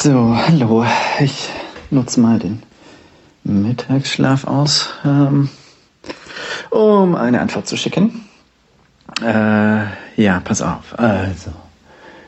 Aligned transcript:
So, 0.00 0.32
hallo. 0.32 0.86
Ich 1.18 1.50
nutze 1.90 2.20
mal 2.20 2.38
den 2.38 2.62
Mittagsschlaf 3.42 4.46
aus, 4.46 4.90
ähm, 5.04 5.48
um 6.70 7.16
eine 7.16 7.40
Antwort 7.40 7.66
zu 7.66 7.76
schicken. 7.76 8.24
Äh, 9.20 9.80
ja, 10.14 10.38
pass 10.44 10.62
auf. 10.62 10.96
Also, 10.96 11.50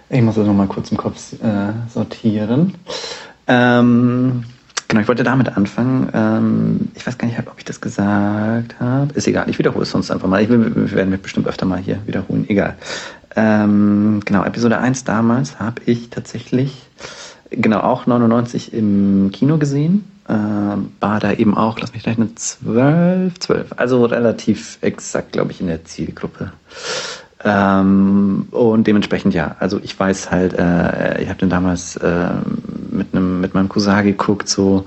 ich 0.08 0.20
muss 0.20 0.34
das 0.34 0.48
nochmal 0.48 0.66
kurz 0.66 0.90
im 0.90 0.96
Kopf 0.96 1.32
äh, 1.34 1.72
sortieren. 1.94 2.74
Ähm, 3.46 4.42
genau, 4.88 5.00
ich 5.02 5.06
wollte 5.06 5.22
damit 5.22 5.56
anfangen. 5.56 6.08
Ähm, 6.12 6.88
ich 6.96 7.06
weiß 7.06 7.18
gar 7.18 7.28
nicht, 7.28 7.38
ob 7.38 7.54
ich 7.56 7.64
das 7.66 7.80
gesagt 7.80 8.80
habe. 8.80 9.14
Ist 9.14 9.28
egal, 9.28 9.48
ich 9.48 9.60
wiederhole 9.60 9.84
es 9.84 9.92
sonst 9.92 10.10
einfach 10.10 10.26
mal. 10.26 10.42
Ich 10.42 10.48
wir 10.48 10.90
werden 10.90 11.10
mich 11.10 11.22
bestimmt 11.22 11.46
öfter 11.46 11.66
mal 11.66 11.78
hier 11.78 12.04
wiederholen. 12.04 12.46
Egal. 12.48 12.76
Ähm, 13.36 14.20
genau, 14.24 14.42
Episode 14.44 14.78
1 14.78 15.04
damals 15.04 15.60
habe 15.60 15.82
ich 15.86 16.10
tatsächlich, 16.10 16.82
genau, 17.50 17.80
auch 17.80 18.06
99 18.06 18.72
im 18.72 19.30
Kino 19.32 19.58
gesehen. 19.58 20.04
Ähm, 20.28 20.92
war 21.00 21.18
da 21.18 21.32
eben 21.32 21.56
auch, 21.56 21.78
lass 21.80 21.92
mich 21.92 22.06
rechnen, 22.06 22.36
12, 22.36 23.38
12. 23.38 23.74
Also 23.76 24.04
relativ 24.04 24.78
exakt, 24.80 25.32
glaube 25.32 25.50
ich, 25.50 25.60
in 25.60 25.66
der 25.66 25.84
Zielgruppe. 25.84 26.52
Ähm, 27.42 28.48
und 28.50 28.86
dementsprechend 28.86 29.34
ja, 29.34 29.56
also 29.58 29.80
ich 29.82 29.98
weiß 29.98 30.30
halt, 30.30 30.52
äh, 30.52 31.22
ich 31.22 31.28
habe 31.28 31.38
den 31.38 31.48
damals 31.48 31.96
äh, 31.96 32.28
mit 32.90 33.08
einem 33.12 33.40
mit 33.40 33.54
meinem 33.54 33.68
Cousin 33.68 34.04
geguckt, 34.04 34.48
so 34.48 34.84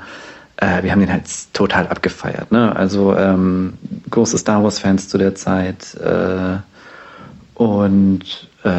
äh, 0.58 0.84
wir 0.84 0.92
haben 0.92 1.00
den 1.00 1.12
halt 1.12 1.26
total 1.54 1.88
abgefeiert, 1.88 2.52
ne? 2.52 2.76
Also 2.76 3.16
ähm, 3.18 3.74
große 4.10 4.38
Star 4.38 4.64
Wars 4.64 4.80
Fans 4.80 5.10
zu 5.10 5.18
der 5.18 5.34
Zeit 5.34 5.96
äh, 5.96 6.58
und 7.56 8.50
äh, 8.64 8.70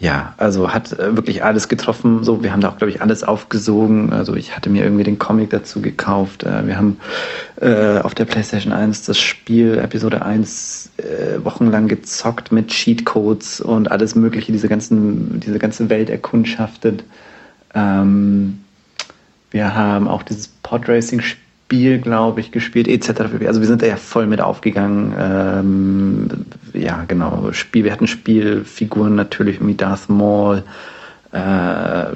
ja, 0.00 0.34
also 0.38 0.72
hat 0.72 0.92
äh, 0.98 1.14
wirklich 1.14 1.44
alles 1.44 1.68
getroffen. 1.68 2.24
So, 2.24 2.42
wir 2.42 2.52
haben 2.52 2.60
da 2.60 2.68
auch, 2.68 2.78
glaube 2.78 2.90
ich, 2.90 3.00
alles 3.00 3.22
aufgesogen. 3.22 4.12
Also 4.12 4.34
ich 4.34 4.56
hatte 4.56 4.70
mir 4.70 4.82
irgendwie 4.82 5.04
den 5.04 5.18
Comic 5.18 5.50
dazu 5.50 5.80
gekauft. 5.80 6.42
Äh, 6.42 6.66
wir 6.66 6.76
haben 6.76 6.98
äh, 7.60 7.98
auf 7.98 8.14
der 8.14 8.24
PlayStation 8.24 8.72
1 8.72 9.04
das 9.06 9.18
Spiel 9.18 9.78
Episode 9.78 10.22
1 10.22 10.90
äh, 10.96 11.44
wochenlang 11.44 11.86
gezockt 11.86 12.50
mit 12.50 12.68
Cheatcodes 12.68 13.60
und 13.60 13.90
alles 13.90 14.16
Mögliche, 14.16 14.50
diese 14.50 14.68
ganzen, 14.68 15.38
diese 15.38 15.60
ganze 15.60 15.88
Welt 15.90 16.10
erkundschaftet. 16.10 17.04
Ähm, 17.74 18.58
wir 19.52 19.74
haben 19.76 20.08
auch 20.08 20.24
dieses 20.24 20.48
Podracing-Spiel 20.48 21.49
Spiel, 21.70 22.00
glaube 22.00 22.40
ich, 22.40 22.50
gespielt, 22.50 22.88
etc. 22.88 23.20
Also 23.46 23.60
wir 23.60 23.68
sind 23.68 23.80
da 23.80 23.86
ja 23.86 23.94
voll 23.94 24.26
mit 24.26 24.40
aufgegangen. 24.40 25.14
Ähm, 25.16 26.28
ja, 26.72 27.04
genau. 27.06 27.52
Spiel, 27.52 27.84
wir 27.84 27.92
hatten 27.92 28.08
Spielfiguren 28.08 29.14
natürlich 29.14 29.64
wie 29.64 29.74
Darth 29.74 30.08
Maul. 30.08 30.64
Äh, 31.30 31.36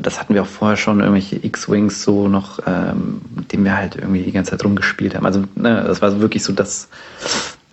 das 0.03 0.19
hatten 0.19 0.35
wir 0.35 0.43
auch 0.43 0.49
vorher 0.49 0.77
schon, 0.77 0.99
irgendwelche 0.99 1.37
X-Wings 1.37 2.03
so 2.03 2.27
noch, 2.27 2.59
ähm, 2.67 3.21
mit 3.37 3.53
denen 3.53 3.65
wir 3.65 3.77
halt 3.77 3.95
irgendwie 3.95 4.25
die 4.25 4.33
ganze 4.33 4.51
Zeit 4.51 4.65
rumgespielt 4.65 5.15
haben. 5.15 5.25
Also 5.25 5.45
ne, 5.55 5.85
das 5.87 6.03
war 6.03 6.21
wirklich 6.21 6.43
so 6.43 6.53
das, 6.53 6.89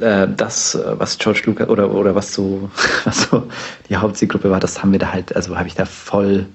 äh, 0.02 0.28
das, 0.38 0.78
was 0.86 1.18
George 1.18 1.42
Lucas 1.48 1.68
oder, 1.68 1.92
oder 1.92 2.14
was 2.14 2.32
so, 2.32 2.70
was 3.06 3.24
so 3.24 3.48
die 3.90 3.98
Hauptzielgruppe 3.98 4.52
war, 4.52 4.60
das 4.60 4.84
haben 4.84 4.92
wir 4.92 5.00
da 5.00 5.12
halt, 5.12 5.36
also 5.36 5.58
habe 5.58 5.68
ich 5.68 5.74
da 5.74 5.86
voll 5.86 6.46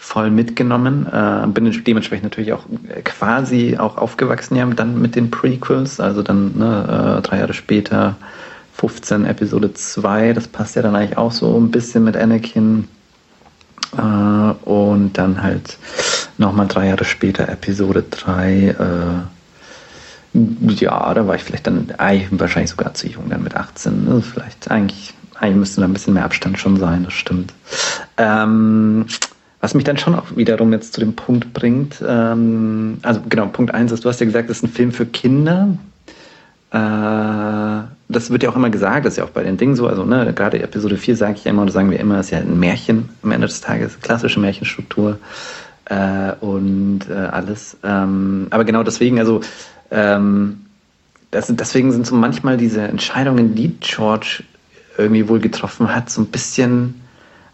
voll 0.00 0.30
mitgenommen. 0.30 1.06
Äh, 1.06 1.46
bin 1.48 1.70
dementsprechend 1.84 2.24
natürlich 2.24 2.54
auch 2.54 2.64
quasi 3.04 3.76
auch 3.78 3.98
aufgewachsen 3.98 4.56
ja 4.56 4.64
dann 4.66 5.00
mit 5.00 5.14
den 5.14 5.30
Prequels, 5.30 6.00
also 6.00 6.22
dann 6.22 6.56
ne, 6.56 7.18
äh, 7.18 7.22
drei 7.22 7.38
Jahre 7.38 7.52
später 7.52 8.16
15 8.74 9.26
Episode 9.26 9.74
2, 9.74 10.32
das 10.32 10.48
passt 10.48 10.74
ja 10.74 10.82
dann 10.82 10.96
eigentlich 10.96 11.18
auch 11.18 11.32
so 11.32 11.54
ein 11.60 11.70
bisschen 11.70 12.02
mit 12.04 12.16
Anakin. 12.16 12.88
Äh, 13.96 14.00
und 14.00 15.12
dann 15.18 15.42
halt 15.42 15.76
nochmal 16.38 16.66
drei 16.66 16.88
Jahre 16.88 17.04
später 17.04 17.48
Episode 17.48 18.02
3. 18.08 18.68
Äh, 18.68 20.38
ja, 20.76 21.12
da 21.12 21.26
war 21.26 21.34
ich 21.34 21.42
vielleicht 21.42 21.66
dann 21.66 21.92
eigentlich 21.98 22.28
wahrscheinlich 22.40 22.70
sogar 22.70 22.94
zu 22.94 23.06
jung, 23.06 23.28
dann 23.28 23.42
mit 23.42 23.54
18. 23.54 24.08
Also 24.08 24.22
vielleicht 24.22 24.70
eigentlich, 24.70 25.12
eigentlich 25.38 25.56
müsste 25.56 25.80
da 25.82 25.88
ein 25.88 25.92
bisschen 25.92 26.14
mehr 26.14 26.24
Abstand 26.24 26.58
schon 26.58 26.78
sein, 26.78 27.04
das 27.04 27.12
stimmt. 27.12 27.52
Ähm, 28.16 29.06
was 29.60 29.74
mich 29.74 29.84
dann 29.84 29.98
schon 29.98 30.14
auch 30.14 30.36
wiederum 30.36 30.72
jetzt 30.72 30.94
zu 30.94 31.00
dem 31.00 31.14
Punkt 31.14 31.52
bringt, 31.52 32.02
ähm, 32.06 32.98
also 33.02 33.20
genau, 33.28 33.46
Punkt 33.46 33.74
eins 33.74 33.92
ist, 33.92 34.04
du 34.04 34.08
hast 34.08 34.20
ja 34.20 34.26
gesagt, 34.26 34.48
das 34.48 34.58
ist 34.58 34.64
ein 34.64 34.70
Film 34.70 34.92
für 34.92 35.06
Kinder. 35.06 35.76
Äh, 36.70 36.76
das 38.08 38.30
wird 38.30 38.42
ja 38.42 38.50
auch 38.50 38.56
immer 38.56 38.70
gesagt, 38.70 39.04
das 39.04 39.14
ist 39.14 39.16
ja 39.18 39.24
auch 39.24 39.30
bei 39.30 39.42
den 39.42 39.56
Dingen 39.56 39.76
so, 39.76 39.86
also 39.86 40.04
ne, 40.04 40.32
gerade 40.34 40.62
Episode 40.62 40.96
4 40.96 41.16
sage 41.16 41.34
ich 41.36 41.44
ja 41.44 41.50
immer, 41.50 41.62
oder 41.62 41.72
sagen 41.72 41.90
wir 41.90 42.00
immer, 42.00 42.20
ist 42.20 42.30
ja 42.30 42.38
ein 42.38 42.58
Märchen 42.58 43.08
am 43.22 43.32
Ende 43.32 43.46
des 43.46 43.60
Tages, 43.60 44.00
klassische 44.00 44.40
Märchenstruktur 44.40 45.18
äh, 45.86 46.32
und 46.40 47.00
äh, 47.10 47.12
alles. 47.12 47.76
Ähm, 47.84 48.46
aber 48.50 48.64
genau 48.64 48.82
deswegen, 48.82 49.18
also 49.18 49.40
ähm, 49.90 50.66
das, 51.30 51.48
deswegen 51.48 51.92
sind 51.92 52.06
so 52.06 52.14
manchmal 52.14 52.56
diese 52.56 52.82
Entscheidungen, 52.82 53.54
die 53.54 53.76
George 53.80 54.42
irgendwie 54.96 55.28
wohl 55.28 55.40
getroffen 55.40 55.94
hat, 55.94 56.10
so 56.10 56.22
ein 56.22 56.26
bisschen 56.26 57.00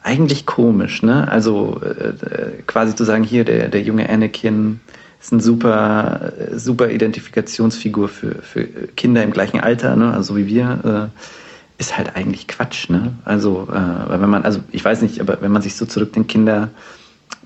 eigentlich 0.07 0.47
komisch, 0.47 1.03
ne? 1.03 1.29
Also 1.29 1.81
äh, 1.83 2.63
quasi 2.67 2.95
zu 2.95 3.05
sagen, 3.05 3.25
hier 3.25 3.45
der, 3.45 3.69
der 3.69 3.83
junge 3.83 4.09
Anakin 4.09 4.81
ist 5.21 5.33
ein 5.33 5.41
super, 5.41 6.33
super 6.55 6.91
Identifikationsfigur 6.91 8.09
für, 8.09 8.37
für 8.37 8.65
Kinder 8.97 9.25
im 9.25 9.33
gleichen 9.33 9.59
Alter, 9.61 9.97
ne? 9.97 10.13
Also 10.13 10.37
wie 10.37 10.47
wir, 10.47 11.11
äh, 11.13 11.21
ist 11.79 11.99
halt 11.99 12.15
eigentlich 12.15 12.47
Quatsch, 12.47 12.89
ne? 12.89 13.15
Also, 13.25 13.69
äh, 13.71 14.21
wenn 14.21 14.31
man, 14.31 14.45
also 14.45 14.61
ich 14.71 14.85
weiß 14.85 15.03
nicht, 15.03 15.21
aber 15.21 15.43
wenn 15.43 15.53
man 15.53 15.63
sich 15.63 15.75
so 15.75 15.87
zurückdenkt, 15.87 16.31
Kinder 16.31 16.71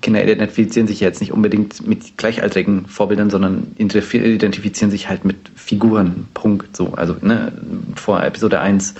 Kinder 0.01 0.23
identifizieren 0.23 0.87
sich 0.87 0.99
jetzt 0.99 1.21
nicht 1.21 1.31
unbedingt 1.31 1.87
mit 1.87 2.17
gleichaltrigen 2.17 2.87
Vorbildern, 2.87 3.29
sondern 3.29 3.67
identifizieren 3.77 4.91
sich 4.91 5.09
halt 5.09 5.25
mit 5.25 5.37
Figuren. 5.55 6.27
Punkt. 6.33 6.75
So, 6.75 6.93
also 6.95 7.15
ne, 7.21 7.51
vor 7.95 8.23
Episode 8.23 8.59
1 8.59 8.95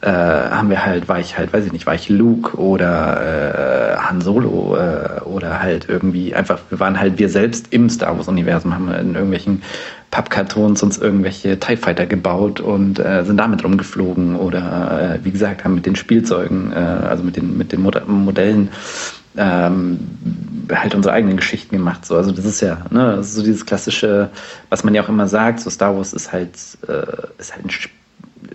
äh, 0.00 0.08
haben 0.08 0.70
wir 0.70 0.84
halt, 0.84 1.08
war 1.08 1.20
ich 1.20 1.36
halt, 1.36 1.52
weiß 1.52 1.66
ich 1.66 1.72
nicht, 1.72 1.86
war 1.86 1.94
ich 1.94 2.08
Luke 2.08 2.56
oder 2.56 3.94
äh, 3.94 3.96
Han 3.98 4.20
Solo 4.20 4.76
äh, 4.76 5.20
oder 5.22 5.60
halt 5.60 5.88
irgendwie 5.88 6.34
einfach, 6.34 6.58
wir 6.70 6.80
waren 6.80 6.98
halt 6.98 7.18
wir 7.18 7.28
selbst 7.28 7.66
im 7.70 7.90
Star 7.90 8.16
Wars-Universum, 8.16 8.74
haben 8.74 8.88
in 8.92 9.14
irgendwelchen 9.14 9.62
Pappkartons 10.10 10.82
uns 10.82 10.96
irgendwelche 10.96 11.58
TIE 11.58 11.76
Fighter 11.76 12.06
gebaut 12.06 12.60
und 12.60 12.98
äh, 12.98 13.24
sind 13.24 13.36
damit 13.36 13.62
rumgeflogen 13.62 14.36
oder 14.36 15.16
äh, 15.16 15.24
wie 15.24 15.32
gesagt, 15.32 15.64
haben 15.64 15.74
mit 15.74 15.84
den 15.84 15.96
Spielzeugen, 15.96 16.72
äh, 16.72 16.76
also 16.76 17.22
mit 17.22 17.36
den, 17.36 17.58
mit 17.58 17.72
den 17.72 17.82
Modellen 17.82 18.70
ähm, 19.36 19.98
halt 20.72 20.94
unsere 20.94 21.14
eigenen 21.14 21.36
Geschichten 21.36 21.76
gemacht. 21.76 22.04
So. 22.04 22.16
Also 22.16 22.32
das 22.32 22.44
ist 22.44 22.60
ja 22.60 22.78
ne, 22.90 23.22
so 23.22 23.42
dieses 23.42 23.66
klassische, 23.66 24.30
was 24.68 24.84
man 24.84 24.94
ja 24.94 25.02
auch 25.02 25.08
immer 25.08 25.28
sagt, 25.28 25.60
so 25.60 25.70
Star 25.70 25.96
Wars 25.96 26.12
ist 26.12 26.32
halt, 26.32 26.54
äh, 26.88 27.06
ist 27.38 27.54
halt 27.54 27.64
ein, 27.64 27.70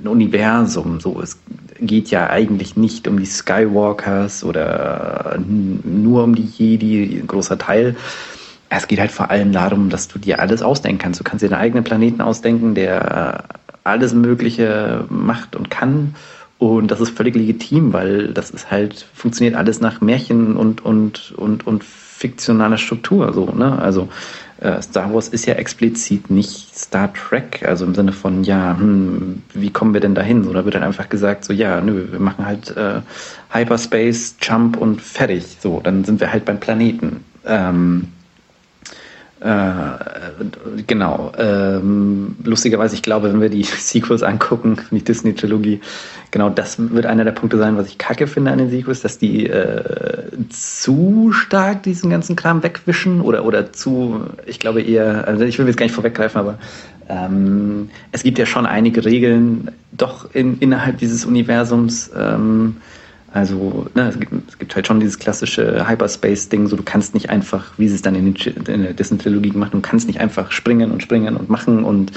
ein 0.01 0.07
Universum. 0.07 0.99
So. 0.99 1.21
Es 1.21 1.37
geht 1.79 2.09
ja 2.09 2.29
eigentlich 2.29 2.75
nicht 2.75 3.07
um 3.07 3.19
die 3.19 3.25
Skywalkers 3.25 4.43
oder 4.43 5.37
nur 5.39 6.23
um 6.23 6.35
die 6.35 6.43
Jedi, 6.45 7.19
ein 7.19 7.27
großer 7.27 7.57
Teil. 7.57 7.95
Es 8.69 8.87
geht 8.87 8.99
halt 8.99 9.11
vor 9.11 9.29
allem 9.29 9.51
darum, 9.51 9.89
dass 9.89 10.07
du 10.07 10.17
dir 10.17 10.39
alles 10.39 10.61
ausdenken 10.61 10.99
kannst. 10.99 11.19
Du 11.19 11.23
kannst 11.23 11.43
dir 11.43 11.49
deinen 11.49 11.59
eigenen 11.59 11.83
Planeten 11.83 12.21
ausdenken, 12.21 12.73
der 12.73 13.43
alles 13.83 14.13
Mögliche 14.13 15.05
macht 15.09 15.55
und 15.55 15.69
kann 15.69 16.15
und 16.61 16.91
das 16.91 17.01
ist 17.01 17.17
völlig 17.17 17.33
legitim, 17.33 17.91
weil 17.91 18.27
das 18.27 18.51
ist 18.51 18.69
halt, 18.69 19.07
funktioniert 19.16 19.55
alles 19.55 19.81
nach 19.81 19.99
Märchen 19.99 20.55
und, 20.55 20.85
und, 20.85 21.33
und, 21.35 21.66
und 21.66 21.83
fiktionaler 21.83 22.77
Struktur, 22.77 23.33
so, 23.33 23.45
ne? 23.45 23.79
Also, 23.79 24.09
äh, 24.59 24.79
Star 24.79 25.11
Wars 25.11 25.27
ist 25.27 25.47
ja 25.47 25.55
explizit 25.55 26.29
nicht 26.29 26.77
Star 26.77 27.11
Trek, 27.13 27.63
also 27.67 27.83
im 27.83 27.95
Sinne 27.95 28.11
von, 28.11 28.44
ja, 28.44 28.77
hm, 28.77 29.41
wie 29.55 29.72
kommen 29.72 29.95
wir 29.95 30.01
denn 30.01 30.13
dahin? 30.13 30.44
So, 30.44 30.53
da 30.53 30.63
wird 30.63 30.75
dann 30.75 30.83
einfach 30.83 31.09
gesagt, 31.09 31.45
so, 31.45 31.51
ja, 31.51 31.81
nö, 31.81 32.11
wir 32.11 32.19
machen 32.19 32.45
halt 32.45 32.78
äh, 32.78 33.01
Hyperspace, 33.49 34.35
Jump 34.39 34.78
und 34.78 35.01
fertig. 35.01 35.57
So, 35.59 35.79
dann 35.83 36.03
sind 36.03 36.19
wir 36.19 36.31
halt 36.31 36.45
beim 36.45 36.59
Planeten. 36.59 37.25
Ähm, 37.43 38.09
äh, 39.41 40.84
genau. 40.85 41.32
Ähm, 41.35 42.35
lustigerweise, 42.43 42.93
ich 42.93 43.02
glaube, 43.02 43.34
wenn 43.34 43.41
wir 43.41 43.49
die 43.49 43.64
Sequels 43.64 44.22
angucken, 44.22 44.78
die 44.91 45.03
Disney-Trilogie, 45.03 45.82
genau 46.29 46.49
das 46.49 46.78
wird 46.78 47.08
einer 47.08 47.23
der 47.23 47.32
Punkte 47.32 47.58
sein, 47.58 47.76
was 47.76 47.88
ich 47.88 47.97
kacke 47.97 48.28
finde 48.28 48.52
an 48.52 48.59
den 48.59 48.70
Sequels, 48.70 49.02
dass 49.02 49.17
die 49.17 49.47
äh, 49.47 50.29
zu 50.49 51.32
stark 51.32 51.82
diesen 51.84 52.11
ganzen 52.11 52.35
Kram 52.35 52.61
wegwischen 52.61 53.20
oder, 53.20 53.43
oder 53.43 53.73
zu, 53.73 54.22
ich 54.46 54.59
glaube 54.59 54.84
eher, 54.84 55.28
also 55.28 55.44
ich 55.44 55.58
will 55.58 55.66
jetzt 55.66 55.78
gar 55.78 55.85
nicht 55.85 55.96
vorweggreifen, 55.96 56.40
aber 56.40 56.59
ähm, 57.09 57.90
es 58.11 58.22
gibt 58.22 58.37
ja 58.37 58.46
schon 58.46 58.67
einige 58.67 59.03
Regeln 59.03 59.72
doch 59.91 60.34
in, 60.35 60.59
innerhalb 60.59 60.99
dieses 60.99 61.26
Universums, 61.26 62.11
ähm, 62.16 62.78
also 63.33 63.87
ne, 63.95 64.09
es, 64.09 64.19
gibt, 64.19 64.33
es 64.49 64.59
gibt 64.59 64.75
halt 64.75 64.87
schon 64.87 64.99
dieses 64.99 65.17
klassische 65.17 65.87
Hyperspace-Ding, 65.87 66.67
so 66.67 66.75
du 66.75 66.83
kannst 66.83 67.13
nicht 67.13 67.29
einfach, 67.29 67.72
wie 67.78 67.87
sie 67.87 67.95
es 67.95 68.01
dann 68.01 68.16
in, 68.16 68.33
den, 68.33 68.55
in 68.66 68.83
der 68.83 68.93
Disney-Trilogie 68.93 69.51
gemacht 69.51 69.72
haben, 69.72 69.81
du 69.81 69.87
kannst 69.87 70.07
nicht 70.07 70.19
einfach 70.19 70.51
springen 70.51 70.91
und 70.91 71.01
springen 71.01 71.37
und 71.37 71.49
machen 71.49 71.83
und 71.83 72.11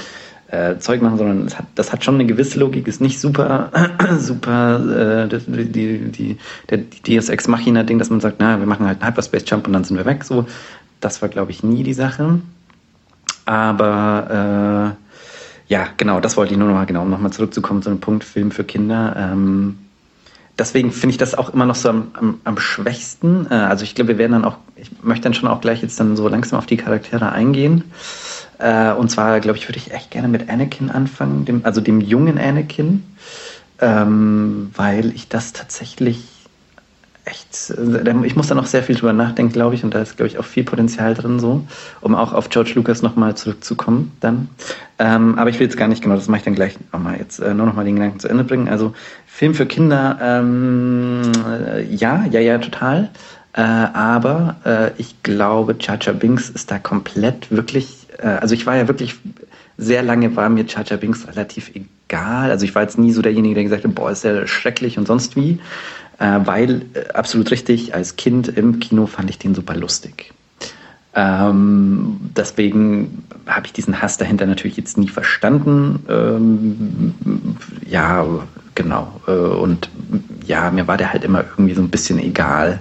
äh, 0.47 0.77
Zeug 0.77 1.01
machen, 1.01 1.17
sondern 1.17 1.49
hat, 1.57 1.65
das 1.75 1.91
hat 1.91 2.03
schon 2.03 2.15
eine 2.15 2.25
gewisse 2.25 2.59
Logik, 2.59 2.87
ist 2.87 3.01
nicht 3.01 3.19
super, 3.19 3.71
super 4.19 5.23
äh, 5.23 5.27
die, 5.27 5.65
die, 5.65 6.11
die, 6.11 6.37
der, 6.69 6.79
die 6.79 7.19
DSX 7.19 7.47
Machina-Ding, 7.47 7.97
dass 7.97 8.09
man 8.09 8.19
sagt, 8.19 8.37
na, 8.39 8.59
wir 8.59 8.67
machen 8.67 8.85
halt 8.85 9.01
einen 9.01 9.09
Hyperspace-Jump 9.09 9.67
und 9.67 9.73
dann 9.73 9.83
sind 9.83 9.97
wir 9.97 10.05
weg. 10.05 10.23
So, 10.23 10.45
Das 10.99 11.21
war, 11.21 11.29
glaube 11.29 11.51
ich, 11.51 11.63
nie 11.63 11.83
die 11.83 11.93
Sache. 11.93 12.39
Aber 13.45 14.95
äh, 15.69 15.73
ja, 15.73 15.87
genau, 15.97 16.19
das 16.19 16.37
wollte 16.37 16.53
ich 16.53 16.59
nur 16.59 16.67
noch 16.67 16.75
mal, 16.75 16.85
genau, 16.85 17.03
um 17.03 17.09
nochmal 17.09 17.31
zurückzukommen 17.31 17.81
zu 17.81 17.89
einem 17.89 17.99
Punkt, 17.99 18.23
Film 18.23 18.51
für 18.51 18.63
Kinder. 18.63 19.15
Ähm, 19.17 19.77
deswegen 20.57 20.91
finde 20.91 21.11
ich 21.11 21.17
das 21.17 21.35
auch 21.35 21.53
immer 21.53 21.65
noch 21.65 21.75
so 21.75 21.89
am, 21.89 22.11
am, 22.13 22.39
am 22.43 22.57
schwächsten. 22.57 23.47
Äh, 23.49 23.55
also 23.55 23.83
ich 23.83 23.95
glaube, 23.95 24.09
wir 24.09 24.17
werden 24.17 24.33
dann 24.33 24.45
auch, 24.45 24.57
ich 24.75 24.91
möchte 25.01 25.23
dann 25.23 25.33
schon 25.33 25.49
auch 25.49 25.61
gleich 25.61 25.81
jetzt 25.81 25.99
dann 25.99 26.15
so 26.15 26.27
langsam 26.27 26.59
auf 26.59 26.65
die 26.65 26.77
Charaktere 26.77 27.31
eingehen. 27.31 27.83
Äh, 28.57 28.93
und 28.93 29.09
zwar, 29.09 29.39
glaube 29.39 29.57
ich, 29.57 29.67
würde 29.67 29.77
ich 29.77 29.91
echt 29.91 30.11
gerne 30.11 30.27
mit 30.27 30.49
Anakin 30.49 30.89
anfangen, 30.89 31.45
dem, 31.45 31.61
also 31.65 31.81
dem 31.81 32.01
jungen 32.01 32.37
Anakin, 32.37 33.03
ähm, 33.79 34.71
weil 34.75 35.13
ich 35.13 35.27
das 35.27 35.53
tatsächlich 35.53 36.23
echt, 37.25 37.73
ich 38.23 38.35
muss 38.35 38.47
da 38.47 38.55
noch 38.55 38.65
sehr 38.65 38.83
viel 38.83 38.95
drüber 38.95 39.13
nachdenken, 39.13 39.53
glaube 39.53 39.75
ich, 39.75 39.83
und 39.83 39.93
da 39.93 40.01
ist, 40.01 40.15
glaube 40.15 40.27
ich, 40.27 40.37
auch 40.37 40.45
viel 40.45 40.63
Potenzial 40.63 41.13
drin, 41.13 41.39
so, 41.39 41.65
um 42.01 42.15
auch 42.15 42.33
auf 42.33 42.49
George 42.49 42.73
Lucas 42.75 43.01
nochmal 43.01 43.35
zurückzukommen 43.35 44.11
dann. 44.19 44.49
Ähm, 44.99 45.37
aber 45.37 45.49
ich 45.49 45.59
will 45.59 45.67
jetzt 45.67 45.77
gar 45.77 45.87
nicht 45.87 46.01
genau, 46.03 46.15
das 46.15 46.27
mache 46.27 46.39
ich 46.39 46.45
dann 46.45 46.55
gleich 46.55 46.77
nochmal 46.93 47.17
jetzt 47.17 47.39
äh, 47.39 47.53
nur 47.53 47.65
nochmal 47.65 47.85
den 47.85 47.95
Gedanken 47.95 48.19
zu 48.19 48.29
Ende 48.29 48.43
bringen. 48.43 48.69
Also 48.69 48.93
Film 49.25 49.53
für 49.53 49.65
Kinder, 49.65 50.17
ähm, 50.21 51.21
äh, 51.47 51.83
ja, 51.83 52.25
ja, 52.29 52.39
ja, 52.39 52.57
total. 52.59 53.09
Äh, 53.53 53.61
aber 53.61 54.57
äh, 54.65 54.91
ich 54.97 55.23
glaube, 55.23 55.77
Chacha 55.77 56.11
Binks 56.11 56.49
ist 56.49 56.71
da 56.71 56.79
komplett 56.79 57.51
wirklich, 57.51 58.07
äh, 58.19 58.27
also 58.27 58.53
ich 58.53 58.65
war 58.65 58.75
ja 58.75 58.87
wirklich, 58.87 59.15
sehr 59.77 60.03
lange 60.03 60.35
war 60.35 60.49
mir 60.49 60.65
Chacha 60.65 60.95
Binks 60.95 61.27
relativ 61.27 61.71
egal. 61.73 62.51
Also 62.51 62.65
ich 62.65 62.75
war 62.75 62.81
jetzt 62.81 62.97
nie 62.97 63.11
so 63.11 63.21
derjenige, 63.21 63.55
der 63.55 63.63
gesagt 63.63 63.83
hat, 63.83 63.95
boah, 63.95 64.11
ist 64.11 64.23
ja 64.23 64.45
schrecklich 64.47 64.97
und 64.97 65.07
sonst 65.07 65.35
wie 65.35 65.59
äh, 66.19 66.39
weil 66.45 66.83
äh, 66.93 67.09
absolut 67.13 67.51
richtig, 67.51 67.93
als 67.93 68.15
Kind 68.15 68.47
im 68.47 68.79
Kino 68.79 69.05
fand 69.07 69.29
ich 69.29 69.37
den 69.37 69.55
super 69.55 69.75
lustig. 69.75 70.33
Ähm, 71.13 72.19
deswegen 72.35 73.23
habe 73.47 73.67
ich 73.67 73.73
diesen 73.73 74.01
Hass 74.01 74.17
dahinter 74.17 74.45
natürlich 74.45 74.75
jetzt 74.75 74.97
nie 74.97 75.07
verstanden. 75.07 76.03
Ähm, 76.09 77.55
ja, 77.87 78.25
genau. 78.75 79.21
Äh, 79.27 79.31
und 79.31 79.89
ja, 80.45 80.71
mir 80.71 80.87
war 80.87 80.97
der 80.97 81.13
halt 81.13 81.23
immer 81.23 81.43
irgendwie 81.43 81.73
so 81.73 81.81
ein 81.81 81.89
bisschen 81.89 82.19
egal. 82.19 82.79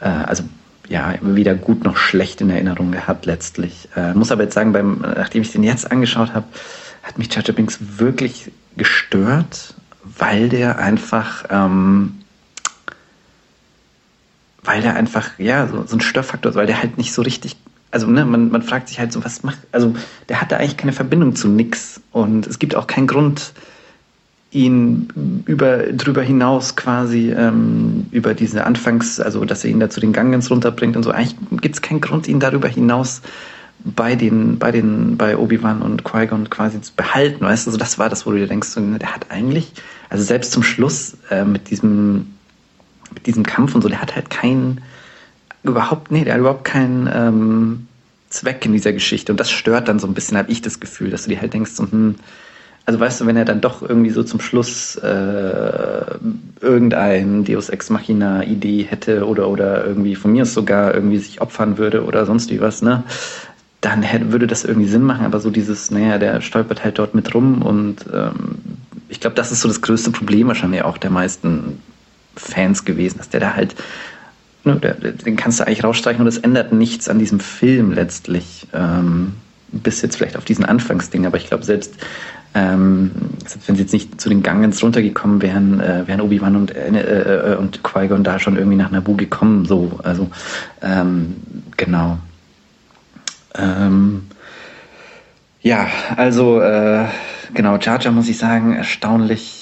Äh, 0.00 0.08
also 0.08 0.42
ja, 0.88 1.14
weder 1.20 1.54
gut 1.54 1.84
noch 1.84 1.96
schlecht 1.96 2.40
in 2.40 2.50
Erinnerung 2.50 2.90
gehabt 2.90 3.24
letztlich. 3.24 3.88
Äh, 3.94 4.14
muss 4.14 4.32
aber 4.32 4.42
jetzt 4.42 4.54
sagen, 4.54 4.72
beim, 4.72 4.98
nachdem 5.00 5.42
ich 5.42 5.52
den 5.52 5.62
jetzt 5.62 5.90
angeschaut 5.90 6.34
habe, 6.34 6.46
hat 7.04 7.18
mich 7.18 7.28
Chacha 7.28 7.52
Binks 7.52 7.78
wirklich 7.98 8.50
gestört, 8.76 9.74
weil 10.02 10.48
der 10.48 10.78
einfach 10.78 11.44
ähm, 11.50 12.19
weil 14.64 14.82
der 14.82 14.94
einfach, 14.94 15.38
ja, 15.38 15.66
so, 15.66 15.84
so 15.86 15.96
ein 15.96 16.00
Störfaktor 16.00 16.50
ist, 16.50 16.56
weil 16.56 16.66
der 16.66 16.80
halt 16.80 16.98
nicht 16.98 17.12
so 17.12 17.22
richtig, 17.22 17.56
also 17.90 18.06
ne, 18.06 18.24
man, 18.24 18.50
man 18.50 18.62
fragt 18.62 18.88
sich 18.88 18.98
halt 18.98 19.12
so, 19.12 19.24
was 19.24 19.42
macht, 19.42 19.58
also 19.72 19.94
der 20.28 20.40
hatte 20.40 20.56
eigentlich 20.56 20.76
keine 20.76 20.92
Verbindung 20.92 21.34
zu 21.34 21.48
nix 21.48 22.00
und 22.12 22.46
es 22.46 22.58
gibt 22.58 22.74
auch 22.74 22.86
keinen 22.86 23.06
Grund, 23.06 23.52
ihn 24.52 25.42
über, 25.46 25.78
drüber 25.92 26.22
hinaus 26.22 26.74
quasi 26.74 27.30
ähm, 27.30 28.06
über 28.10 28.34
diese 28.34 28.64
Anfangs, 28.64 29.20
also 29.20 29.44
dass 29.44 29.64
er 29.64 29.70
ihn 29.70 29.80
da 29.80 29.88
zu 29.88 30.00
den 30.00 30.12
Gangens 30.12 30.50
runterbringt 30.50 30.96
und 30.96 31.04
so, 31.04 31.10
eigentlich 31.10 31.36
gibt 31.60 31.76
es 31.76 31.82
keinen 31.82 32.00
Grund, 32.00 32.26
ihn 32.26 32.40
darüber 32.40 32.68
hinaus 32.68 33.22
bei 33.84 34.14
den, 34.16 34.58
bei 34.58 34.72
den, 34.72 35.16
bei 35.16 35.36
Obi-Wan 35.38 35.82
und 35.82 36.04
Qui-Gon 36.04 36.50
quasi 36.50 36.80
zu 36.80 36.92
behalten, 36.94 37.44
weißt 37.44 37.66
du, 37.66 37.70
also 37.70 37.78
das 37.78 37.98
war 37.98 38.08
das, 38.08 38.26
wo 38.26 38.32
du 38.32 38.38
dir 38.38 38.48
denkst, 38.48 38.68
so, 38.68 38.80
ne, 38.80 38.98
der 38.98 39.14
hat 39.14 39.26
eigentlich, 39.30 39.72
also 40.10 40.24
selbst 40.24 40.52
zum 40.52 40.62
Schluss 40.62 41.16
äh, 41.30 41.44
mit 41.44 41.70
diesem 41.70 42.26
mit 43.14 43.26
diesem 43.26 43.44
Kampf 43.44 43.74
und 43.74 43.82
so, 43.82 43.88
der 43.88 44.00
hat 44.00 44.14
halt 44.14 44.30
keinen, 44.30 44.80
überhaupt, 45.62 46.10
nee, 46.10 46.24
der 46.24 46.34
hat 46.34 46.40
überhaupt 46.40 46.64
keinen 46.64 47.08
ähm, 47.12 47.86
Zweck 48.28 48.64
in 48.64 48.72
dieser 48.72 48.92
Geschichte. 48.92 49.32
Und 49.32 49.40
das 49.40 49.50
stört 49.50 49.88
dann 49.88 49.98
so 49.98 50.06
ein 50.06 50.14
bisschen, 50.14 50.38
habe 50.38 50.50
ich 50.50 50.62
das 50.62 50.80
Gefühl, 50.80 51.10
dass 51.10 51.24
du 51.24 51.30
dir 51.30 51.40
halt 51.40 51.52
denkst, 51.52 51.72
so, 51.72 51.90
hm, 51.90 52.14
also 52.86 52.98
weißt 52.98 53.20
du, 53.20 53.26
wenn 53.26 53.36
er 53.36 53.44
dann 53.44 53.60
doch 53.60 53.82
irgendwie 53.82 54.10
so 54.10 54.22
zum 54.22 54.40
Schluss 54.40 54.96
äh, 54.96 56.04
irgendein 56.60 57.44
Deus 57.44 57.68
Ex 57.68 57.90
Machina 57.90 58.42
Idee 58.42 58.82
hätte 58.82 59.26
oder 59.26 59.48
oder 59.48 59.86
irgendwie 59.86 60.16
von 60.16 60.32
mir 60.32 60.44
sogar 60.44 60.94
irgendwie 60.94 61.18
sich 61.18 61.40
opfern 61.40 61.78
würde 61.78 62.04
oder 62.04 62.26
sonst 62.26 62.50
wie 62.50 62.60
was, 62.60 62.82
ne? 62.82 63.04
Dann 63.80 64.02
hätte, 64.02 64.32
würde 64.32 64.46
das 64.46 64.64
irgendwie 64.64 64.88
Sinn 64.88 65.02
machen, 65.02 65.24
aber 65.24 65.40
so 65.40 65.50
dieses, 65.50 65.90
naja, 65.90 66.18
der 66.18 66.40
stolpert 66.40 66.82
halt 66.82 66.98
dort 66.98 67.14
mit 67.14 67.32
rum 67.34 67.62
und 67.62 68.06
ähm, 68.12 68.58
ich 69.08 69.20
glaube, 69.20 69.36
das 69.36 69.52
ist 69.52 69.60
so 69.60 69.68
das 69.68 69.82
größte 69.82 70.10
Problem 70.10 70.48
wahrscheinlich 70.48 70.82
auch 70.82 70.98
der 70.98 71.10
meisten 71.10 71.80
Fans 72.36 72.84
gewesen, 72.84 73.18
dass 73.18 73.28
der 73.28 73.40
da 73.40 73.54
halt, 73.54 73.74
ne, 74.64 74.76
den 74.76 75.36
kannst 75.36 75.60
du 75.60 75.66
eigentlich 75.66 75.84
rausstreichen 75.84 76.20
und 76.20 76.28
es 76.28 76.38
ändert 76.38 76.72
nichts 76.72 77.08
an 77.08 77.18
diesem 77.18 77.40
Film 77.40 77.92
letztlich. 77.92 78.66
Ähm, 78.72 79.34
bis 79.72 80.02
jetzt 80.02 80.16
vielleicht 80.16 80.36
auf 80.36 80.44
diesen 80.44 80.64
Anfangsding, 80.64 81.26
aber 81.26 81.36
ich 81.36 81.46
glaube 81.46 81.64
selbst, 81.64 81.94
ähm, 82.54 83.12
selbst 83.46 83.68
wenn 83.68 83.76
sie 83.76 83.82
jetzt 83.82 83.92
nicht 83.92 84.20
zu 84.20 84.28
den 84.28 84.42
Gangens 84.42 84.82
runtergekommen 84.82 85.40
wären, 85.42 85.80
äh, 85.80 86.06
wären 86.06 86.20
Obi-Wan 86.20 86.56
und, 86.56 86.74
äh, 86.74 87.52
äh, 87.52 87.56
und 87.56 87.84
Qui-Gon 87.84 88.24
da 88.24 88.38
schon 88.38 88.56
irgendwie 88.56 88.76
nach 88.76 88.90
Naboo 88.90 89.14
gekommen, 89.14 89.64
so, 89.64 90.00
also, 90.02 90.28
ähm, 90.82 91.36
genau. 91.76 92.18
Ähm, 93.54 94.22
ja, 95.62 95.86
also, 96.16 96.60
äh, 96.60 97.04
genau, 97.54 97.76
Jar 97.76 98.00
Jar 98.00 98.12
muss 98.12 98.28
ich 98.28 98.38
sagen, 98.38 98.74
erstaunlich 98.74 99.59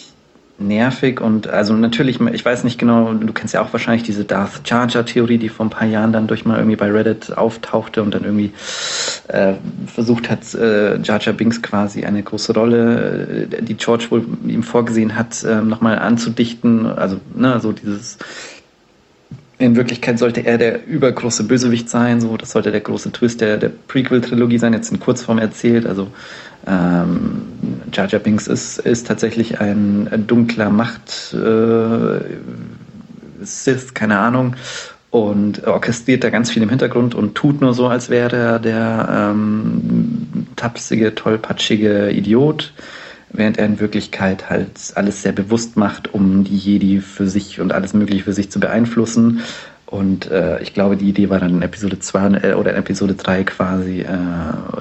nervig 0.59 1.21
und 1.21 1.47
also 1.47 1.75
natürlich, 1.75 2.21
ich 2.21 2.45
weiß 2.45 2.65
nicht 2.65 2.79
genau, 2.79 3.13
du 3.13 3.33
kennst 3.33 3.55
ja 3.55 3.63
auch 3.63 3.73
wahrscheinlich 3.73 4.03
diese 4.03 4.25
Darth 4.25 4.67
Charger 4.69 5.05
Theorie, 5.05 5.39
die 5.39 5.49
vor 5.49 5.67
ein 5.67 5.71
paar 5.71 5.87
Jahren 5.87 6.13
dann 6.13 6.27
durch 6.27 6.45
mal 6.45 6.57
irgendwie 6.57 6.77
bei 6.77 6.91
Reddit 6.91 7.37
auftauchte 7.37 8.03
und 8.03 8.13
dann 8.13 8.25
irgendwie 8.25 8.53
äh, 9.29 9.55
versucht 9.87 10.29
hat, 10.29 10.55
äh, 10.55 11.01
Jar 11.01 11.21
Binks 11.33 11.63
quasi 11.63 12.05
eine 12.05 12.23
große 12.23 12.53
Rolle, 12.53 13.49
äh, 13.53 13.63
die 13.63 13.75
George 13.75 14.07
wohl 14.11 14.25
ihm 14.47 14.65
vorgesehen 14.65 15.15
hat, 15.15 15.45
äh, 15.45 15.63
nochmal 15.63 15.99
anzudichten. 16.01 16.87
Also, 16.87 17.21
ne, 17.35 17.61
so 17.61 17.73
dieses 17.73 18.19
in 19.59 19.75
Wirklichkeit 19.75 20.19
sollte 20.19 20.45
er 20.47 20.57
der 20.57 20.87
übergroße 20.87 21.45
Bösewicht 21.45 21.91
sein, 21.91 22.21
so 22.21 22.37
das 22.37 22.53
sollte 22.53 22.71
der 22.71 22.81
große 22.81 23.11
Twist 23.11 23.41
der, 23.41 23.57
der 23.57 23.71
Prequel-Trilogie 23.89 24.59
sein, 24.59 24.73
jetzt 24.73 24.93
in 24.93 25.01
Kurzform 25.01 25.39
erzählt, 25.39 25.85
also 25.85 26.09
ähm, 26.69 27.43
Jar 27.93 28.09
Jar 28.09 28.21
Binks 28.21 28.47
ist, 28.47 28.79
ist 28.79 29.07
tatsächlich 29.07 29.61
ein 29.61 30.25
dunkler 30.27 30.71
Macht 30.71 31.35
äh, 31.35 32.21
keine 33.95 34.19
Ahnung, 34.19 34.57
und 35.11 35.67
orchestriert 35.67 36.23
da 36.23 36.31
ganz 36.31 36.51
viel 36.51 36.63
im 36.63 36.69
Hintergrund 36.69 37.15
und 37.15 37.35
tut 37.35 37.61
nur 37.61 37.73
so, 37.73 37.89
als 37.89 38.11
wäre 38.11 38.37
er 38.37 38.59
der 38.59 39.31
ähm, 39.33 40.47
tapsige, 40.57 41.15
tollpatschige 41.15 42.11
Idiot, 42.11 42.75
während 43.31 43.59
er 43.59 43.67
in 43.67 43.81
Wirklichkeit 43.81 44.51
halt 44.51 44.93
alles 44.97 45.23
sehr 45.23 45.33
bewusst 45.33 45.77
macht, 45.77 46.13
um 46.13 46.45
die 46.45 46.57
Jedi 46.57 47.01
für 47.01 47.27
sich 47.27 47.61
und 47.61 47.73
alles 47.73 47.95
Mögliche 47.95 48.25
für 48.25 48.33
sich 48.35 48.51
zu 48.51 48.61
beeinflussen 48.61 49.41
und 49.91 50.31
äh, 50.31 50.61
ich 50.61 50.75
glaube, 50.75 50.99
die 50.99 51.09
Idee 51.09 51.31
war 51.31 51.41
dann 51.41 51.49
in 51.49 51.63
Episode 51.63 51.99
2 51.99 52.43
äh, 52.43 52.53
oder 52.53 52.73
in 52.73 52.77
Episode 52.77 53.15
3 53.15 53.45
quasi, 53.45 54.01
äh, 54.01 54.07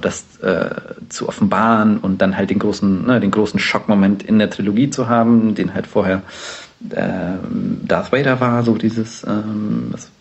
das 0.01 0.25
äh, 0.41 0.69
zu 1.07 1.29
offenbaren 1.29 1.97
und 1.99 2.21
dann 2.21 2.35
halt 2.35 2.49
den 2.49 2.59
großen, 2.59 3.05
ne, 3.05 3.21
den 3.21 3.31
großen 3.31 3.57
Schockmoment 3.57 4.21
in 4.23 4.37
der 4.37 4.49
Trilogie 4.49 4.89
zu 4.89 5.07
haben, 5.07 5.55
den 5.55 5.73
halt 5.73 5.87
vorher 5.87 6.23
äh, 6.89 7.05
Darth 7.87 8.11
Vader 8.11 8.41
war, 8.41 8.63
so 8.63 8.75
dieses, 8.75 9.23
ähm, 9.25 9.91
das, 9.93 10.11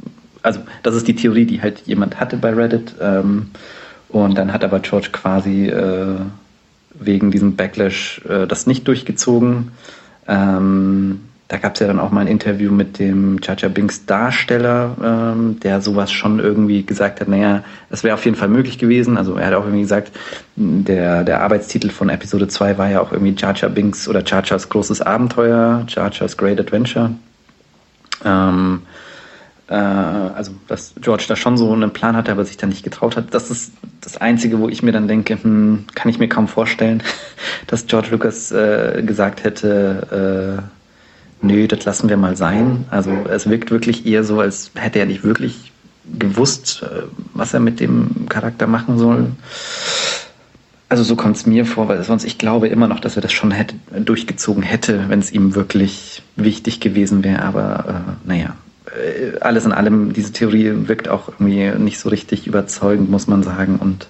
also 0.43 0.61
das 0.85 0.95
ist 0.95 1.09
die 1.09 1.17
Theorie, 1.17 1.47
die 1.47 1.63
halt 1.63 1.83
jemand 1.87 2.21
hatte 2.21 2.37
bei 2.37 2.55
Reddit. 2.55 2.95
Ähm, 3.01 3.51
und 4.09 4.39
dann 4.39 4.53
hat 4.53 4.63
aber 4.63 4.79
George 4.79 5.09
quasi 5.11 5.67
äh, 5.67 6.15
wegen 6.95 7.33
diesem 7.33 7.57
Backlash 7.57 8.21
äh, 8.29 8.47
das 8.47 8.69
nicht 8.69 8.87
durchgezogen. 8.87 9.73
Ähm, 10.29 11.23
da 11.49 11.59
gab 11.59 11.75
es 11.75 11.81
ja 11.81 11.87
dann 11.87 12.01
auch 12.01 12.11
mal 12.11 12.23
ein 12.23 12.27
Interview 12.27 12.73
mit 12.73 12.99
dem 12.99 13.41
Chacha 13.41 13.69
Binks 13.69 14.05
Darsteller, 14.05 14.97
ähm, 15.03 15.61
der 15.61 15.81
sowas 15.81 16.11
schon 16.11 16.41
irgendwie 16.41 16.83
gesagt 16.85 17.21
hat, 17.21 17.29
naja, 17.29 17.63
das 17.89 18.03
wäre 18.03 18.15
auf 18.15 18.25
jeden 18.25 18.37
Fall 18.37 18.49
möglich 18.49 18.79
gewesen. 18.79 19.17
Also 19.17 19.37
er 19.37 19.47
hat 19.47 19.55
auch 19.55 19.65
irgendwie 19.65 19.83
gesagt, 19.83 20.11
der, 20.57 21.23
der 21.23 21.43
Arbeitstitel 21.43 21.91
von 21.91 22.09
Episode 22.09 22.49
2 22.49 22.79
war 22.79 22.91
ja 22.91 23.01
auch 23.01 23.13
irgendwie 23.13 23.37
Chacha 23.37 23.69
Binks 23.69 24.09
oder 24.09 24.25
Chachas 24.25 24.69
großes 24.69 25.03
Abenteuer, 25.03 25.85
Chachas 25.87 26.37
Great 26.37 26.59
Adventure. 26.59 27.13
Ähm, 28.25 28.83
äh, 29.69 29.75
also 29.75 30.53
dass 30.67 30.95
George 31.01 31.27
da 31.29 31.37
schon 31.37 31.57
so 31.57 31.73
einen 31.73 31.93
Plan 31.93 32.17
hatte, 32.17 32.33
aber 32.33 32.45
sich 32.45 32.57
da 32.57 32.67
nicht 32.67 32.83
getraut 32.83 33.17
hat. 33.17 33.33
Das 33.35 33.53
ist 33.53 33.73
das 34.01 34.17
Einzige, 34.17 34.59
wo 34.59 34.69
ich 34.69 34.83
mir 34.83 34.93
dann 34.93 35.07
denke, 35.07 35.39
hm, 35.41 35.85
kann 35.95 36.09
ich 36.09 36.19
mir 36.19 36.29
kaum 36.29 36.49
vorstellen, 36.49 37.05
dass 37.69 37.87
George 37.87 38.09
Lucas 38.11 38.51
äh, 38.51 39.05
gesagt 39.07 39.45
hätte, 39.45 40.59
äh, 40.61 40.76
nö, 41.43 41.67
das 41.67 41.85
lassen 41.85 42.09
wir 42.09 42.17
mal 42.17 42.37
sein. 42.37 42.85
Also 42.91 43.11
es 43.31 43.49
wirkt 43.49 43.71
wirklich 43.71 44.07
eher 44.07 44.25
so, 44.25 44.41
als 44.41 44.71
hätte 44.75 44.99
er 44.99 45.07
nicht 45.07 45.25
wirklich 45.25 45.73
gewusst, 46.19 46.83
äh, 46.83 47.03
was 47.35 47.55
er 47.55 47.61
mit 47.61 47.81
dem 47.81 48.27
Charakter 48.29 48.67
machen 48.67 48.99
soll. 48.99 49.33
Also 50.89 51.03
so 51.03 51.17
kommt 51.17 51.37
es 51.37 51.47
mir 51.47 51.67
vor, 51.67 51.89
weil 51.89 52.03
sonst 52.05 52.25
ich 52.25 52.39
glaube 52.39 52.69
immer 52.69 52.87
noch, 52.87 53.01
dass 53.01 53.17
er 53.17 53.23
das 53.23 53.33
schon 53.33 53.51
hätte, 53.51 53.75
durchgezogen 53.99 54.63
hätte, 54.63 55.09
wenn 55.09 55.19
es 55.19 55.33
ihm 55.33 55.57
wirklich 55.57 56.23
wichtig 56.37 56.79
gewesen 56.79 57.25
wäre. 57.25 57.43
Aber 57.43 57.85
äh, 58.25 58.29
naja, 58.29 58.57
äh, 58.87 59.39
alles 59.41 59.65
in 59.65 59.73
allem, 59.73 60.13
diese 60.13 60.33
Theorie 60.33 60.73
wirkt 60.87 61.09
auch 61.09 61.29
irgendwie 61.29 61.71
nicht 61.83 61.99
so 61.99 62.09
richtig 62.09 62.47
überzeugend, 62.47 63.11
muss 63.11 63.27
man 63.27 63.43
sagen. 63.43 63.77
Und 63.81 64.07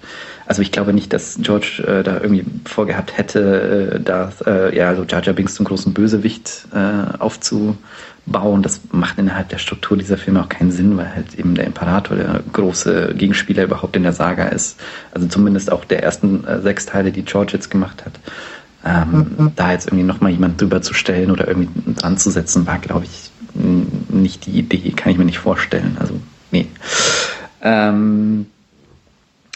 also 0.47 0.63
ich 0.63 0.71
glaube 0.71 0.93
nicht, 0.93 1.13
dass 1.13 1.39
George 1.41 1.83
äh, 1.87 2.03
da 2.03 2.21
irgendwie 2.21 2.45
vorgehabt 2.65 3.19
hätte, 3.19 3.95
äh, 3.95 4.01
da 4.01 4.33
äh, 4.47 4.77
ja, 4.77 4.95
so 4.95 5.03
Jar 5.03 5.23
Jar 5.23 5.35
Binks 5.35 5.55
zum 5.55 5.67
großen 5.67 5.93
Bösewicht 5.93 6.69
äh, 6.73 7.19
aufzubauen. 7.19 8.63
Das 8.63 8.81
macht 8.93 9.19
innerhalb 9.19 9.49
der 9.49 9.59
Struktur 9.59 9.97
dieser 9.97 10.17
Filme 10.17 10.41
auch 10.41 10.49
keinen 10.49 10.71
Sinn, 10.71 10.97
weil 10.97 11.13
halt 11.13 11.35
eben 11.35 11.57
der 11.57 11.67
Imperator 11.67 12.17
der 12.17 12.43
große 12.53 13.15
Gegenspieler 13.17 13.65
überhaupt 13.65 13.97
in 13.97 14.05
der 14.05 14.13
Saga 14.13 14.47
ist. 14.47 14.79
Also 15.13 15.27
zumindest 15.27 15.73
auch 15.73 15.85
der 15.85 16.05
ersten 16.05 16.45
äh, 16.45 16.61
sechs 16.61 16.87
Teile, 16.87 17.11
die 17.11 17.25
George 17.25 17.53
jetzt 17.55 17.71
gemacht 17.71 18.05
hat. 18.05 18.21
Ähm, 18.85 19.27
mhm. 19.37 19.53
Da 19.57 19.73
jetzt 19.73 19.89
irgendwie 19.89 20.05
nochmal 20.05 20.31
jemand 20.31 20.61
drüber 20.61 20.81
zu 20.81 20.95
stellen 20.95 21.33
oder 21.33 21.49
irgendwie 21.49 21.71
dran 21.95 22.19
zu 22.19 22.31
setzen, 22.31 22.69
war, 22.69 22.79
glaube 22.79 23.05
ich, 23.05 23.31
nicht 24.09 24.47
die 24.47 24.59
Idee, 24.59 24.93
kann 24.93 25.11
ich 25.11 25.19
mir 25.19 25.25
nicht 25.25 25.39
vorstellen. 25.39 25.97
Also, 25.99 26.15
nee. 26.53 26.69
Ähm, 27.63 28.47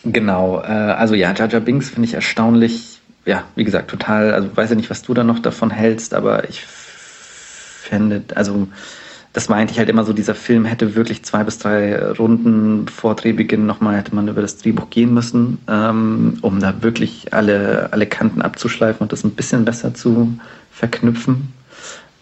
genau, 0.04 0.60
äh, 0.60 0.66
also 0.66 1.14
ja, 1.14 1.32
Jaja 1.32 1.60
Binks 1.60 1.90
finde 1.90 2.08
ich 2.08 2.14
erstaunlich, 2.14 3.00
ja, 3.26 3.44
wie 3.54 3.64
gesagt, 3.64 3.90
total, 3.90 4.32
also 4.32 4.56
weiß 4.56 4.70
ja 4.70 4.76
nicht, 4.76 4.90
was 4.90 5.02
du 5.02 5.14
da 5.14 5.24
noch 5.24 5.38
davon 5.38 5.70
hältst, 5.70 6.14
aber 6.14 6.48
ich 6.48 6.64
fände, 6.64 8.22
also 8.34 8.68
das 9.32 9.48
meinte 9.48 9.72
ich 9.72 9.78
halt 9.78 9.88
immer 9.88 10.04
so, 10.04 10.12
dieser 10.12 10.34
Film 10.34 10.64
hätte 10.64 10.96
wirklich 10.96 11.22
zwei 11.22 11.44
bis 11.44 11.58
drei 11.58 11.96
Runden 12.12 12.88
vor 12.88 13.14
Drehbeginn 13.14 13.64
nochmal, 13.64 13.96
hätte 13.96 14.14
man 14.14 14.26
über 14.26 14.42
das 14.42 14.56
Drehbuch 14.56 14.90
gehen 14.90 15.14
müssen, 15.14 15.58
ähm, 15.68 16.38
um 16.40 16.58
da 16.58 16.82
wirklich 16.82 17.32
alle, 17.32 17.92
alle 17.92 18.06
Kanten 18.06 18.42
abzuschleifen 18.42 19.02
und 19.02 19.12
das 19.12 19.22
ein 19.22 19.30
bisschen 19.30 19.64
besser 19.64 19.94
zu 19.94 20.36
verknüpfen. 20.72 21.52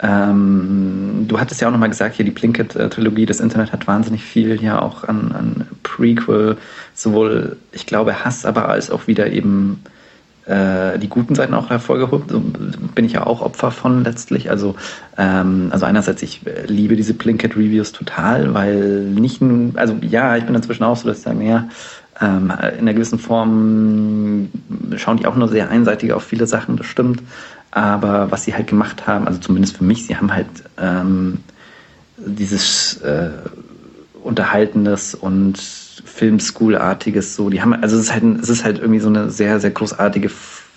Ähm, 0.00 1.26
du 1.26 1.40
hattest 1.40 1.60
ja 1.60 1.68
auch 1.68 1.72
nochmal 1.72 1.88
gesagt, 1.88 2.16
hier 2.16 2.24
die 2.24 2.30
Plinkett-Trilogie, 2.30 3.26
das 3.26 3.40
Internet 3.40 3.72
hat 3.72 3.86
wahnsinnig 3.86 4.22
viel 4.22 4.62
ja 4.62 4.80
auch 4.80 5.04
an, 5.04 5.32
an 5.32 5.66
Prequel, 5.82 6.56
sowohl, 6.94 7.56
ich 7.72 7.86
glaube, 7.86 8.24
Hass, 8.24 8.46
aber 8.46 8.68
als 8.68 8.90
auch 8.90 9.06
wieder 9.08 9.30
eben 9.32 9.82
äh, 10.48 10.98
die 10.98 11.08
guten 11.08 11.34
Seiten 11.34 11.52
auch 11.54 11.68
hervorgehoben. 11.68 12.28
So 12.28 12.40
bin 12.94 13.04
ich 13.04 13.12
ja 13.12 13.26
auch 13.26 13.42
Opfer 13.42 13.70
von 13.70 14.04
letztlich. 14.04 14.50
Also, 14.50 14.76
ähm, 15.16 15.68
also 15.70 15.84
einerseits, 15.84 16.22
ich 16.22 16.42
liebe 16.66 16.96
diese 16.96 17.14
Plinkett-Reviews 17.14 17.92
total, 17.92 18.54
weil 18.54 19.00
nicht 19.00 19.42
nur, 19.42 19.78
also 19.78 19.96
ja, 20.00 20.36
ich 20.36 20.44
bin 20.44 20.54
inzwischen 20.54 20.84
auch 20.84 20.96
so, 20.96 21.08
dass 21.08 21.18
ich 21.18 21.24
sage, 21.24 21.44
ja, 21.44 21.68
ähm, 22.20 22.50
in 22.50 22.80
einer 22.80 22.94
gewissen 22.94 23.18
Form 23.18 24.48
schauen 24.96 25.18
die 25.18 25.26
auch 25.26 25.36
nur 25.36 25.48
sehr 25.48 25.70
einseitig 25.70 26.12
auf 26.12 26.24
viele 26.24 26.46
Sachen, 26.46 26.76
das 26.76 26.86
stimmt. 26.86 27.22
Aber 27.70 28.30
was 28.30 28.44
sie 28.44 28.54
halt 28.54 28.66
gemacht 28.66 29.06
haben, 29.06 29.26
also 29.26 29.38
zumindest 29.40 29.76
für 29.76 29.84
mich, 29.84 30.06
sie 30.06 30.16
haben 30.16 30.32
halt 30.32 30.48
ähm, 30.78 31.40
dieses 32.16 32.96
äh, 33.02 33.30
Unterhaltenes 34.22 35.14
und 35.14 35.58
Filmschool-artiges 35.58 37.34
so, 37.34 37.50
die 37.50 37.60
haben, 37.60 37.74
also 37.74 37.96
es 37.96 38.04
ist 38.04 38.12
halt, 38.12 38.24
es 38.40 38.48
ist 38.48 38.64
halt 38.64 38.78
irgendwie 38.78 39.00
so 39.00 39.08
eine 39.08 39.30
sehr, 39.30 39.60
sehr 39.60 39.70
großartige 39.70 40.30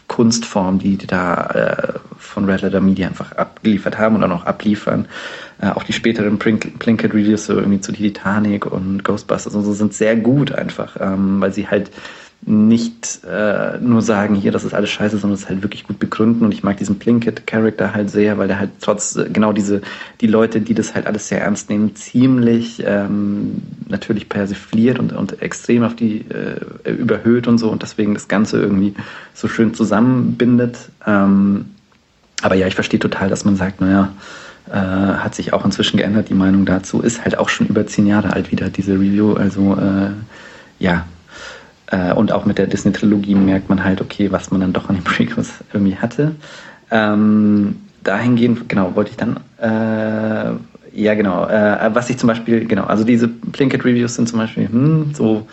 Kunstform, 0.07 0.79
die, 0.79 0.97
die 0.97 1.07
da 1.07 1.45
äh, 1.47 1.99
von 2.17 2.45
Red 2.45 2.61
Letter 2.61 2.81
Media 2.81 3.07
einfach 3.07 3.31
abgeliefert 3.31 3.97
haben 3.97 4.15
und 4.15 4.23
auch 4.23 4.29
noch 4.29 4.45
abliefern. 4.45 5.07
Äh, 5.61 5.69
auch 5.69 5.83
die 5.83 5.93
späteren 5.93 6.37
Plinkett-Reviews 6.37 7.45
so 7.45 7.53
irgendwie 7.53 7.79
zu 7.79 7.93
Titanic 7.93 8.65
und 8.65 9.03
Ghostbusters 9.05 9.55
und 9.55 9.63
so 9.63 9.73
sind 9.73 9.93
sehr 9.93 10.17
gut 10.17 10.51
einfach, 10.51 10.97
ähm, 10.99 11.39
weil 11.39 11.53
sie 11.53 11.67
halt 11.69 11.91
nicht 12.43 13.19
äh, 13.23 13.77
nur 13.79 14.01
sagen, 14.01 14.33
hier, 14.33 14.51
das 14.51 14.63
ist 14.63 14.73
alles 14.73 14.89
scheiße, 14.89 15.19
sondern 15.19 15.37
es 15.37 15.47
halt 15.47 15.61
wirklich 15.61 15.85
gut 15.85 15.99
begründen. 15.99 16.43
Und 16.43 16.53
ich 16.53 16.63
mag 16.63 16.77
diesen 16.77 16.97
Plinkett-Charakter 16.97 17.93
halt 17.93 18.09
sehr, 18.09 18.37
weil 18.39 18.47
der 18.47 18.59
halt 18.59 18.71
trotz, 18.81 19.15
äh, 19.15 19.29
genau 19.31 19.53
diese, 19.53 19.81
die 20.21 20.27
Leute, 20.27 20.59
die 20.59 20.73
das 20.73 20.95
halt 20.95 21.05
alles 21.05 21.27
sehr 21.27 21.41
ernst 21.41 21.69
nehmen, 21.69 21.95
ziemlich 21.95 22.81
ähm, 22.85 23.61
natürlich 23.87 24.27
persifliert 24.27 24.97
und, 24.97 25.13
und 25.13 25.41
extrem 25.41 25.83
auf 25.83 25.95
die 25.95 26.25
äh, 26.29 26.91
überhöht 26.91 27.47
und 27.47 27.59
so 27.59 27.69
und 27.69 27.83
deswegen 27.83 28.15
das 28.15 28.27
Ganze 28.27 28.59
irgendwie 28.59 28.95
so 29.35 29.47
schön 29.47 29.75
zusammenbindet. 29.75 30.77
Ähm, 31.05 31.65
aber 32.41 32.55
ja, 32.55 32.65
ich 32.65 32.75
verstehe 32.75 32.99
total, 32.99 33.29
dass 33.29 33.45
man 33.45 33.55
sagt, 33.55 33.81
naja, 33.81 34.11
äh, 34.69 34.73
hat 34.73 35.35
sich 35.35 35.53
auch 35.53 35.63
inzwischen 35.63 35.97
geändert, 35.97 36.29
die 36.29 36.33
Meinung 36.33 36.65
dazu. 36.65 37.01
Ist 37.01 37.23
halt 37.23 37.37
auch 37.37 37.49
schon 37.49 37.67
über 37.67 37.85
zehn 37.85 38.07
Jahre 38.07 38.33
alt 38.33 38.51
wieder, 38.51 38.69
diese 38.69 38.93
Review. 38.93 39.33
Also 39.33 39.75
äh, 39.75 40.11
ja, 40.79 41.05
äh, 41.91 42.13
und 42.13 42.31
auch 42.31 42.45
mit 42.45 42.57
der 42.57 42.67
Disney-Trilogie 42.67 43.35
merkt 43.35 43.69
man 43.69 43.83
halt, 43.83 44.01
okay, 44.01 44.31
was 44.31 44.51
man 44.51 44.61
dann 44.61 44.73
doch 44.73 44.89
an 44.89 44.95
den 44.95 45.03
Prequels 45.03 45.51
irgendwie 45.73 45.97
hatte. 45.97 46.35
Ähm, 46.89 47.75
dahingehend, 48.03 48.67
genau, 48.67 48.95
wollte 48.95 49.11
ich 49.11 49.17
dann, 49.17 49.37
äh, 49.59 50.55
ja 50.93 51.13
genau, 51.15 51.47
äh, 51.47 51.89
was 51.93 52.09
ich 52.09 52.17
zum 52.17 52.27
Beispiel, 52.27 52.65
genau, 52.65 52.85
also 52.85 53.03
diese 53.03 53.27
Plinkett-Reviews 53.27 54.15
sind 54.15 54.27
zum 54.27 54.39
Beispiel, 54.39 54.67
hm, 54.67 55.13
so, 55.13 55.47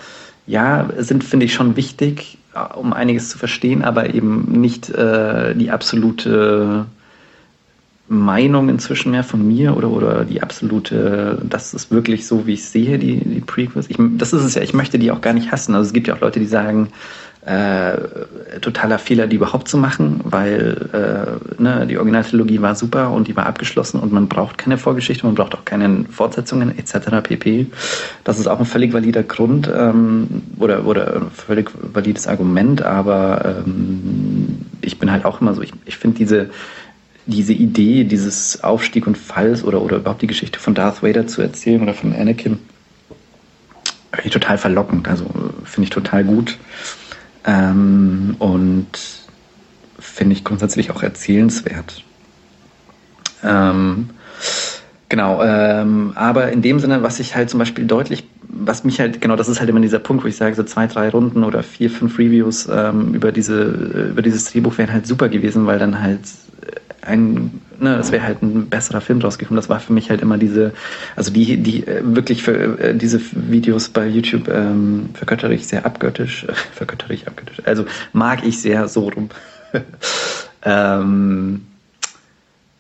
ja, 0.47 0.89
sind, 0.97 1.23
finde 1.25 1.47
ich, 1.47 1.55
schon 1.55 1.77
wichtig, 1.77 2.39
äh, 2.55 2.75
um 2.75 2.93
einiges 2.93 3.29
zu 3.29 3.39
verstehen, 3.39 3.85
aber 3.85 4.15
eben 4.15 4.61
nicht 4.61 4.91
äh, 4.91 5.55
die 5.55 5.71
absolute 5.71 6.87
Meinung 8.09 8.69
inzwischen 8.69 9.11
mehr 9.11 9.25
von 9.25 9.47
mir 9.47 9.77
oder, 9.77 9.91
oder 9.91 10.25
die 10.25 10.43
absolute, 10.43 11.41
das 11.45 11.75
ist 11.75 11.91
wirklich 11.91 12.27
so, 12.27 12.47
wie 12.47 12.55
ich 12.55 12.65
sehe, 12.65 12.99
die, 12.99 13.17
die 13.19 13.41
Prequels. 13.41 13.91
Ich, 13.91 13.97
das 13.99 14.33
ist 14.33 14.45
es 14.45 14.55
ja, 14.55 14.63
ich 14.63 14.73
möchte 14.73 14.99
die 14.99 15.11
auch 15.11 15.21
gar 15.21 15.35
nicht 15.35 15.53
hassen. 15.53 15.75
Also 15.75 15.89
es 15.89 15.93
gibt 15.93 16.09
ja 16.09 16.15
auch 16.15 16.21
Leute, 16.21 16.41
die 16.41 16.47
sagen, 16.47 16.89
äh, 17.49 17.97
totaler 18.61 18.99
Fehler, 18.99 19.27
die 19.27 19.37
überhaupt 19.37 19.69
zu 19.69 19.79
machen, 19.79 20.21
weil 20.25 20.91
äh, 20.93 21.63
ne, 21.63 21.87
die 21.87 21.97
Originaltrilogie 21.97 22.61
war 22.61 22.75
super 22.75 23.11
und 23.11 23.29
die 23.29 23.37
war 23.37 23.47
abgeschlossen 23.47 24.01
und 24.01 24.13
man 24.13 24.29
braucht 24.29 24.59
keine 24.59 24.77
Vorgeschichte, 24.77 25.25
man 25.25 25.35
braucht 25.35 25.55
auch 25.55 25.65
keine 25.65 26.05
Fortsetzungen 26.11 26.77
etc. 26.77 27.23
pp. 27.23 27.67
Das 28.25 28.39
ist 28.39 28.49
auch 28.49 28.59
ein 28.59 28.67
völlig 28.67 28.93
valider 28.93 29.23
Grund 29.23 29.71
ähm, 29.75 30.43
oder, 30.59 30.85
oder 30.85 31.17
ein 31.17 31.31
völlig 31.31 31.71
valides 31.95 32.27
Argument, 32.27 32.83
aber 32.83 33.63
ähm, 33.65 34.67
ich 34.83 34.99
bin 34.99 35.11
halt 35.11 35.25
auch 35.25 35.41
immer 35.41 35.55
so, 35.55 35.63
ich, 35.63 35.73
ich 35.87 35.97
finde 35.97 36.19
diese 36.19 36.51
diese 37.29 37.53
Idee 37.53 38.05
dieses 38.05 38.65
Aufstieg 38.65 39.07
und 39.07 39.19
Falls 39.19 39.63
oder, 39.63 39.83
oder 39.83 39.99
überhaupt 39.99 40.23
die 40.23 40.27
Geschichte 40.27 40.59
von 40.59 40.75
Darth 40.75 41.03
Vader 41.03 41.27
zu 41.27 41.43
erzählen 41.43 41.83
oder 41.83 41.93
von 41.93 42.15
Anakin, 42.15 42.59
total 44.31 44.59
verlockend. 44.59 45.07
Also 45.09 45.27
finde 45.65 45.85
ich 45.85 45.91
total 45.91 46.25
gut. 46.25 46.57
Ähm, 47.45 48.35
und 48.39 48.89
finde 49.99 50.33
ich 50.33 50.43
grundsätzlich 50.43 50.91
auch 50.91 51.03
erzählenswert. 51.03 52.03
Ähm, 53.45 54.11
genau, 55.09 55.43
ähm, 55.43 56.13
aber 56.15 56.51
in 56.51 56.63
dem 56.63 56.81
Sinne, 56.81 57.03
was 57.03 57.21
ich 57.21 57.37
halt 57.37 57.51
zum 57.51 57.59
Beispiel 57.59 57.85
deutlich, 57.85 58.25
was 58.49 58.85
mich 58.85 59.01
halt, 59.01 59.21
genau, 59.21 59.37
das 59.37 59.49
ist 59.49 59.61
halt 59.61 59.69
immer 59.69 59.81
dieser 59.81 59.99
Punkt, 59.99 60.25
wo 60.25 60.29
ich 60.29 60.37
sage, 60.37 60.55
so 60.55 60.63
zwei, 60.63 60.87
drei 60.87 61.11
Runden 61.11 61.45
oder 61.45 61.63
vier, 61.63 61.91
fünf 61.91 62.19
Reviews 62.19 62.69
ähm, 62.73 63.15
über, 63.15 63.33
diese, 63.33 63.63
über 64.11 64.23
dieses 64.23 64.47
Drehbuch 64.47 64.79
wären 64.79 64.93
halt 64.93 65.07
super 65.07 65.29
gewesen, 65.29 65.67
weil 65.67 65.79
dann 65.79 66.01
halt 66.01 66.21
ein, 67.09 67.61
ne, 67.81 67.97
es 67.97 68.13
wäre 68.13 68.23
halt 68.23 68.43
ein 68.43 68.69
besserer 68.69 69.01
Film 69.01 69.21
draus 69.21 69.39
gekommen. 69.39 69.57
Das 69.57 69.69
war 69.69 69.81
für 69.81 69.93
mich 69.93 70.11
halt 70.11 70.21
immer 70.21 70.39
diese, 70.39 70.73
also 71.17 71.33
die, 71.33 71.57
die 71.57 71.87
äh, 71.87 72.03
wirklich 72.05 72.43
für 72.43 72.79
äh, 72.79 72.95
diese 72.95 73.21
Videos 73.33 73.89
bei 73.89 74.07
YouTube 74.07 74.49
ähm, 74.49 75.11
vergöttere 75.15 75.55
ich 75.55 75.67
sehr 75.67 75.85
abgöttisch, 75.87 76.45
äh, 76.45 76.53
vergöttere 76.73 77.15
ich 77.15 77.27
abgöttisch, 77.27 77.63
also 77.65 77.85
mag 78.13 78.45
ich 78.45 78.61
sehr 78.61 78.89
so 78.89 79.09
rum. 79.09 79.31
ähm, 80.63 81.63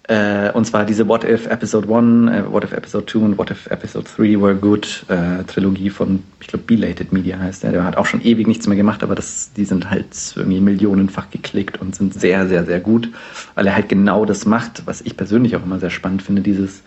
äh, 0.08 0.50
und 0.52 0.64
zwar 0.64 0.86
diese 0.86 1.06
What 1.06 1.24
If 1.24 1.46
Episode 1.46 1.86
1, 1.94 2.30
äh, 2.30 2.50
What 2.50 2.64
If 2.64 2.72
Episode 2.72 3.04
2 3.06 3.18
und 3.18 3.38
What 3.38 3.50
If 3.50 3.66
Episode 3.66 4.06
3 4.16 4.40
Were 4.40 4.54
Good 4.54 5.04
äh, 5.08 5.44
Trilogie 5.44 5.90
von, 5.90 6.22
ich 6.40 6.46
glaube, 6.46 6.64
Belated 6.64 7.12
Media 7.12 7.38
heißt 7.38 7.62
der. 7.62 7.72
Der 7.72 7.84
hat 7.84 7.96
auch 7.96 8.06
schon 8.06 8.22
ewig 8.22 8.46
nichts 8.46 8.66
mehr 8.66 8.76
gemacht, 8.76 9.02
aber 9.02 9.14
das, 9.14 9.52
die 9.54 9.66
sind 9.66 9.90
halt 9.90 10.06
irgendwie 10.34 10.60
millionenfach 10.60 11.28
geklickt 11.30 11.80
und 11.80 11.94
sind 11.94 12.14
sehr, 12.14 12.48
sehr, 12.48 12.64
sehr 12.64 12.80
gut, 12.80 13.10
weil 13.54 13.66
er 13.66 13.74
halt 13.74 13.90
genau 13.90 14.24
das 14.24 14.46
macht, 14.46 14.86
was 14.86 15.02
ich 15.02 15.16
persönlich 15.16 15.56
auch 15.56 15.62
immer 15.62 15.78
sehr 15.78 15.90
spannend 15.90 16.22
finde, 16.22 16.40
dieses 16.40 16.82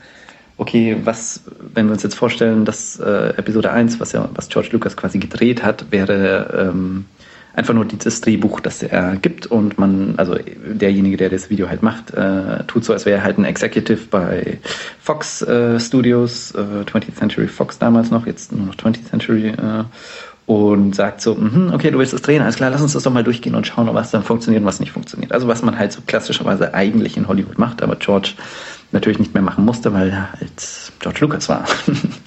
okay, 0.58 0.98
was, 1.04 1.42
wenn 1.74 1.88
wir 1.88 1.94
uns 1.94 2.04
jetzt 2.04 2.16
vorstellen, 2.16 2.66
dass 2.66 3.00
äh, 3.00 3.34
Episode 3.38 3.72
1, 3.72 4.00
was 4.00 4.12
ja, 4.12 4.30
was 4.36 4.50
George 4.50 4.70
Lucas 4.72 4.96
quasi 4.96 5.18
gedreht 5.18 5.63
hat, 5.63 5.92
wäre 5.92 6.70
ähm, 6.72 7.06
einfach 7.53 7.74
nur 7.74 7.86
dieses 7.86 8.22
Drehbuch, 8.22 8.60
das 8.60 8.81
er 8.84 9.15
gibt 9.17 9.46
und 9.46 9.77
man, 9.77 10.15
also 10.17 10.38
derjenige, 10.65 11.17
der 11.17 11.29
das 11.29 11.50
Video 11.50 11.70
halt 11.70 11.84
macht, 11.84 12.12
äh, 12.12 12.63
tut 12.65 12.86
so, 12.86 12.93
als 12.93 13.05
wäre 13.05 13.17
er 13.17 13.24
halt 13.24 13.38
ein 13.38 13.46
Executive 13.46 14.08
bei 14.10 14.60
Fox 15.01 15.41
äh, 15.41 15.79
Studios, 15.79 16.51
äh, 16.51 16.84
20th 16.89 17.15
Century 17.15 17.48
Fox 17.48 17.77
damals 17.79 18.12
noch, 18.12 18.25
jetzt 18.25 18.51
nur 18.51 18.67
noch 18.67 18.75
20th 18.75 19.10
Century 19.10 19.50
äh, 19.50 19.84
und 20.46 20.96
sagt 20.96 21.22
so, 21.22 21.36
mm 21.36 21.72
okay, 21.74 21.91
du 21.91 22.00
willst 22.00 22.13
das 22.13 22.22
drehen, 22.22 22.41
alles 22.41 22.55
klar, 22.55 22.70
lass 22.70 22.81
uns 22.81 22.93
das 22.93 23.03
doch 23.03 23.12
mal 23.12 23.24
durchgehen 23.24 23.55
und 23.55 23.67
schauen, 23.67 23.93
was 23.93 24.12
dann 24.12 24.24
funktioniert 24.24 24.62
und 24.62 24.67
was 24.67 24.79
nicht 24.79 24.91
funktioniert. 24.91 25.31
Also 25.31 25.48
was 25.48 25.62
man 25.62 25.77
halt 25.77 25.91
so 25.91 26.01
klassischerweise 26.05 26.74
eigentlich 26.74 27.17
in 27.17 27.27
Hollywood 27.27 27.58
macht, 27.58 27.81
aber 27.81 27.96
George 27.96 28.34
natürlich 28.91 29.20
nicht 29.20 29.34
mehr 29.34 29.43
machen 29.43 29.65
musste, 29.65 29.93
weil 29.93 30.10
er 30.10 30.31
halt 30.34 30.91
George 31.00 31.20
Lucas 31.22 31.50
war. 31.50 31.65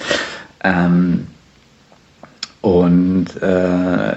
ähm, 0.64 1.26
Und 2.64 3.26
äh, 3.42 4.16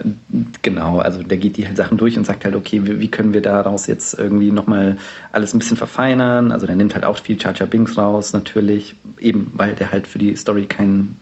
genau, 0.61 0.99
also 0.99 1.21
der 1.21 1.37
geht 1.37 1.57
die 1.57 1.67
halt 1.67 1.75
Sachen 1.75 1.97
durch 1.97 2.17
und 2.17 2.25
sagt 2.25 2.45
halt, 2.45 2.55
okay, 2.55 2.79
wie, 2.85 3.01
wie 3.01 3.11
können 3.11 3.33
wir 3.33 3.41
daraus 3.41 3.87
jetzt 3.87 4.17
irgendwie 4.17 4.51
nochmal 4.51 4.95
alles 5.33 5.53
ein 5.53 5.59
bisschen 5.59 5.75
verfeinern? 5.75 6.53
Also 6.53 6.65
der 6.65 6.77
nimmt 6.77 6.95
halt 6.95 7.03
auch 7.03 7.17
viel 7.17 7.37
Chacha 7.37 7.65
Binks 7.65 7.97
raus, 7.97 8.31
natürlich, 8.31 8.95
eben 9.19 9.51
weil 9.53 9.75
der 9.75 9.91
halt 9.91 10.07
für 10.07 10.17
die 10.17 10.33
Story 10.37 10.65
keinen 10.65 11.19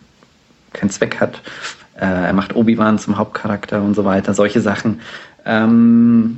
keinen 0.72 0.91
Zweck 0.91 1.20
hat. 1.20 1.41
Äh, 2.00 2.05
er 2.05 2.34
macht 2.34 2.55
Obi-Wan 2.55 3.00
zum 3.00 3.17
Hauptcharakter 3.17 3.82
und 3.82 3.96
so 3.96 4.05
weiter, 4.05 4.36
solche 4.36 4.62
Sachen. 4.62 5.00
Ähm, 5.48 6.38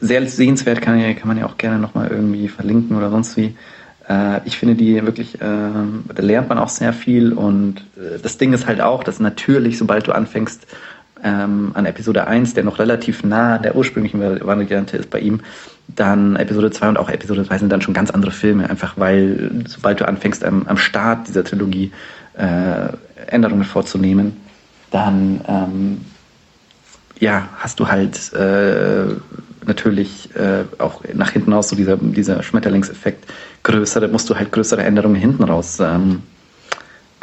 sehr 0.00 0.26
sehenswert 0.26 0.82
kann, 0.82 0.98
kann 1.14 1.28
man 1.28 1.38
ja 1.38 1.46
auch 1.46 1.58
gerne 1.58 1.78
nochmal 1.78 2.08
irgendwie 2.08 2.48
verlinken 2.48 2.96
oder 2.96 3.08
sonst 3.10 3.36
wie. 3.36 3.54
Äh, 4.08 4.40
ich 4.44 4.58
finde 4.58 4.74
die 4.74 5.04
wirklich, 5.04 5.36
äh, 5.36 5.38
da 5.40 6.22
lernt 6.22 6.48
man 6.48 6.58
auch 6.58 6.68
sehr 6.68 6.92
viel 6.92 7.32
und 7.32 7.78
äh, 7.96 8.18
das 8.22 8.38
Ding 8.38 8.52
ist 8.52 8.66
halt 8.66 8.80
auch, 8.80 9.04
dass 9.04 9.20
natürlich, 9.20 9.78
sobald 9.78 10.06
du 10.06 10.12
anfängst, 10.12 10.66
ähm, 11.22 11.70
an 11.74 11.86
Episode 11.86 12.26
1, 12.26 12.54
der 12.54 12.64
noch 12.64 12.78
relativ 12.78 13.24
nah 13.24 13.58
der 13.58 13.76
ursprünglichen 13.76 14.20
Variante 14.20 14.98
ist 14.98 15.10
bei 15.10 15.20
ihm, 15.20 15.40
dann 15.88 16.36
Episode 16.36 16.70
2 16.70 16.90
und 16.90 16.98
auch 16.98 17.08
Episode 17.08 17.44
3 17.44 17.58
sind 17.58 17.72
dann 17.72 17.80
schon 17.80 17.94
ganz 17.94 18.10
andere 18.10 18.30
Filme, 18.30 18.68
einfach 18.68 18.94
weil 18.96 19.64
sobald 19.66 20.00
du 20.00 20.08
anfängst 20.08 20.44
am, 20.44 20.66
am 20.66 20.76
Start 20.76 21.28
dieser 21.28 21.44
Trilogie 21.44 21.92
äh, 22.36 22.88
Änderungen 23.26 23.64
vorzunehmen, 23.64 24.36
dann 24.90 25.40
ähm, 25.48 26.00
ja, 27.20 27.48
hast 27.56 27.80
du 27.80 27.88
halt 27.88 28.32
äh, 28.34 29.06
natürlich 29.66 30.34
äh, 30.36 30.64
auch 30.78 31.02
nach 31.14 31.30
hinten 31.30 31.52
raus 31.52 31.68
so 31.68 31.76
dieser, 31.76 31.96
dieser 31.96 32.42
Schmetterlingseffekt 32.42 33.24
größere, 33.64 34.06
musst 34.08 34.30
du 34.30 34.36
halt 34.36 34.52
größere 34.52 34.84
Änderungen 34.84 35.16
hinten 35.16 35.42
raus 35.42 35.80
ähm, 35.80 36.22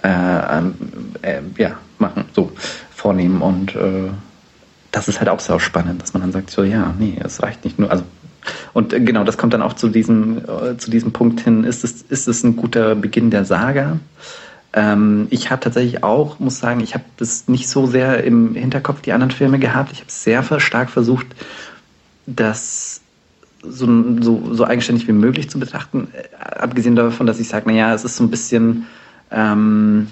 äh, 0.04 0.10
ähm, 0.10 0.74
äh, 1.22 1.42
ja, 1.58 1.78
machen, 2.00 2.26
so 2.34 2.52
vornehmen. 2.94 3.42
Und 3.42 3.76
äh, 3.76 4.10
das 4.92 5.08
ist 5.08 5.20
halt 5.20 5.30
auch 5.30 5.40
sehr 5.40 5.60
spannend, 5.60 6.02
dass 6.02 6.14
man 6.14 6.22
dann 6.22 6.32
sagt, 6.34 6.50
so 6.50 6.64
ja, 6.64 6.94
nee, 7.00 7.18
es 7.24 7.42
reicht 7.42 7.64
nicht 7.64 7.80
nur, 7.80 7.90
also 7.90 8.04
und 8.74 8.90
genau, 8.90 9.24
das 9.24 9.38
kommt 9.38 9.54
dann 9.54 9.62
auch 9.62 9.74
zu 9.74 9.88
diesem, 9.88 10.40
äh, 10.40 10.76
zu 10.78 10.90
diesem 10.90 11.14
Punkt 11.14 11.42
hin, 11.42 11.64
ist 11.64 11.84
es, 11.84 12.02
ist 12.02 12.28
es 12.28 12.44
ein 12.44 12.56
guter 12.56 12.96
Beginn 12.96 13.30
der 13.30 13.46
Saga? 13.46 14.00
Ähm, 14.74 15.28
ich 15.30 15.52
habe 15.52 15.62
tatsächlich 15.62 16.04
auch, 16.04 16.40
muss 16.40 16.60
sagen, 16.60 16.80
ich 16.80 16.94
habe 16.94 17.04
das 17.18 17.48
nicht 17.48 17.70
so 17.70 17.86
sehr 17.86 18.24
im 18.24 18.56
Hinterkopf, 18.56 19.02
die 19.02 19.12
anderen 19.12 19.32
Filme 19.32 19.60
gehabt. 19.60 19.92
Ich 19.92 20.00
habe 20.00 20.12
sehr 20.12 20.60
stark 20.60 20.90
versucht, 20.90 21.28
das 22.26 23.01
so, 23.64 23.88
so, 24.22 24.54
so 24.54 24.66
eigenständig 24.66 25.08
wie 25.08 25.14
möglich 25.14 25.50
zu 25.50 25.60
betrachten. 25.60 26.08
Äh, 26.14 26.36
abgesehen 26.44 26.96
davon, 26.96 27.28
dass 27.28 27.40
ich 27.40 27.48
sage, 27.48 27.70
naja, 27.70 27.94
es 27.94 28.04
ist 28.04 28.16
so 28.16 28.24
ein 28.24 28.32
bisschen... 28.32 28.88
Ähm, 29.32 30.08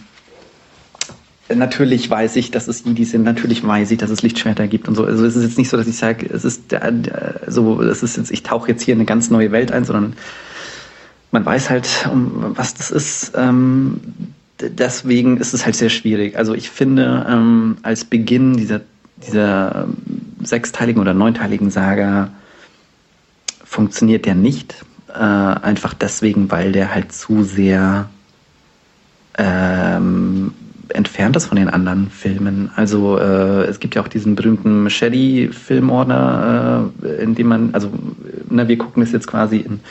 natürlich 1.55 2.09
weiß 2.09 2.35
ich, 2.35 2.51
dass 2.51 2.67
es 2.67 2.83
Jedi 2.85 3.05
sind, 3.05 3.23
natürlich 3.23 3.65
weiß 3.65 3.89
ich, 3.91 3.97
dass 3.97 4.11
es 4.11 4.21
Lichtschwerter 4.21 4.67
gibt 4.67 4.87
und 4.87 4.95
so. 4.95 5.05
Also 5.05 5.25
es 5.25 5.35
ist 5.35 5.43
jetzt 5.43 5.57
nicht 5.57 5.69
so, 5.69 5.77
dass 5.77 5.87
ich 5.87 5.97
sage, 5.97 6.27
es 6.31 6.45
ist 6.45 6.71
der, 6.71 6.93
so, 7.47 7.81
es 7.81 8.03
ist 8.03 8.17
jetzt, 8.17 8.31
ich 8.31 8.43
tauche 8.43 8.69
jetzt 8.69 8.83
hier 8.83 8.93
in 8.93 8.99
eine 8.99 9.05
ganz 9.05 9.29
neue 9.29 9.51
Welt 9.51 9.71
ein, 9.71 9.83
sondern 9.83 10.13
man 11.31 11.45
weiß 11.45 11.69
halt, 11.69 12.07
um 12.11 12.53
was 12.55 12.75
das 12.75 12.91
ist. 12.91 13.31
Ähm, 13.35 13.99
deswegen 14.59 15.37
ist 15.37 15.53
es 15.53 15.65
halt 15.65 15.75
sehr 15.75 15.89
schwierig. 15.89 16.37
Also 16.37 16.53
ich 16.53 16.69
finde, 16.69 17.25
ähm, 17.27 17.77
als 17.81 18.05
Beginn 18.05 18.55
dieser, 18.57 18.81
dieser 19.27 19.87
sechsteiligen 20.43 21.01
oder 21.01 21.13
neunteiligen 21.13 21.71
Saga 21.71 22.29
funktioniert 23.69 24.25
der 24.25 24.35
nicht. 24.35 24.83
Äh, 25.13 25.19
einfach 25.19 25.93
deswegen, 25.93 26.51
weil 26.51 26.71
der 26.71 26.93
halt 26.93 27.11
zu 27.13 27.43
sehr 27.43 28.09
ähm, 29.37 30.53
entfernt 30.89 31.35
ist 31.35 31.45
von 31.45 31.57
den 31.57 31.69
anderen 31.69 32.09
Filmen. 32.09 32.71
Also 32.75 33.19
äh, 33.19 33.65
es 33.65 33.79
gibt 33.79 33.93
ja 33.93 34.01
auch 34.01 34.07
diesen 34.07 34.33
berühmten 34.35 34.81
Machete-Filmordner, 34.83 36.89
äh, 37.03 37.23
in 37.23 37.35
dem 37.35 37.47
man, 37.47 37.69
also 37.73 37.91
na, 38.49 38.67
wir 38.67 38.79
gucken 38.79 39.03
das 39.03 39.11
jetzt 39.11 39.27
quasi 39.27 39.57
in 39.57 39.81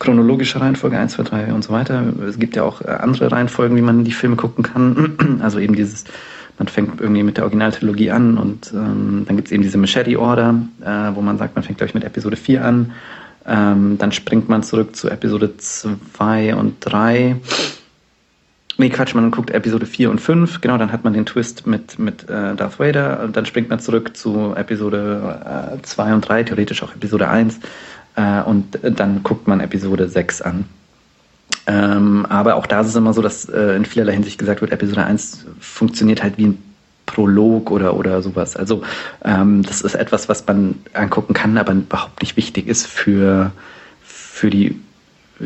chronologischer 0.00 0.60
Reihenfolge 0.60 0.98
1, 0.98 1.12
2, 1.12 1.22
3 1.22 1.54
und 1.54 1.62
so 1.62 1.72
weiter. 1.72 2.02
Es 2.28 2.40
gibt 2.40 2.56
ja 2.56 2.64
auch 2.64 2.80
äh, 2.80 2.88
andere 2.88 3.30
Reihenfolgen, 3.30 3.76
wie 3.76 3.82
man 3.82 4.02
die 4.02 4.10
Filme 4.12 4.34
gucken 4.36 4.64
kann. 4.64 5.16
Also 5.40 5.60
eben 5.60 5.76
dieses, 5.76 6.04
man 6.58 6.66
fängt 6.66 7.00
irgendwie 7.00 7.22
mit 7.22 7.36
der 7.36 7.44
Originaltrilogie 7.44 8.10
an 8.10 8.38
und 8.38 8.72
ähm, 8.74 9.24
dann 9.26 9.36
gibt 9.36 9.48
es 9.48 9.52
eben 9.52 9.62
diese 9.62 9.78
Machete-Order, 9.78 10.54
äh, 10.84 11.14
wo 11.14 11.20
man 11.20 11.38
sagt, 11.38 11.54
man 11.54 11.62
fängt, 11.62 11.78
glaube 11.78 11.88
ich, 11.88 11.94
mit 11.94 12.02
Episode 12.02 12.36
4 12.36 12.64
an. 12.64 12.92
Ähm, 13.48 13.96
dann 13.98 14.12
springt 14.12 14.48
man 14.48 14.62
zurück 14.62 14.94
zu 14.94 15.08
Episode 15.08 15.56
2 15.56 16.54
und 16.54 16.76
3 16.80 17.36
Nee, 18.80 18.90
Quatsch, 18.90 19.12
man 19.12 19.32
guckt 19.32 19.50
Episode 19.50 19.86
4 19.86 20.08
und 20.08 20.20
5, 20.20 20.60
genau, 20.60 20.78
dann 20.78 20.92
hat 20.92 21.02
man 21.02 21.12
den 21.12 21.26
Twist 21.26 21.66
mit, 21.66 21.98
mit 21.98 22.30
äh, 22.30 22.54
Darth 22.54 22.78
Vader. 22.78 23.24
Und 23.24 23.36
dann 23.36 23.44
springt 23.44 23.68
man 23.68 23.80
zurück 23.80 24.16
zu 24.16 24.54
Episode 24.54 25.74
äh, 25.76 25.82
2 25.82 26.14
und 26.14 26.20
3, 26.20 26.44
theoretisch 26.44 26.84
auch 26.84 26.94
Episode 26.94 27.28
1 27.28 27.58
äh, 28.14 28.40
und 28.42 28.78
dann 28.80 29.24
guckt 29.24 29.48
man 29.48 29.58
Episode 29.58 30.08
6 30.08 30.42
an. 30.42 30.64
Ähm, 31.66 32.24
aber 32.26 32.54
auch 32.54 32.66
da 32.68 32.80
ist 32.80 32.86
es 32.86 32.94
immer 32.94 33.12
so, 33.12 33.20
dass 33.20 33.46
äh, 33.46 33.74
in 33.74 33.84
vielerlei 33.84 34.12
Hinsicht 34.12 34.38
gesagt 34.38 34.60
wird, 34.60 34.70
Episode 34.70 35.04
1 35.04 35.46
funktioniert 35.58 36.22
halt 36.22 36.38
wie 36.38 36.46
ein 36.46 36.62
Prolog 37.08 37.70
oder, 37.70 37.96
oder 37.96 38.22
sowas. 38.22 38.54
Also 38.54 38.82
ähm, 39.24 39.62
das 39.62 39.80
ist 39.80 39.94
etwas, 39.94 40.28
was 40.28 40.46
man 40.46 40.76
angucken 40.92 41.34
kann, 41.34 41.58
aber 41.58 41.72
überhaupt 41.72 42.22
nicht 42.22 42.36
wichtig 42.36 42.68
ist 42.68 42.86
für, 42.86 43.50
für 44.02 44.50
die 44.50 44.78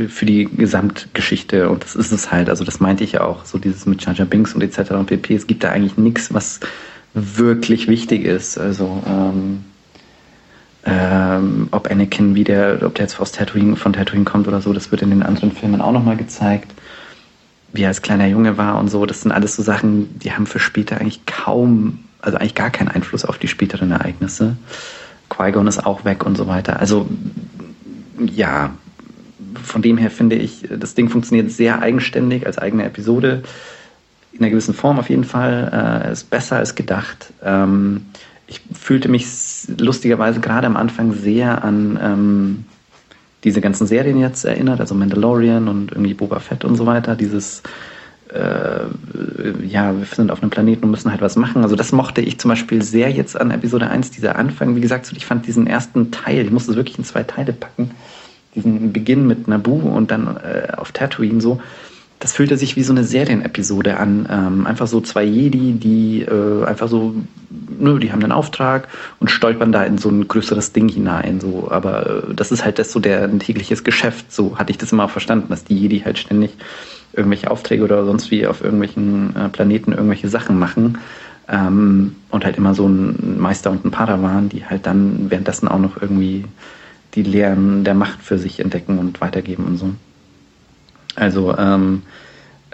für 0.08 0.24
die 0.24 0.46
Gesamtgeschichte 0.46 1.68
und 1.68 1.84
das 1.84 1.94
ist 1.94 2.12
es 2.12 2.32
halt. 2.32 2.48
Also 2.48 2.64
das 2.64 2.80
meinte 2.80 3.04
ich 3.04 3.12
ja 3.12 3.24
auch, 3.24 3.44
so 3.44 3.58
dieses 3.58 3.84
mit 3.84 4.02
Jar 4.02 4.14
Binks 4.24 4.54
und 4.54 4.62
etc. 4.62 4.92
und 4.92 5.06
pp. 5.06 5.34
Es 5.34 5.46
gibt 5.46 5.64
da 5.64 5.68
eigentlich 5.68 5.98
nichts, 5.98 6.32
was 6.32 6.60
wirklich 7.12 7.88
wichtig 7.88 8.24
ist. 8.24 8.56
Also 8.56 9.02
ähm, 9.06 9.64
ähm, 10.84 11.68
ob 11.70 11.90
Anakin 11.90 12.34
wieder, 12.34 12.78
ob 12.82 12.94
der 12.94 13.04
jetzt 13.04 13.20
aus 13.20 13.32
Tatooine, 13.32 13.76
von 13.76 13.92
Tatooine 13.92 14.24
kommt 14.24 14.48
oder 14.48 14.62
so, 14.62 14.72
das 14.72 14.90
wird 14.90 15.02
in 15.02 15.10
den 15.10 15.22
anderen 15.22 15.52
Filmen 15.52 15.82
auch 15.82 15.92
nochmal 15.92 16.16
gezeigt. 16.16 16.72
Wie 17.72 17.82
er 17.82 17.88
als 17.88 18.02
kleiner 18.02 18.26
Junge 18.26 18.58
war 18.58 18.78
und 18.78 18.88
so, 18.88 19.06
das 19.06 19.22
sind 19.22 19.32
alles 19.32 19.56
so 19.56 19.62
Sachen, 19.62 20.18
die 20.18 20.32
haben 20.32 20.46
für 20.46 20.58
später 20.58 21.00
eigentlich 21.00 21.24
kaum, 21.26 22.00
also 22.20 22.38
eigentlich 22.38 22.54
gar 22.54 22.70
keinen 22.70 22.88
Einfluss 22.88 23.24
auf 23.24 23.38
die 23.38 23.48
späteren 23.48 23.90
Ereignisse. 23.92 24.56
Qui-Gon 25.30 25.66
ist 25.66 25.84
auch 25.84 26.04
weg 26.04 26.26
und 26.26 26.36
so 26.36 26.46
weiter. 26.46 26.78
Also 26.80 27.08
ja, 28.18 28.74
von 29.62 29.82
dem 29.82 29.96
her 29.96 30.10
finde 30.10 30.36
ich, 30.36 30.68
das 30.70 30.94
Ding 30.94 31.08
funktioniert 31.08 31.50
sehr 31.50 31.80
eigenständig 31.80 32.46
als 32.46 32.58
eigene 32.58 32.84
Episode. 32.84 33.42
In 34.32 34.40
einer 34.40 34.50
gewissen 34.50 34.74
Form 34.74 34.98
auf 34.98 35.10
jeden 35.10 35.24
Fall. 35.24 36.04
Äh, 36.06 36.12
ist 36.12 36.30
besser 36.30 36.56
als 36.56 36.74
gedacht. 36.74 37.32
Ähm, 37.42 38.06
ich 38.46 38.60
fühlte 38.78 39.08
mich 39.08 39.26
lustigerweise 39.78 40.40
gerade 40.40 40.66
am 40.66 40.76
Anfang 40.76 41.14
sehr 41.14 41.64
an 41.64 41.98
ähm, 42.02 42.64
diese 43.44 43.60
ganzen 43.60 43.86
Serien 43.86 44.18
jetzt 44.18 44.44
erinnert, 44.44 44.80
also 44.80 44.94
Mandalorian 44.94 45.68
und 45.68 45.92
irgendwie 45.92 46.14
Boba 46.14 46.38
Fett 46.38 46.64
und 46.64 46.76
so 46.76 46.86
weiter. 46.86 47.16
Dieses, 47.16 47.62
äh, 48.32 48.86
ja, 49.66 49.96
wir 49.98 50.06
sind 50.06 50.30
auf 50.30 50.42
einem 50.42 50.50
Planeten 50.50 50.84
und 50.84 50.90
müssen 50.90 51.10
halt 51.10 51.20
was 51.20 51.36
machen. 51.36 51.62
Also 51.62 51.76
das 51.76 51.92
mochte 51.92 52.20
ich 52.20 52.38
zum 52.38 52.50
Beispiel 52.50 52.82
sehr 52.82 53.10
jetzt 53.10 53.40
an 53.40 53.50
Episode 53.50 53.88
1, 53.88 54.10
dieser 54.12 54.36
Anfang. 54.36 54.76
Wie 54.76 54.80
gesagt, 54.80 55.12
ich 55.16 55.26
fand 55.26 55.46
diesen 55.46 55.66
ersten 55.66 56.10
Teil, 56.10 56.44
ich 56.44 56.50
musste 56.50 56.70
es 56.70 56.76
wirklich 56.76 56.98
in 56.98 57.04
zwei 57.04 57.22
Teile 57.22 57.52
packen 57.52 57.90
diesen 58.54 58.92
Beginn 58.92 59.26
mit 59.26 59.48
Nabu 59.48 59.72
und 59.72 60.10
dann 60.10 60.36
äh, 60.36 60.72
auf 60.76 60.92
Tatooine 60.92 61.40
so, 61.40 61.60
das 62.22 62.32
fühlte 62.32 62.56
sich 62.56 62.76
wie 62.76 62.84
so 62.84 62.92
eine 62.92 63.02
Serienepisode 63.02 63.96
an. 63.96 64.28
Ähm, 64.30 64.64
einfach 64.64 64.86
so 64.86 65.00
zwei 65.00 65.24
Jedi, 65.24 65.72
die 65.72 66.22
äh, 66.22 66.64
einfach 66.64 66.86
so, 66.86 67.16
nö, 67.80 67.98
die 67.98 68.12
haben 68.12 68.22
einen 68.22 68.30
Auftrag 68.30 68.86
und 69.18 69.28
stolpern 69.28 69.72
da 69.72 69.82
in 69.82 69.98
so 69.98 70.08
ein 70.08 70.28
größeres 70.28 70.72
Ding 70.72 70.88
hinein. 70.88 71.40
So. 71.40 71.68
Aber 71.68 72.28
äh, 72.28 72.34
das 72.34 72.52
ist 72.52 72.64
halt 72.64 72.78
das 72.78 72.92
so 72.92 73.00
der 73.00 73.28
tägliches 73.40 73.82
Geschäft. 73.82 74.32
So 74.32 74.56
hatte 74.56 74.70
ich 74.70 74.78
das 74.78 74.92
immer 74.92 75.08
verstanden, 75.08 75.48
dass 75.48 75.64
die 75.64 75.76
Jedi 75.76 75.98
halt 75.98 76.16
ständig 76.16 76.52
irgendwelche 77.12 77.50
Aufträge 77.50 77.82
oder 77.82 78.04
sonst 78.04 78.30
wie 78.30 78.46
auf 78.46 78.62
irgendwelchen 78.62 79.34
äh, 79.34 79.48
Planeten 79.48 79.90
irgendwelche 79.90 80.28
Sachen 80.28 80.60
machen. 80.60 80.98
Ähm, 81.48 82.14
und 82.30 82.44
halt 82.44 82.56
immer 82.56 82.74
so 82.74 82.86
ein 82.86 83.40
Meister 83.40 83.72
und 83.72 83.84
ein 83.84 83.90
Padawan, 83.90 84.48
die 84.48 84.64
halt 84.64 84.86
dann 84.86 85.28
währenddessen 85.28 85.66
auch 85.66 85.80
noch 85.80 86.00
irgendwie 86.00 86.44
die 87.14 87.24
Lehren 87.24 87.82
der 87.82 87.94
Macht 87.94 88.22
für 88.22 88.38
sich 88.38 88.60
entdecken 88.60 88.98
und 88.98 89.20
weitergeben 89.20 89.64
und 89.64 89.76
so. 89.76 89.90
Also, 91.14 91.56
ähm, 91.56 92.02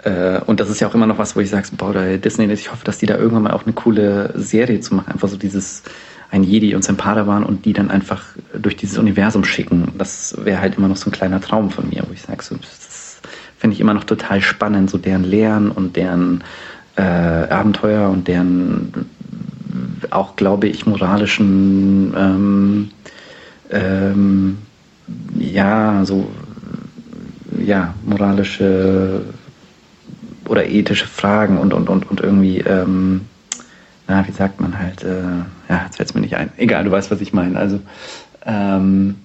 äh, 0.03 0.39
und 0.45 0.59
das 0.59 0.69
ist 0.69 0.79
ja 0.79 0.87
auch 0.87 0.95
immer 0.95 1.07
noch 1.07 1.17
was, 1.17 1.35
wo 1.35 1.39
ich 1.39 1.49
sage, 1.49 1.67
boah, 1.75 1.93
da 1.93 2.17
Disney, 2.17 2.51
ich 2.51 2.71
hoffe, 2.71 2.85
dass 2.85 2.97
die 2.97 3.05
da 3.05 3.17
irgendwann 3.17 3.43
mal 3.43 3.51
auch 3.51 3.65
eine 3.65 3.73
coole 3.73 4.31
Serie 4.35 4.79
zu 4.79 4.95
machen. 4.95 5.11
Einfach 5.11 5.27
so 5.27 5.37
dieses, 5.37 5.83
ein 6.31 6.43
Jedi 6.43 6.75
und 6.75 6.83
sein 6.83 6.97
waren 6.97 7.43
und 7.43 7.65
die 7.65 7.73
dann 7.73 7.89
einfach 7.89 8.23
durch 8.53 8.75
dieses 8.75 8.97
Universum 8.97 9.43
schicken. 9.43 9.93
Das 9.97 10.35
wäre 10.43 10.61
halt 10.61 10.77
immer 10.77 10.87
noch 10.87 10.97
so 10.97 11.09
ein 11.09 11.13
kleiner 11.13 11.41
Traum 11.41 11.71
von 11.71 11.89
mir, 11.89 12.03
wo 12.07 12.13
ich 12.13 12.21
sage, 12.21 12.43
so, 12.43 12.55
das 12.55 13.19
finde 13.57 13.73
ich 13.73 13.81
immer 13.81 13.93
noch 13.93 14.03
total 14.03 14.41
spannend, 14.41 14.89
so 14.89 14.97
deren 14.97 15.23
Lehren 15.23 15.71
und 15.71 15.95
deren 15.95 16.43
äh, 16.95 17.01
Abenteuer 17.01 18.09
und 18.09 18.27
deren 18.27 19.07
auch, 20.11 20.35
glaube 20.35 20.67
ich, 20.67 20.85
moralischen 20.85 22.13
ähm, 22.15 22.91
ähm, 23.71 24.57
ja, 25.37 26.05
so 26.05 26.29
ja, 27.69 27.93
moralische 28.03 29.21
oder 30.45 30.67
ethische 30.67 31.05
Fragen 31.05 31.57
und, 31.59 31.73
und, 31.73 31.89
und, 31.89 32.09
und 32.09 32.19
irgendwie 32.21 32.59
ähm, 32.59 33.21
na, 34.09 34.27
wie 34.27 34.31
sagt 34.31 34.59
man 34.59 34.77
halt, 34.77 35.03
äh, 35.03 35.21
ja, 35.69 35.83
jetzt 35.85 35.97
fällt 35.97 36.09
es 36.09 36.15
mir 36.15 36.21
nicht 36.21 36.35
ein. 36.35 36.51
Egal, 36.57 36.83
du 36.83 36.89
weißt, 36.89 37.11
was 37.11 37.21
ich 37.21 37.31
meine. 37.31 37.57
Also, 37.59 37.79
ähm, 38.43 39.15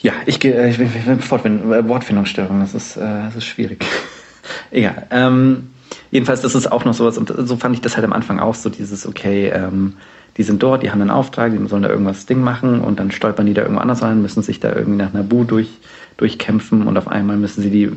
ja, 0.00 0.12
ich 0.26 0.44
äh, 0.44 0.68
ich, 0.68 0.80
ich, 0.80 0.90
ich, 0.96 1.30
Wortfindungsstörung, 1.30 2.58
das 2.58 2.74
ist, 2.74 2.96
äh, 2.96 3.00
das 3.00 3.36
ist 3.36 3.44
schwierig. 3.44 3.84
Egal. 4.72 5.06
Ähm, 5.12 5.70
jedenfalls, 6.10 6.40
das 6.40 6.54
ist 6.54 6.70
auch 6.70 6.84
noch 6.84 6.94
sowas, 6.94 7.18
und 7.18 7.32
so 7.36 7.56
fand 7.56 7.74
ich 7.74 7.80
das 7.80 7.96
halt 7.96 8.04
am 8.04 8.12
Anfang 8.12 8.38
auch 8.40 8.54
so, 8.54 8.70
dieses, 8.70 9.06
okay, 9.06 9.48
ähm, 9.48 9.94
die 10.38 10.44
sind 10.44 10.62
dort, 10.62 10.84
die 10.84 10.90
haben 10.90 11.00
einen 11.00 11.10
Auftrag, 11.10 11.52
die 11.52 11.66
sollen 11.66 11.82
da 11.82 11.88
irgendwas 11.88 12.24
Ding 12.26 12.40
machen 12.40 12.80
und 12.80 13.00
dann 13.00 13.10
stolpern 13.10 13.46
die 13.46 13.54
da 13.54 13.62
irgendwo 13.62 13.80
anders 13.80 14.02
rein, 14.02 14.22
müssen 14.22 14.42
sich 14.42 14.60
da 14.60 14.72
irgendwie 14.72 14.98
nach 14.98 15.12
Nabu 15.12 15.42
durch, 15.42 15.68
durchkämpfen 16.16 16.86
und 16.86 16.96
auf 16.96 17.08
einmal 17.08 17.36
müssen 17.36 17.60
sie 17.62 17.70
die 17.70 17.84
äh, 17.84 17.90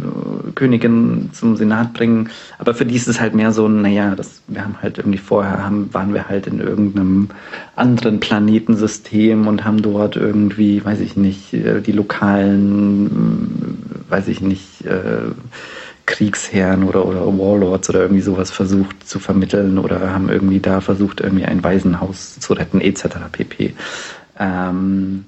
Königin 0.56 1.30
zum 1.34 1.56
Senat 1.56 1.94
bringen. 1.94 2.30
Aber 2.58 2.74
für 2.74 2.86
die 2.86 2.96
ist 2.96 3.08
es 3.08 3.22
halt 3.22 3.36
mehr 3.36 3.52
so, 3.52 3.68
naja, 3.68 4.16
das, 4.16 4.42
wir 4.48 4.64
haben 4.64 4.78
halt 4.82 4.98
irgendwie 4.98 5.20
vorher, 5.20 5.64
haben, 5.64 5.94
waren 5.94 6.16
wir 6.16 6.30
halt 6.30 6.48
in 6.48 6.60
irgendeinem 6.60 7.30
anderen 7.76 8.20
Planetensystem 8.20 9.48
und 9.48 9.64
haben 9.64 9.84
dort 9.84 10.16
irgendwie, 10.16 10.84
weiß 10.84 11.00
ich 11.00 11.16
nicht, 11.16 11.54
äh, 11.54 11.82
die 11.82 11.92
lokalen, 11.92 13.78
weiß 14.10 14.28
ich 14.30 14.42
nicht, 14.42 14.84
äh, 14.86 15.32
Kriegsherren 16.06 16.84
oder, 16.84 17.06
oder 17.06 17.26
Warlords 17.26 17.90
oder 17.90 18.02
irgendwie 18.02 18.22
sowas 18.22 18.52
versucht 18.52 19.08
zu 19.08 19.20
vermitteln 19.20 19.78
oder 19.78 20.14
haben 20.14 20.30
irgendwie 20.30 20.60
da 20.60 20.82
versucht, 20.82 21.22
irgendwie 21.22 21.46
ein 21.46 21.64
Waisenhaus 21.64 22.40
zu 22.40 22.54
retten, 22.54 22.82
etc. 22.82 23.08
pp. 23.32 23.74
Ähm, 24.40 25.26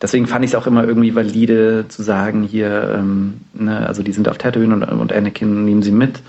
deswegen 0.00 0.26
fand 0.26 0.44
ich 0.44 0.52
es 0.52 0.54
auch 0.54 0.66
immer 0.66 0.84
irgendwie 0.84 1.14
valide 1.14 1.86
zu 1.88 2.02
sagen, 2.02 2.42
hier, 2.42 2.94
ähm, 2.98 3.40
ne, 3.54 3.86
also 3.86 4.02
die 4.02 4.12
sind 4.12 4.28
auf 4.28 4.38
Tatooine 4.38 4.74
und, 4.74 4.82
und 4.84 5.12
Anakin 5.12 5.64
nehmen 5.64 5.82
sie 5.82 5.92
mit 5.92 6.20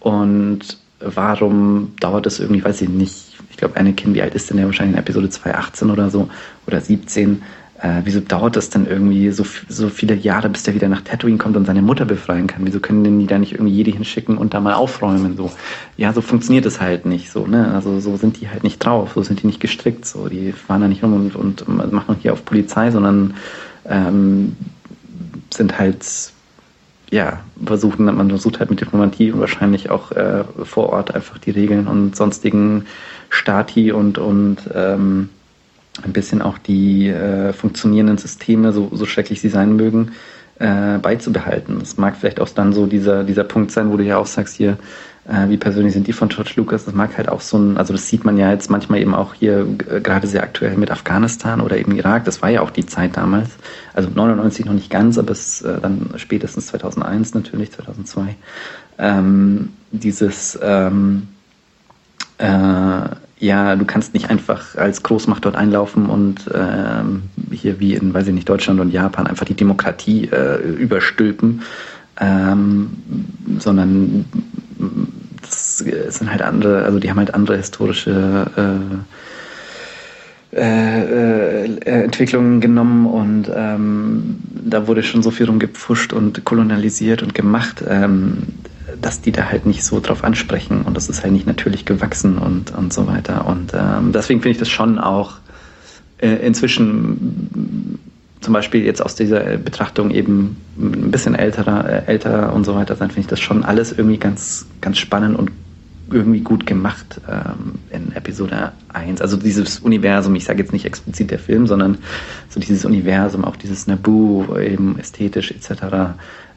und 0.00 0.78
warum 1.00 1.92
dauert 2.00 2.26
es 2.26 2.40
irgendwie, 2.40 2.64
weiß 2.64 2.82
ich 2.82 2.88
nicht, 2.88 3.38
ich 3.50 3.56
glaube 3.56 3.76
Anakin, 3.78 4.14
wie 4.14 4.22
alt 4.22 4.34
ist 4.34 4.50
denn 4.50 4.58
der 4.58 4.66
wahrscheinlich 4.66 4.96
in 4.96 5.00
Episode 5.00 5.30
2, 5.30 5.54
18 5.54 5.90
oder 5.90 6.10
so 6.10 6.28
oder 6.66 6.80
17, 6.80 7.42
äh, 7.82 8.02
wieso 8.04 8.20
dauert 8.20 8.56
das 8.56 8.68
denn 8.68 8.86
irgendwie 8.86 9.30
so, 9.30 9.44
so 9.68 9.88
viele 9.88 10.14
Jahre, 10.14 10.50
bis 10.50 10.64
der 10.64 10.74
wieder 10.74 10.88
nach 10.88 11.00
Tatooine 11.00 11.38
kommt 11.38 11.56
und 11.56 11.64
seine 11.64 11.80
Mutter 11.80 12.04
befreien 12.04 12.46
kann? 12.46 12.66
Wieso 12.66 12.80
können 12.80 13.04
denn 13.04 13.18
die 13.18 13.26
da 13.26 13.38
nicht 13.38 13.52
irgendwie 13.52 13.72
jede 13.72 13.90
hinschicken 13.90 14.36
und 14.36 14.52
da 14.52 14.60
mal 14.60 14.74
aufräumen? 14.74 15.36
So, 15.36 15.50
ja, 15.96 16.12
so 16.12 16.20
funktioniert 16.20 16.66
es 16.66 16.80
halt 16.80 17.06
nicht. 17.06 17.30
So, 17.30 17.46
ne? 17.46 17.72
Also 17.74 17.98
so 18.00 18.16
sind 18.16 18.40
die 18.40 18.48
halt 18.50 18.64
nicht 18.64 18.78
drauf, 18.78 19.12
so 19.14 19.22
sind 19.22 19.42
die 19.42 19.46
nicht 19.46 19.60
gestrickt. 19.60 20.04
So, 20.04 20.28
die 20.28 20.52
fahren 20.52 20.82
da 20.82 20.88
nicht 20.88 21.02
rum 21.02 21.30
und, 21.34 21.62
und 21.62 21.92
machen 21.92 22.16
hier 22.20 22.34
auf 22.34 22.44
Polizei, 22.44 22.90
sondern 22.90 23.34
ähm, 23.86 24.56
sind 25.50 25.78
halt 25.78 26.04
ja, 27.10 27.40
versuchen, 27.64 28.04
man 28.04 28.28
versucht 28.28 28.60
halt 28.60 28.70
mit 28.70 28.80
Diplomatie 28.80 29.32
und 29.32 29.40
wahrscheinlich 29.40 29.90
auch 29.90 30.12
äh, 30.12 30.44
vor 30.62 30.90
Ort 30.90 31.14
einfach 31.14 31.38
die 31.38 31.50
Regeln 31.50 31.88
und 31.88 32.14
sonstigen 32.14 32.86
Stati 33.30 33.90
und, 33.90 34.18
und 34.18 34.58
ähm, 34.72 35.28
ein 36.04 36.12
bisschen 36.12 36.42
auch 36.42 36.58
die 36.58 37.08
äh, 37.08 37.52
funktionierenden 37.52 38.18
Systeme, 38.18 38.72
so, 38.72 38.90
so 38.92 39.06
schrecklich 39.06 39.40
sie 39.40 39.48
sein 39.48 39.76
mögen, 39.76 40.12
äh, 40.58 40.98
beizubehalten. 40.98 41.80
Es 41.80 41.96
mag 41.96 42.16
vielleicht 42.16 42.40
auch 42.40 42.48
dann 42.48 42.72
so 42.72 42.86
dieser, 42.86 43.24
dieser 43.24 43.44
Punkt 43.44 43.70
sein, 43.70 43.90
wo 43.90 43.96
du 43.96 44.04
ja 44.04 44.18
auch 44.18 44.26
sagst, 44.26 44.56
hier, 44.56 44.76
äh, 45.28 45.48
wie 45.48 45.56
persönlich 45.56 45.92
sind 45.92 46.06
die 46.06 46.12
von 46.12 46.28
George 46.28 46.52
Lucas, 46.56 46.84
das 46.84 46.94
mag 46.94 47.16
halt 47.16 47.28
auch 47.28 47.40
so 47.40 47.58
ein, 47.58 47.76
also 47.76 47.92
das 47.92 48.08
sieht 48.08 48.24
man 48.24 48.36
ja 48.36 48.50
jetzt 48.50 48.70
manchmal 48.70 49.00
eben 49.00 49.14
auch 49.14 49.34
hier 49.34 49.66
äh, 49.90 50.00
gerade 50.00 50.26
sehr 50.26 50.42
aktuell 50.42 50.76
mit 50.76 50.90
Afghanistan 50.90 51.60
oder 51.60 51.78
eben 51.78 51.96
Irak, 51.96 52.24
das 52.24 52.42
war 52.42 52.50
ja 52.50 52.62
auch 52.62 52.70
die 52.70 52.86
Zeit 52.86 53.16
damals, 53.16 53.50
also 53.94 54.10
99 54.14 54.64
noch 54.64 54.72
nicht 54.72 54.90
ganz, 54.90 55.18
aber 55.18 55.32
es 55.32 55.62
äh, 55.62 55.80
dann 55.80 56.10
spätestens 56.16 56.66
2001 56.68 57.34
natürlich, 57.34 57.72
2002, 57.72 58.36
ähm, 58.98 59.70
dieses, 59.92 60.58
ähm, 60.62 61.28
äh, 62.38 63.02
ja, 63.40 63.74
du 63.74 63.86
kannst 63.86 64.12
nicht 64.12 64.28
einfach 64.28 64.76
als 64.76 65.02
Großmacht 65.02 65.46
dort 65.46 65.56
einlaufen 65.56 66.06
und 66.06 66.50
ähm, 66.54 67.22
hier 67.50 67.80
wie 67.80 67.94
in, 67.94 68.12
weiß 68.12 68.28
ich 68.28 68.34
nicht, 68.34 68.48
Deutschland 68.48 68.80
und 68.80 68.92
Japan 68.92 69.26
einfach 69.26 69.46
die 69.46 69.54
Demokratie 69.54 70.26
äh, 70.26 70.58
überstülpen, 70.58 71.62
ähm, 72.20 72.90
sondern 73.58 74.26
das 75.40 75.78
sind 75.78 76.30
halt 76.30 76.42
andere, 76.42 76.84
also 76.84 76.98
die 76.98 77.08
haben 77.08 77.16
halt 77.16 77.32
andere 77.32 77.56
historische 77.56 78.46
äh, 80.52 80.56
äh, 80.56 81.64
äh, 81.64 82.04
Entwicklungen 82.04 82.60
genommen 82.60 83.06
und 83.06 83.50
ähm, 83.54 84.38
da 84.52 84.86
wurde 84.86 85.02
schon 85.02 85.22
so 85.22 85.30
viel 85.30 85.46
rumgepfuscht 85.46 86.12
und 86.12 86.44
kolonialisiert 86.44 87.22
und 87.22 87.34
gemacht. 87.34 87.82
Ähm, 87.88 88.42
dass 89.00 89.20
die 89.20 89.32
da 89.32 89.50
halt 89.50 89.66
nicht 89.66 89.84
so 89.84 90.00
drauf 90.00 90.24
ansprechen 90.24 90.82
und 90.82 90.96
das 90.96 91.08
ist 91.08 91.22
halt 91.22 91.32
nicht 91.32 91.46
natürlich 91.46 91.84
gewachsen 91.84 92.38
und, 92.38 92.72
und 92.76 92.92
so 92.92 93.06
weiter. 93.06 93.46
Und 93.46 93.72
ähm, 93.74 94.12
deswegen 94.12 94.40
finde 94.40 94.52
ich 94.52 94.58
das 94.58 94.68
schon 94.68 94.98
auch 94.98 95.38
äh, 96.18 96.46
inzwischen 96.46 97.98
zum 98.40 98.54
Beispiel 98.54 98.84
jetzt 98.84 99.02
aus 99.02 99.14
dieser 99.14 99.58
Betrachtung 99.58 100.10
eben 100.10 100.56
ein 100.78 101.10
bisschen 101.10 101.34
älterer, 101.34 101.88
äh, 101.88 102.06
älter 102.06 102.52
und 102.52 102.64
so 102.64 102.74
weiter 102.74 102.96
sein, 102.96 103.08
finde 103.08 103.20
ich 103.22 103.26
das 103.26 103.40
schon 103.40 103.64
alles 103.64 103.92
irgendwie 103.92 104.18
ganz, 104.18 104.66
ganz 104.80 104.98
spannend 104.98 105.38
und 105.38 105.50
irgendwie 106.10 106.40
gut 106.40 106.66
gemacht 106.66 107.20
ähm, 107.28 107.74
in 107.90 108.12
Episode 108.16 108.72
1. 108.92 109.20
Also 109.20 109.36
dieses 109.36 109.78
Universum, 109.78 110.34
ich 110.34 110.44
sage 110.44 110.60
jetzt 110.60 110.72
nicht 110.72 110.84
explizit 110.84 111.30
der 111.30 111.38
Film, 111.38 111.66
sondern 111.66 111.98
so 112.48 112.60
dieses 112.60 112.84
Universum, 112.84 113.44
auch 113.44 113.56
dieses 113.56 113.86
Naboo, 113.86 114.58
eben 114.58 114.98
ästhetisch 114.98 115.52
etc. 115.52 116.14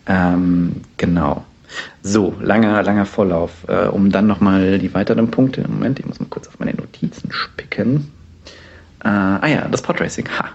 Ähm, 0.07 0.77
genau. 0.97 1.45
So, 2.01 2.35
langer, 2.39 2.83
langer 2.83 3.05
Vorlauf, 3.05 3.51
äh, 3.67 3.87
um 3.87 4.11
dann 4.11 4.27
nochmal 4.27 4.79
die 4.79 4.93
weiteren 4.93 5.31
Punkte. 5.31 5.65
Moment, 5.67 5.99
ich 5.99 6.05
muss 6.05 6.19
mal 6.19 6.27
kurz 6.29 6.47
auf 6.47 6.59
meine 6.59 6.73
Notizen 6.73 7.31
spicken. 7.31 8.11
Äh, 9.03 9.07
ah 9.07 9.47
ja, 9.47 9.67
das 9.69 9.81
Podracing. 9.81 10.27
Ha. 10.37 10.49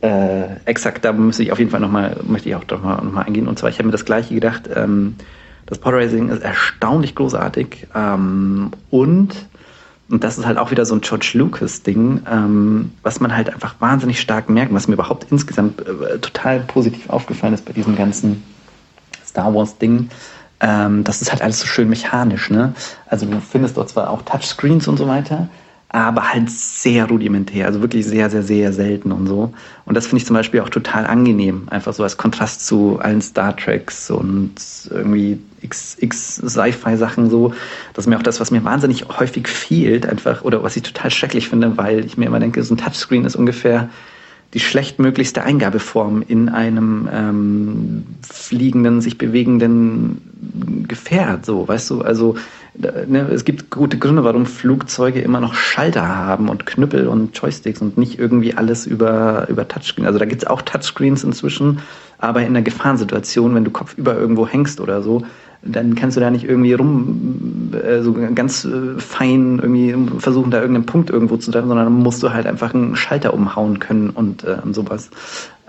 Äh, 0.00 0.60
exakt, 0.64 1.04
da 1.04 1.12
muss 1.12 1.38
ich 1.38 1.50
auf 1.50 1.58
jeden 1.58 1.70
Fall 1.70 1.80
nochmal, 1.80 2.16
möchte 2.22 2.48
ich 2.48 2.54
auch 2.54 2.66
nochmal 2.68 3.02
noch 3.04 3.12
mal 3.12 3.22
eingehen. 3.22 3.48
Und 3.48 3.58
zwar, 3.58 3.70
ich 3.70 3.78
habe 3.78 3.86
mir 3.86 3.92
das 3.92 4.04
gleiche 4.04 4.34
gedacht, 4.34 4.68
ähm, 4.74 5.16
das 5.66 5.78
Podracing 5.78 6.30
ist 6.30 6.42
erstaunlich 6.42 7.14
großartig 7.14 7.88
ähm, 7.94 8.70
und 8.90 9.34
und 10.10 10.24
das 10.24 10.38
ist 10.38 10.46
halt 10.46 10.56
auch 10.56 10.70
wieder 10.70 10.86
so 10.86 10.94
ein 10.94 11.02
George 11.02 11.32
Lucas-Ding, 11.34 12.22
ähm, 12.30 12.92
was 13.02 13.20
man 13.20 13.36
halt 13.36 13.52
einfach 13.52 13.74
wahnsinnig 13.78 14.20
stark 14.20 14.48
merkt, 14.48 14.72
was 14.72 14.88
mir 14.88 14.94
überhaupt 14.94 15.26
insgesamt 15.30 15.86
äh, 15.86 16.18
total 16.18 16.60
positiv 16.60 17.10
aufgefallen 17.10 17.52
ist 17.52 17.66
bei 17.66 17.74
diesem 17.74 17.94
ganzen 17.94 18.42
Star 19.26 19.54
Wars-Ding 19.54 20.08
ähm, 20.60 21.04
das 21.04 21.22
ist 21.22 21.30
halt 21.30 21.42
alles 21.42 21.60
so 21.60 21.66
schön 21.66 21.88
mechanisch. 21.88 22.50
Ne? 22.50 22.74
Also 23.06 23.26
du 23.26 23.40
findest 23.40 23.76
dort 23.76 23.88
zwar 23.88 24.10
auch 24.10 24.22
Touchscreens 24.22 24.88
und 24.88 24.96
so 24.96 25.06
weiter, 25.06 25.48
aber 25.90 26.32
halt 26.32 26.50
sehr 26.50 27.06
rudimentär, 27.06 27.66
also 27.66 27.80
wirklich 27.80 28.04
sehr, 28.04 28.28
sehr, 28.28 28.42
sehr 28.42 28.72
selten 28.72 29.10
und 29.10 29.26
so. 29.26 29.52
Und 29.86 29.94
das 29.94 30.06
finde 30.06 30.18
ich 30.18 30.26
zum 30.26 30.34
Beispiel 30.34 30.60
auch 30.60 30.68
total 30.68 31.06
angenehm, 31.06 31.66
einfach 31.70 31.94
so 31.94 32.02
als 32.02 32.16
Kontrast 32.16 32.66
zu 32.66 32.98
allen 33.00 33.22
Star 33.22 33.56
Treks 33.56 34.10
und 34.10 34.52
irgendwie 34.90 35.38
X-Sci-Fi-Sachen 35.62 37.30
so. 37.30 37.54
Das 37.94 38.04
ist 38.04 38.08
mir 38.08 38.18
auch 38.18 38.22
das, 38.22 38.38
was 38.38 38.50
mir 38.50 38.62
wahnsinnig 38.64 39.06
häufig 39.08 39.48
fehlt, 39.48 40.06
einfach, 40.06 40.42
oder 40.42 40.62
was 40.62 40.76
ich 40.76 40.82
total 40.82 41.10
schrecklich 41.10 41.48
finde, 41.48 41.76
weil 41.78 42.04
ich 42.04 42.18
mir 42.18 42.26
immer 42.26 42.40
denke, 42.40 42.62
so 42.62 42.74
ein 42.74 42.78
Touchscreen 42.78 43.24
ist 43.24 43.36
ungefähr 43.36 43.88
die 44.54 44.60
schlechtmöglichste 44.60 45.42
Eingabeform 45.42 46.24
in 46.26 46.48
einem 46.48 47.08
ähm, 47.12 48.06
fliegenden, 48.22 49.00
sich 49.02 49.18
bewegenden 49.18 50.86
Gefährt, 50.88 51.44
so, 51.44 51.68
weißt 51.68 51.90
du, 51.90 52.00
also 52.00 52.36
ne, 52.78 53.28
es 53.30 53.44
gibt 53.44 53.70
gute 53.70 53.98
Gründe, 53.98 54.24
warum 54.24 54.46
Flugzeuge 54.46 55.20
immer 55.20 55.40
noch 55.40 55.54
Schalter 55.54 56.08
haben 56.08 56.48
und 56.48 56.64
Knüppel 56.64 57.08
und 57.08 57.36
Joysticks 57.36 57.82
und 57.82 57.98
nicht 57.98 58.18
irgendwie 58.18 58.54
alles 58.54 58.86
über, 58.86 59.46
über 59.48 59.68
Touchscreen. 59.68 60.06
Also 60.06 60.18
da 60.18 60.24
gibt's 60.24 60.46
auch 60.46 60.62
Touchscreens 60.62 61.24
inzwischen, 61.24 61.80
aber 62.18 62.40
in 62.40 62.48
einer 62.48 62.62
Gefahrensituation, 62.62 63.54
wenn 63.54 63.64
du 63.64 63.70
kopfüber 63.70 64.16
irgendwo 64.16 64.46
hängst 64.46 64.80
oder 64.80 65.02
so, 65.02 65.24
dann 65.62 65.94
kannst 65.94 66.16
du 66.16 66.20
da 66.20 66.30
nicht 66.30 66.44
irgendwie 66.44 66.72
rum, 66.72 67.72
äh, 67.72 68.00
so 68.02 68.14
ganz 68.34 68.64
äh, 68.64 68.98
fein 68.98 69.58
irgendwie 69.58 70.20
versuchen, 70.20 70.50
da 70.50 70.60
irgendeinen 70.60 70.86
Punkt 70.86 71.10
irgendwo 71.10 71.36
zu 71.36 71.50
treffen, 71.50 71.68
sondern 71.68 71.92
musst 71.92 72.22
du 72.22 72.32
halt 72.32 72.46
einfach 72.46 72.74
einen 72.74 72.96
Schalter 72.96 73.34
umhauen 73.34 73.78
können 73.78 74.10
und 74.10 74.44
äh, 74.44 74.58
sowas 74.72 75.10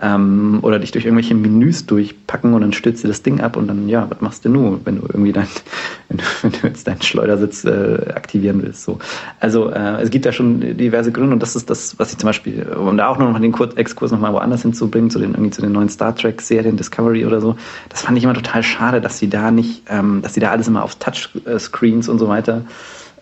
ähm, 0.02 0.60
oder 0.62 0.78
dich 0.78 0.92
durch 0.92 1.04
irgendwelche 1.04 1.34
Menüs 1.34 1.86
durchpacken 1.86 2.54
und 2.54 2.62
dann 2.62 2.72
stürzt 2.72 3.04
dir 3.04 3.08
das 3.08 3.22
Ding 3.22 3.40
ab 3.40 3.56
und 3.56 3.66
dann, 3.68 3.88
ja, 3.88 4.06
was 4.08 4.20
machst 4.20 4.44
du 4.44 4.48
nun, 4.48 4.80
wenn 4.84 4.96
du 4.96 5.02
irgendwie 5.06 5.32
dein, 5.32 5.46
wenn 6.08 6.18
du, 6.18 6.24
wenn 6.42 6.52
du 6.52 6.66
jetzt 6.66 6.86
deinen 6.86 7.02
Schleudersitz 7.02 7.64
äh, 7.64 8.12
aktivieren 8.14 8.62
willst. 8.62 8.84
So. 8.84 8.98
Also 9.40 9.70
äh, 9.70 10.02
es 10.02 10.10
gibt 10.10 10.24
da 10.24 10.32
schon 10.32 10.76
diverse 10.76 11.12
Gründe 11.12 11.34
und 11.34 11.42
das 11.42 11.56
ist 11.56 11.68
das, 11.68 11.98
was 11.98 12.12
ich 12.12 12.18
zum 12.18 12.28
Beispiel, 12.28 12.62
um 12.64 12.96
da 12.96 13.08
auch 13.08 13.18
noch 13.18 13.38
den 13.38 13.52
Kur 13.52 13.76
Exkurs 13.76 14.10
nochmal 14.10 14.32
woanders 14.32 14.62
hinzubringen, 14.62 15.10
zu 15.10 15.18
den, 15.18 15.32
irgendwie 15.32 15.50
zu 15.50 15.62
den 15.62 15.72
neuen 15.72 15.88
Star 15.88 16.14
Trek-Serien, 16.14 16.76
Discovery 16.76 17.26
oder 17.26 17.40
so, 17.40 17.56
das 17.88 18.02
fand 18.02 18.16
ich 18.16 18.24
immer 18.24 18.34
total 18.34 18.62
schade, 18.62 19.00
dass 19.00 19.18
sie 19.18 19.28
da 19.28 19.50
nicht, 19.50 19.82
ähm, 19.88 20.22
dass 20.22 20.34
sie 20.34 20.40
da 20.40 20.50
alles 20.50 20.68
immer 20.68 20.82
auf 20.82 20.96
Touchscreens 20.96 22.08
und 22.08 22.18
so 22.18 22.28
weiter 22.28 22.64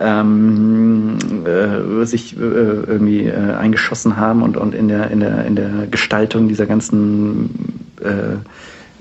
ähm, 0.00 1.18
äh, 1.44 2.04
sich 2.06 2.37
äh, 2.37 2.40
irgendwie 2.40 3.26
äh, 3.26 3.54
eingeschossen 3.54 4.16
haben 4.16 4.42
und, 4.42 4.56
und 4.56 4.74
in, 4.74 4.88
der, 4.88 5.11
in, 5.11 5.20
der, 5.20 5.44
in 5.44 5.56
der 5.56 5.87
Gestaltung 5.90 6.48
dieser 6.48 6.66
ganzen 6.66 7.84
äh, 8.00 8.37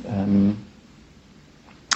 ähm, 0.09 0.55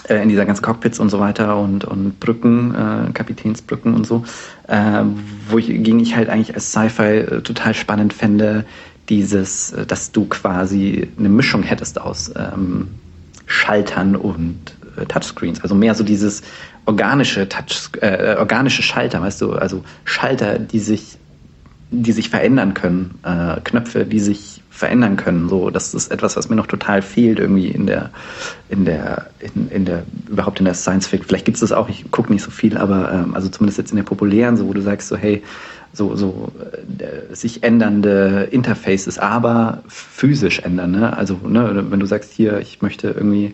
äh, 0.08 0.22
in 0.22 0.30
dieser 0.30 0.46
ganzen 0.46 0.64
Cockpits 0.64 1.00
und 1.00 1.10
so 1.10 1.20
weiter 1.20 1.58
und, 1.58 1.86
und 1.86 2.20
Brücken, 2.20 2.76
äh, 2.76 3.12
Kapitänsbrücken 3.14 3.94
und 3.94 4.06
so, 4.06 4.24
äh, 4.68 5.04
wo 5.50 5.58
ich, 5.58 5.68
ging 5.68 6.00
ich 6.00 6.16
halt 6.16 6.30
eigentlich 6.30 6.54
als 6.54 6.72
Sci-Fi 6.72 7.04
äh, 7.04 7.42
total 7.42 7.74
spannend 7.74 8.14
fände, 8.14 8.66
dieses, 9.10 9.72
äh, 9.74 9.86
dass 9.86 10.12
du 10.12 10.26
quasi 10.26 11.08
eine 11.18 11.30
Mischung 11.30 11.64
hättest 11.64 12.00
aus 12.00 12.32
ähm, 12.36 12.90
Schaltern 13.46 14.16
und 14.16 14.76
Touchscreens. 15.08 15.62
Also 15.62 15.76
mehr 15.76 15.96
so 15.96 16.04
dieses 16.04 16.42
organische 16.86 17.48
Touch, 17.48 17.90
äh, 18.02 18.36
organische 18.38 18.82
Schalter, 18.82 19.22
weißt 19.22 19.42
du, 19.42 19.54
also 19.54 19.84
Schalter, 20.04 20.60
die 20.60 20.80
sich, 20.80 21.18
die 21.92 22.12
sich 22.12 22.30
verändern 22.30 22.74
können, 22.74 23.20
äh, 23.24 23.60
Knöpfe, 23.62 24.06
die 24.06 24.20
sich 24.20 24.62
verändern 24.70 25.16
können. 25.16 25.48
So, 25.48 25.70
das 25.70 25.94
ist 25.94 26.12
etwas, 26.12 26.36
was 26.38 26.50
mir 26.50 26.56
noch 26.56 26.66
total 26.66 27.02
fehlt 27.02 27.40
irgendwie 27.40 27.68
in 27.68 27.86
der, 27.86 28.10
in 28.70 28.86
der, 28.86 29.28
in, 29.40 29.70
in 29.70 29.86
der, 29.86 30.04
überhaupt 30.28 30.60
in 30.60 30.66
der 30.66 30.74
Science 30.74 31.08
Fiction. 31.08 31.28
Vielleicht 31.28 31.46
gibt 31.46 31.56
es 31.56 31.62
das 31.62 31.72
auch, 31.72 31.90
ich 31.90 32.10
gucke 32.10 32.32
nicht 32.32 32.42
so 32.42 32.50
viel, 32.50 32.78
aber 32.78 33.12
ähm, 33.12 33.36
also 33.36 33.50
zumindest 33.50 33.78
jetzt 33.78 33.92
in 33.92 33.98
der 33.98 34.04
populären, 34.04 34.58
so 34.58 34.68
wo 34.68 34.74
du 34.74 34.82
sagst 34.82 35.10
so, 35.10 35.18
hey, 35.18 35.44
so, 35.94 36.16
so 36.16 36.52
äh, 37.00 37.36
sich 37.36 37.64
ändernde 37.64 38.48
Interfaces, 38.50 39.20
aber 39.20 39.84
physisch 39.88 40.60
ändern. 40.60 40.92
Ne? 40.92 41.16
Also 41.16 41.38
ne, 41.46 41.86
wenn 41.90 42.00
du 42.00 42.06
sagst, 42.06 42.32
hier, 42.32 42.60
ich 42.60 42.82
möchte 42.82 43.10
irgendwie 43.10 43.54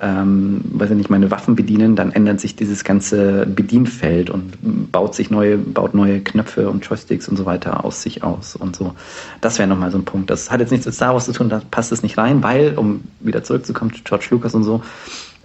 ähm, 0.00 0.60
weiß 0.72 0.90
ich 0.90 0.96
nicht, 0.96 1.10
meine 1.10 1.30
Waffen 1.30 1.54
bedienen, 1.54 1.94
dann 1.94 2.12
ändert 2.12 2.40
sich 2.40 2.56
dieses 2.56 2.82
ganze 2.82 3.46
Bedienfeld 3.46 4.28
und 4.28 4.90
baut 4.90 5.14
sich 5.14 5.30
neue, 5.30 5.56
baut 5.56 5.94
neue 5.94 6.20
Knöpfe 6.20 6.68
und 6.68 6.84
Joysticks 6.84 7.28
und 7.28 7.36
so 7.36 7.46
weiter 7.46 7.84
aus 7.84 8.02
sich 8.02 8.24
aus 8.24 8.56
und 8.56 8.74
so. 8.74 8.94
Das 9.40 9.58
wäre 9.58 9.68
nochmal 9.68 9.92
so 9.92 9.98
ein 9.98 10.04
Punkt. 10.04 10.30
Das 10.30 10.50
hat 10.50 10.60
jetzt 10.60 10.72
nichts 10.72 10.86
mit 10.86 10.94
Star 10.94 11.12
Wars 11.12 11.26
zu 11.26 11.32
tun, 11.32 11.48
da 11.48 11.60
passt 11.70 11.92
es 11.92 12.02
nicht 12.02 12.18
rein, 12.18 12.42
weil, 12.42 12.76
um 12.76 13.02
wieder 13.20 13.44
zurückzukommen 13.44 13.92
zu 13.92 14.02
George 14.02 14.26
Lucas 14.30 14.54
und 14.54 14.64
so, 14.64 14.82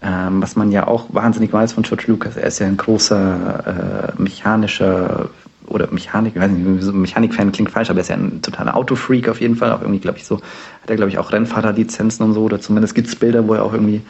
ähm, 0.01 0.41
was 0.41 0.55
man 0.55 0.71
ja 0.71 0.88
auch 0.88 1.13
wahnsinnig 1.13 1.53
weiß 1.53 1.73
von 1.73 1.83
George 1.83 2.05
Lucas, 2.07 2.35
er 2.35 2.47
ist 2.47 2.59
ja 2.59 2.67
ein 2.67 2.77
großer 2.77 4.13
äh, 4.17 4.21
mechanischer 4.21 5.29
oder 5.69 5.88
Mechanik, 5.91 6.36
ich 6.36 6.41
weiß 6.41 6.51
nicht, 6.51 6.93
Mechanik-Fan 6.93 7.51
klingt 7.51 7.71
falsch, 7.71 7.89
aber 7.89 7.99
er 7.99 8.01
ist 8.01 8.10
ja 8.10 8.15
ein 8.15 8.41
totaler 8.41 8.75
Autofreak 8.75 9.29
auf 9.29 9.39
jeden 9.39 9.55
Fall. 9.55 9.71
Auch 9.71 9.82
irgendwie, 9.82 9.99
glaube 9.99 10.17
ich, 10.17 10.25
so, 10.25 10.38
hat 10.38 10.89
er, 10.89 10.95
glaube 10.95 11.10
ich, 11.12 11.17
auch 11.17 11.32
Rennfahrerlizenzen 11.32 12.25
und 12.25 12.34
so, 12.34 12.43
oder 12.43 12.60
zumindest 12.60 12.95
gibt 12.95 13.08
es 13.08 13.15
Bilder, 13.15 13.47
wo 13.47 13.53
er 13.53 13.63
auch 13.63 13.73
irgendwie 13.73 14.01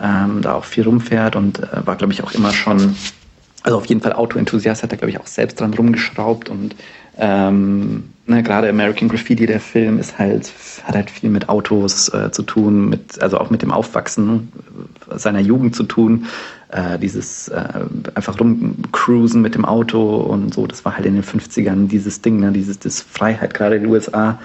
ähm, 0.00 0.40
da 0.42 0.54
auch 0.54 0.64
viel 0.64 0.84
rumfährt 0.84 1.36
und 1.36 1.60
äh, 1.60 1.86
war, 1.86 1.96
glaube 1.96 2.12
ich, 2.12 2.22
auch 2.22 2.32
immer 2.32 2.52
schon, 2.52 2.96
also 3.62 3.76
auf 3.76 3.86
jeden 3.86 4.00
Fall 4.00 4.12
Auto-Enthusiast, 4.12 4.82
hat 4.82 4.92
er, 4.92 4.98
glaube 4.98 5.10
ich, 5.10 5.20
auch 5.20 5.26
selbst 5.26 5.60
dran 5.60 5.74
rumgeschraubt 5.74 6.48
und 6.48 6.76
ähm, 7.18 8.04
ne, 8.26 8.42
gerade 8.44 8.68
American 8.68 9.08
Graffiti, 9.08 9.46
der 9.46 9.60
Film, 9.60 9.98
ist 9.98 10.18
halt, 10.18 10.52
hat 10.84 10.94
halt 10.94 11.10
viel 11.10 11.30
mit 11.30 11.48
Autos 11.48 12.12
äh, 12.14 12.30
zu 12.30 12.44
tun, 12.44 12.88
mit, 12.88 13.20
also 13.20 13.38
auch 13.38 13.50
mit 13.50 13.62
dem 13.62 13.72
Aufwachsen 13.72 14.52
seiner 15.10 15.40
Jugend 15.40 15.74
zu 15.74 15.82
tun. 15.82 16.26
Äh, 16.70 16.98
dieses 16.98 17.48
äh, 17.48 17.64
einfach 18.14 18.38
rumcruisen 18.38 19.40
mit 19.40 19.54
dem 19.54 19.64
Auto 19.64 20.16
und 20.16 20.52
so, 20.52 20.66
das 20.66 20.84
war 20.84 20.96
halt 20.96 21.06
in 21.06 21.14
den 21.14 21.24
50ern 21.24 21.88
dieses 21.88 22.20
Ding, 22.20 22.40
ne, 22.40 22.52
dieses 22.52 22.78
das 22.78 23.00
Freiheit, 23.00 23.54
gerade 23.54 23.76
in 23.76 23.84
den 23.84 23.90
USA. 23.90 24.38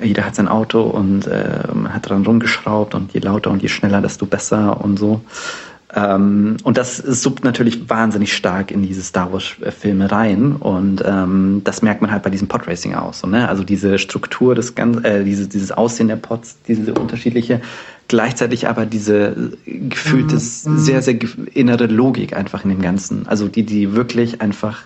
Jeder 0.00 0.24
hat 0.24 0.36
sein 0.36 0.46
Auto 0.46 0.82
und 0.82 1.26
äh, 1.26 1.64
hat 1.88 2.08
dran 2.08 2.24
rumgeschraubt 2.24 2.94
und 2.94 3.12
je 3.12 3.18
lauter 3.18 3.50
und 3.50 3.60
je 3.60 3.68
schneller, 3.68 4.00
desto 4.00 4.24
besser 4.24 4.80
und 4.84 5.00
so. 5.00 5.20
Ähm, 5.94 6.58
und 6.62 6.76
das 6.78 6.98
suppt 6.98 7.42
natürlich 7.44 7.88
wahnsinnig 7.88 8.36
stark 8.36 8.70
in 8.70 8.82
diese 8.82 9.02
Star 9.02 9.32
Wars-Filme 9.32 10.12
rein. 10.12 10.52
Und 10.52 11.02
ähm, 11.04 11.62
das 11.64 11.82
merkt 11.82 12.02
man 12.02 12.12
halt 12.12 12.22
bei 12.22 12.30
diesem 12.30 12.46
Podracing 12.46 12.94
aus. 12.94 13.20
So, 13.20 13.26
ne? 13.26 13.48
Also 13.48 13.64
diese 13.64 13.98
Struktur 13.98 14.54
des 14.54 14.74
ganzen, 14.74 15.04
äh, 15.04 15.24
diese, 15.24 15.48
dieses 15.48 15.72
Aussehen 15.72 16.08
der 16.08 16.16
Pods, 16.16 16.58
diese 16.68 16.94
unterschiedliche, 16.94 17.62
gleichzeitig 18.08 18.68
aber 18.68 18.86
diese 18.86 19.52
gefühlte, 19.66 20.34
mhm. 20.34 20.78
sehr, 20.78 21.02
sehr 21.02 21.16
innere 21.54 21.86
Logik 21.86 22.34
einfach 22.34 22.64
in 22.64 22.70
dem 22.70 22.82
Ganzen. 22.82 23.26
Also 23.28 23.48
die, 23.48 23.62
die 23.62 23.94
wirklich 23.94 24.40
einfach 24.40 24.82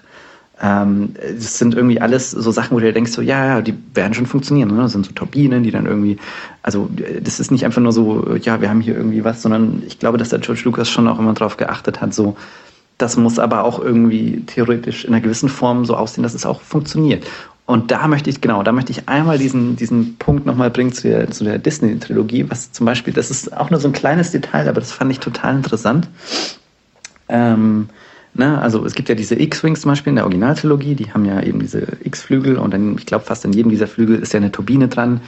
ähm, 0.62 1.14
das 1.34 1.58
sind 1.58 1.74
irgendwie 1.74 2.00
alles 2.00 2.30
so 2.30 2.50
Sachen, 2.52 2.76
wo 2.76 2.80
du 2.80 2.92
denkst, 2.92 3.10
so, 3.10 3.20
ja, 3.20 3.46
ja, 3.46 3.62
die 3.62 3.74
werden 3.94 4.14
schon 4.14 4.26
funktionieren. 4.26 4.68
Ne? 4.68 4.82
Das 4.82 4.92
sind 4.92 5.04
so 5.04 5.12
Turbinen, 5.12 5.64
die 5.64 5.72
dann 5.72 5.86
irgendwie, 5.86 6.18
also 6.62 6.88
das 7.20 7.40
ist 7.40 7.50
nicht 7.50 7.64
einfach 7.64 7.82
nur 7.82 7.92
so, 7.92 8.36
ja, 8.36 8.60
wir 8.60 8.70
haben 8.70 8.80
hier 8.80 8.96
irgendwie 8.96 9.24
was, 9.24 9.42
sondern 9.42 9.82
ich 9.86 9.98
glaube, 9.98 10.18
dass 10.18 10.28
der 10.28 10.38
George 10.38 10.62
Lucas 10.64 10.88
schon 10.88 11.08
auch 11.08 11.18
immer 11.18 11.32
darauf 11.32 11.56
geachtet 11.56 12.00
hat, 12.00 12.14
so, 12.14 12.36
das 12.96 13.16
muss 13.16 13.40
aber 13.40 13.64
auch 13.64 13.80
irgendwie 13.80 14.42
theoretisch 14.46 15.04
in 15.04 15.12
einer 15.12 15.22
gewissen 15.22 15.48
Form 15.48 15.84
so 15.84 15.96
aussehen, 15.96 16.22
dass 16.22 16.34
es 16.34 16.46
auch 16.46 16.60
funktioniert. 16.60 17.26
Und 17.64 17.90
da 17.90 18.08
möchte 18.08 18.28
ich, 18.28 18.40
genau, 18.40 18.62
da 18.62 18.72
möchte 18.72 18.92
ich 18.92 19.08
einmal 19.08 19.38
diesen, 19.38 19.76
diesen 19.76 20.16
Punkt 20.16 20.46
nochmal 20.46 20.70
bringen 20.70 20.92
zu 20.92 21.08
der, 21.08 21.30
zu 21.30 21.44
der 21.44 21.58
Disney-Trilogie, 21.58 22.50
was 22.50 22.72
zum 22.72 22.86
Beispiel, 22.86 23.14
das 23.14 23.30
ist 23.30 23.56
auch 23.56 23.70
nur 23.70 23.80
so 23.80 23.88
ein 23.88 23.92
kleines 23.92 24.32
Detail, 24.32 24.68
aber 24.68 24.80
das 24.80 24.92
fand 24.92 25.12
ich 25.12 25.20
total 25.20 25.56
interessant. 25.56 26.08
Ähm, 27.28 27.88
Ne? 28.34 28.58
Also 28.60 28.86
es 28.86 28.94
gibt 28.94 29.10
ja 29.10 29.14
diese 29.14 29.38
X-Wings 29.38 29.82
zum 29.82 29.90
Beispiel 29.90 30.10
in 30.10 30.16
der 30.16 30.24
Originaltrilogie, 30.24 30.94
die 30.94 31.12
haben 31.12 31.26
ja 31.26 31.42
eben 31.42 31.60
diese 31.60 31.86
X-Flügel 32.02 32.56
und 32.56 32.72
dann, 32.72 32.96
ich 32.96 33.04
glaube, 33.04 33.26
fast 33.26 33.44
in 33.44 33.52
jedem 33.52 33.70
dieser 33.70 33.86
Flügel 33.86 34.18
ist 34.18 34.32
ja 34.32 34.38
eine 34.38 34.50
Turbine 34.50 34.88
dran, 34.88 35.20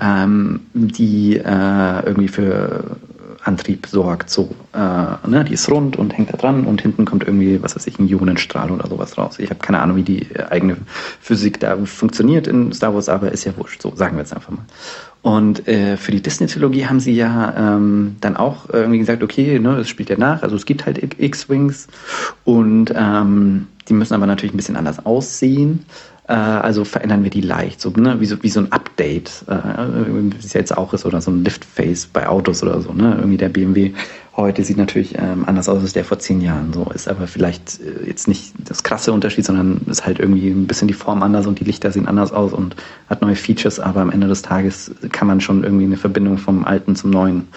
ähm, 0.00 0.60
die 0.72 1.36
äh, 1.36 2.06
irgendwie 2.06 2.28
für 2.28 2.96
Antrieb 3.44 3.86
sorgt. 3.86 4.30
So, 4.30 4.50
äh, 4.72 4.78
ne? 4.78 5.44
Die 5.48 5.54
ist 5.54 5.70
rund 5.70 5.96
und 5.96 6.16
hängt 6.16 6.32
da 6.32 6.36
dran 6.36 6.64
und 6.64 6.80
hinten 6.82 7.04
kommt 7.04 7.24
irgendwie, 7.24 7.62
was 7.62 7.76
weiß 7.76 7.86
ich, 7.86 7.98
ein 7.98 8.08
Ionenstrahl 8.08 8.70
oder 8.70 8.88
sowas 8.88 9.16
raus. 9.16 9.38
Ich 9.38 9.50
habe 9.50 9.60
keine 9.60 9.80
Ahnung, 9.80 9.96
wie 9.96 10.02
die 10.02 10.28
eigene 10.50 10.76
Physik 11.20 11.60
da 11.60 11.76
funktioniert 11.84 12.46
in 12.46 12.72
Star 12.72 12.94
Wars, 12.94 13.08
aber 13.08 13.32
ist 13.32 13.44
ja 13.44 13.56
wurscht. 13.56 13.82
So, 13.82 13.94
sagen 13.94 14.16
wir 14.16 14.20
jetzt 14.20 14.34
einfach 14.34 14.50
mal. 14.50 14.64
Und 15.22 15.66
äh, 15.68 15.96
für 15.96 16.12
die 16.12 16.20
Disney-Trilogie 16.20 16.86
haben 16.86 17.00
sie 17.00 17.14
ja 17.14 17.54
ähm, 17.56 18.16
dann 18.20 18.36
auch 18.36 18.68
irgendwie 18.70 18.98
gesagt, 18.98 19.22
okay, 19.22 19.58
ne, 19.58 19.78
es 19.78 19.88
spielt 19.88 20.10
ja 20.10 20.18
nach, 20.18 20.42
also 20.42 20.54
es 20.54 20.66
gibt 20.66 20.84
halt 20.84 21.00
X-Wings 21.18 21.88
und 22.44 22.92
ähm, 22.94 23.68
die 23.88 23.94
müssen 23.94 24.14
aber 24.14 24.26
natürlich 24.26 24.54
ein 24.54 24.58
bisschen 24.58 24.76
anders 24.76 25.04
aussehen. 25.06 25.86
Äh, 26.26 26.32
also 26.32 26.84
verändern 26.84 27.22
wir 27.22 27.30
die 27.30 27.42
leicht, 27.42 27.80
so, 27.80 27.90
ne? 27.90 28.18
wie, 28.18 28.26
so, 28.26 28.42
wie 28.42 28.48
so 28.48 28.60
ein 28.60 28.72
Update, 28.72 29.44
äh, 29.46 29.54
wie 29.54 30.36
es 30.38 30.54
jetzt 30.54 30.76
auch 30.76 30.94
ist, 30.94 31.04
oder 31.04 31.20
so 31.20 31.30
ein 31.30 31.44
Liftface 31.44 32.06
bei 32.06 32.26
Autos 32.26 32.62
oder 32.62 32.80
so. 32.80 32.92
Ne? 32.92 33.16
Irgendwie 33.18 33.36
der 33.36 33.50
BMW 33.50 33.92
heute 34.34 34.64
sieht 34.64 34.78
natürlich 34.78 35.16
ähm, 35.18 35.44
anders 35.46 35.68
aus 35.68 35.82
als 35.82 35.92
der 35.92 36.04
vor 36.04 36.18
zehn 36.18 36.40
Jahren. 36.40 36.72
So 36.72 36.90
ist 36.94 37.08
aber 37.08 37.26
vielleicht 37.26 37.80
äh, 37.80 38.06
jetzt 38.06 38.26
nicht 38.26 38.54
das 38.58 38.82
krasse 38.82 39.12
Unterschied, 39.12 39.44
sondern 39.44 39.82
ist 39.86 40.06
halt 40.06 40.18
irgendwie 40.18 40.48
ein 40.48 40.66
bisschen 40.66 40.88
die 40.88 40.94
Form 40.94 41.22
anders 41.22 41.46
und 41.46 41.60
die 41.60 41.64
Lichter 41.64 41.92
sehen 41.92 42.08
anders 42.08 42.32
aus 42.32 42.54
und 42.54 42.74
hat 43.10 43.20
neue 43.20 43.36
Features, 43.36 43.78
aber 43.78 44.00
am 44.00 44.10
Ende 44.10 44.26
des 44.26 44.40
Tages 44.40 44.92
kann 45.12 45.28
man 45.28 45.42
schon 45.42 45.62
irgendwie 45.62 45.84
eine 45.84 45.98
Verbindung 45.98 46.38
vom 46.38 46.64
Alten 46.64 46.96
zum 46.96 47.10
Neuen 47.10 47.48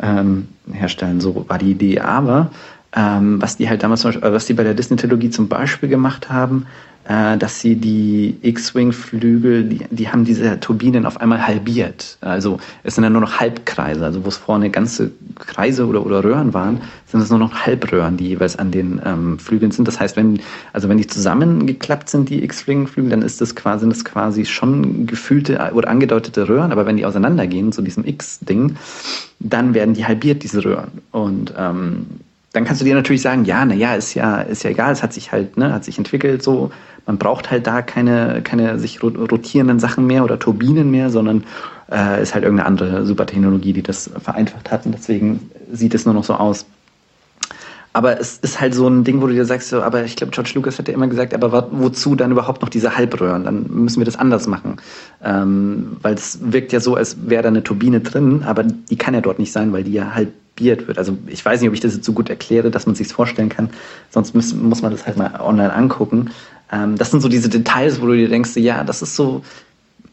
ähm, 0.00 0.48
herstellen. 0.72 1.20
So 1.20 1.44
war 1.48 1.58
die 1.58 1.72
Idee. 1.72 2.00
Aber 2.00 2.50
ähm, 2.94 3.42
was 3.42 3.56
die 3.56 3.68
halt 3.68 3.82
damals, 3.82 4.04
was 4.04 4.46
die 4.46 4.54
bei 4.54 4.62
der 4.62 4.74
Disney-Trilogie 4.74 5.30
zum 5.30 5.48
Beispiel 5.48 5.88
gemacht 5.88 6.30
haben, 6.30 6.66
äh, 7.06 7.36
dass 7.36 7.60
sie 7.60 7.76
die 7.76 8.36
X-Wing-Flügel, 8.40 9.64
die, 9.64 9.80
die 9.90 10.08
haben 10.08 10.24
diese 10.24 10.58
Turbinen 10.60 11.04
auf 11.04 11.20
einmal 11.20 11.46
halbiert. 11.46 12.16
Also 12.20 12.58
es 12.82 12.94
sind 12.94 13.04
ja 13.04 13.10
nur 13.10 13.20
noch 13.20 13.40
Halbkreise, 13.40 14.04
also 14.04 14.24
wo 14.24 14.28
es 14.28 14.36
vorne 14.36 14.70
ganze 14.70 15.10
Kreise 15.38 15.86
oder, 15.86 16.06
oder 16.06 16.24
Röhren 16.24 16.54
waren, 16.54 16.80
sind 17.06 17.20
es 17.20 17.30
nur 17.30 17.38
noch 17.38 17.66
Halbröhren, 17.66 18.16
die 18.16 18.28
jeweils 18.28 18.56
an 18.56 18.70
den 18.70 19.02
ähm, 19.04 19.38
Flügeln 19.38 19.70
sind. 19.70 19.86
Das 19.86 20.00
heißt, 20.00 20.16
wenn, 20.16 20.40
also 20.72 20.88
wenn 20.88 20.96
die 20.96 21.06
zusammengeklappt 21.06 22.08
sind, 22.08 22.30
die 22.30 22.42
X-Wing-Flügel, 22.44 23.10
dann 23.10 23.22
ist 23.22 23.40
das 23.40 23.54
quasi, 23.54 23.80
sind 23.80 23.90
das 23.90 24.04
quasi 24.04 24.46
schon 24.46 25.06
gefühlte 25.06 25.72
oder 25.74 25.88
angedeutete 25.88 26.48
Röhren, 26.48 26.72
aber 26.72 26.86
wenn 26.86 26.96
die 26.96 27.04
auseinandergehen 27.04 27.72
zu 27.72 27.82
diesem 27.82 28.06
X-Ding, 28.06 28.76
dann 29.40 29.74
werden 29.74 29.94
die 29.94 30.06
halbiert, 30.06 30.42
diese 30.42 30.64
Röhren. 30.64 30.90
Und 31.10 31.52
ähm, 31.58 32.06
dann 32.54 32.64
kannst 32.64 32.80
du 32.80 32.84
dir 32.84 32.94
natürlich 32.94 33.20
sagen, 33.20 33.44
ja, 33.44 33.64
na 33.64 33.74
ja, 33.74 33.94
ist 33.96 34.14
ja, 34.14 34.40
ist 34.40 34.62
ja 34.62 34.70
egal, 34.70 34.92
es 34.92 35.02
hat 35.02 35.12
sich 35.12 35.32
halt, 35.32 35.56
ne, 35.56 35.72
hat 35.72 35.84
sich 35.84 35.98
entwickelt 35.98 36.42
so. 36.42 36.70
Man 37.04 37.18
braucht 37.18 37.50
halt 37.50 37.66
da 37.66 37.82
keine, 37.82 38.42
keine 38.42 38.78
sich 38.78 39.02
rotierenden 39.02 39.80
Sachen 39.80 40.06
mehr 40.06 40.22
oder 40.22 40.38
Turbinen 40.38 40.88
mehr, 40.88 41.10
sondern 41.10 41.44
äh, 41.90 42.22
ist 42.22 42.32
halt 42.32 42.44
irgendeine 42.44 42.68
andere 42.68 43.04
Supertechnologie, 43.04 43.72
die 43.72 43.82
das 43.82 44.08
vereinfacht 44.22 44.70
hat 44.70 44.86
und 44.86 44.92
deswegen 44.92 45.50
sieht 45.72 45.94
es 45.94 46.04
nur 46.04 46.14
noch 46.14 46.22
so 46.22 46.34
aus. 46.34 46.64
Aber 47.94 48.20
es 48.20 48.38
ist 48.38 48.60
halt 48.60 48.74
so 48.74 48.86
ein 48.88 49.04
Ding, 49.04 49.22
wo 49.22 49.28
du 49.28 49.32
dir 49.32 49.46
sagst, 49.46 49.68
so, 49.68 49.80
aber 49.80 50.04
ich 50.04 50.16
glaube, 50.16 50.32
George 50.32 50.50
Lucas 50.54 50.78
hat 50.78 50.88
ja 50.88 50.94
immer 50.94 51.06
gesagt, 51.06 51.32
aber 51.32 51.68
wozu 51.70 52.16
dann 52.16 52.32
überhaupt 52.32 52.60
noch 52.60 52.68
diese 52.68 52.96
Halbröhren? 52.96 53.44
Dann 53.44 53.66
müssen 53.70 54.00
wir 54.00 54.04
das 54.04 54.16
anders 54.16 54.46
machen. 54.46 54.76
Ähm, 55.22 55.96
weil 56.02 56.14
es 56.14 56.38
wirkt 56.42 56.72
ja 56.72 56.80
so, 56.80 56.96
als 56.96 57.16
wäre 57.28 57.44
da 57.44 57.48
eine 57.48 57.62
Turbine 57.62 58.00
drin, 58.00 58.42
aber 58.44 58.64
die 58.64 58.96
kann 58.96 59.14
ja 59.14 59.20
dort 59.20 59.38
nicht 59.38 59.52
sein, 59.52 59.72
weil 59.72 59.84
die 59.84 59.92
ja 59.92 60.12
probiert 60.54 60.86
wird. 60.86 60.98
Also 60.98 61.16
ich 61.26 61.44
weiß 61.44 61.60
nicht, 61.60 61.68
ob 61.68 61.74
ich 61.74 61.80
das 61.80 61.94
jetzt 61.94 62.04
so 62.04 62.12
gut 62.12 62.30
erkläre, 62.30 62.70
dass 62.70 62.86
man 62.86 62.94
sich 62.94 63.08
vorstellen 63.08 63.48
kann. 63.48 63.70
Sonst 64.10 64.34
muss, 64.34 64.54
muss 64.54 64.82
man 64.82 64.92
das 64.92 65.06
halt 65.06 65.16
mal 65.16 65.40
online 65.40 65.72
angucken. 65.72 66.30
Ähm, 66.72 66.96
das 66.96 67.10
sind 67.10 67.20
so 67.20 67.28
diese 67.28 67.48
Details, 67.48 68.00
wo 68.00 68.06
du 68.06 68.16
dir 68.16 68.28
denkst, 68.28 68.56
ja, 68.56 68.84
das 68.84 69.02
ist 69.02 69.16
so, 69.16 69.42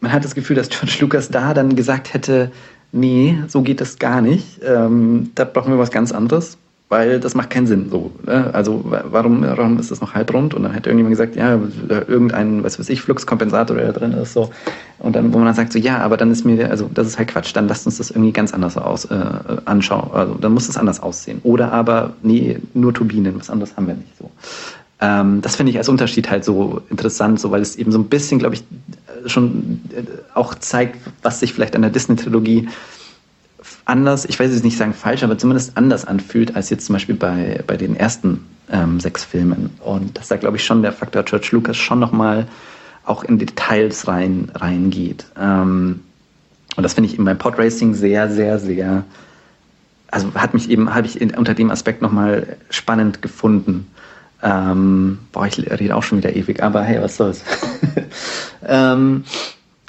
man 0.00 0.12
hat 0.12 0.24
das 0.24 0.34
Gefühl, 0.34 0.56
dass 0.56 0.68
George 0.68 0.96
Lucas 1.00 1.30
da 1.30 1.54
dann 1.54 1.76
gesagt 1.76 2.12
hätte, 2.12 2.50
nee, 2.90 3.38
so 3.48 3.62
geht 3.62 3.80
das 3.80 3.98
gar 3.98 4.20
nicht. 4.20 4.60
Ähm, 4.64 5.30
da 5.34 5.44
brauchen 5.44 5.72
wir 5.72 5.78
was 5.78 5.90
ganz 5.90 6.12
anderes. 6.12 6.58
Weil 6.92 7.20
das 7.20 7.34
macht 7.34 7.48
keinen 7.48 7.66
Sinn. 7.66 7.88
So, 7.90 8.12
ne? 8.26 8.50
Also 8.52 8.84
warum, 8.84 9.40
warum 9.40 9.78
ist 9.78 9.90
das 9.90 10.02
noch 10.02 10.12
halbrund? 10.12 10.52
Und 10.52 10.62
dann 10.62 10.72
hätte 10.72 10.90
irgendjemand 10.90 11.14
gesagt, 11.14 11.36
ja, 11.36 11.58
irgendein, 12.06 12.62
was 12.62 12.78
weiß 12.78 12.90
ich, 12.90 13.00
Fluxkompensator, 13.00 13.78
der 13.78 13.86
da 13.86 13.98
drin 13.98 14.12
ist, 14.12 14.34
so. 14.34 14.50
Und 14.98 15.16
dann, 15.16 15.32
wo 15.32 15.38
man 15.38 15.46
dann 15.46 15.54
sagt, 15.54 15.72
so, 15.72 15.78
ja, 15.78 16.00
aber 16.00 16.18
dann 16.18 16.30
ist 16.30 16.44
mir, 16.44 16.68
also 16.68 16.90
das 16.92 17.06
ist 17.06 17.16
halt 17.16 17.28
Quatsch, 17.28 17.56
dann 17.56 17.66
lasst 17.66 17.86
uns 17.86 17.96
das 17.96 18.10
irgendwie 18.10 18.32
ganz 18.32 18.52
anders 18.52 18.76
aus, 18.76 19.06
äh, 19.06 19.24
anschauen. 19.64 20.10
Also 20.12 20.34
dann 20.34 20.52
muss 20.52 20.68
es 20.68 20.76
anders 20.76 21.02
aussehen. 21.02 21.40
Oder 21.44 21.72
aber, 21.72 22.12
nee, 22.22 22.58
nur 22.74 22.92
Turbinen, 22.92 23.40
was 23.40 23.48
anderes 23.48 23.74
haben 23.74 23.86
wir 23.86 23.94
nicht 23.94 24.18
so. 24.18 24.30
Ähm, 25.00 25.40
das 25.40 25.56
finde 25.56 25.70
ich 25.70 25.78
als 25.78 25.88
Unterschied 25.88 26.30
halt 26.30 26.44
so 26.44 26.82
interessant, 26.90 27.40
so 27.40 27.50
weil 27.50 27.62
es 27.62 27.76
eben 27.76 27.90
so 27.90 27.98
ein 27.98 28.04
bisschen, 28.04 28.38
glaube 28.38 28.56
ich, 28.56 28.64
schon 29.24 29.80
äh, 29.96 30.02
auch 30.34 30.54
zeigt, 30.56 30.98
was 31.22 31.40
sich 31.40 31.54
vielleicht 31.54 31.74
an 31.74 31.80
der 31.80 31.90
Disney-Trilogie 31.90 32.68
anders, 33.84 34.24
ich 34.24 34.38
weiß 34.38 34.52
jetzt 34.52 34.64
nicht 34.64 34.76
sagen 34.76 34.94
falsch, 34.94 35.22
aber 35.22 35.38
zumindest 35.38 35.76
anders 35.76 36.04
anfühlt 36.04 36.54
als 36.56 36.70
jetzt 36.70 36.86
zum 36.86 36.94
Beispiel 36.94 37.14
bei, 37.14 37.62
bei 37.66 37.76
den 37.76 37.96
ersten 37.96 38.46
ähm, 38.70 39.00
sechs 39.00 39.24
Filmen. 39.24 39.70
Und 39.80 40.18
dass 40.18 40.28
da, 40.28 40.36
glaube 40.36 40.56
ich, 40.56 40.64
schon 40.64 40.82
der 40.82 40.92
Faktor 40.92 41.22
George 41.24 41.48
Lucas 41.52 41.76
schon 41.76 41.98
nochmal 41.98 42.46
auch 43.04 43.24
in 43.24 43.38
Details 43.38 44.06
rein 44.08 44.50
reingeht. 44.54 45.26
Ähm, 45.38 46.00
und 46.76 46.82
das 46.82 46.94
finde 46.94 47.08
ich 47.08 47.14
eben 47.14 47.24
beim 47.24 47.38
Podracing 47.38 47.94
sehr, 47.94 48.30
sehr, 48.30 48.58
sehr, 48.58 49.04
also 50.10 50.32
hat 50.34 50.54
mich 50.54 50.70
eben, 50.70 50.94
habe 50.94 51.06
ich 51.06 51.20
in, 51.20 51.34
unter 51.34 51.54
dem 51.54 51.70
Aspekt 51.70 52.00
nochmal 52.00 52.56
spannend 52.70 53.20
gefunden. 53.20 53.88
Ähm, 54.42 55.18
boah, 55.32 55.46
ich 55.46 55.58
rede 55.58 55.94
auch 55.94 56.02
schon 56.02 56.18
wieder 56.18 56.34
ewig, 56.34 56.62
aber 56.62 56.82
hey, 56.82 57.00
was 57.00 57.16
soll's. 57.16 57.44
ähm, 58.66 59.24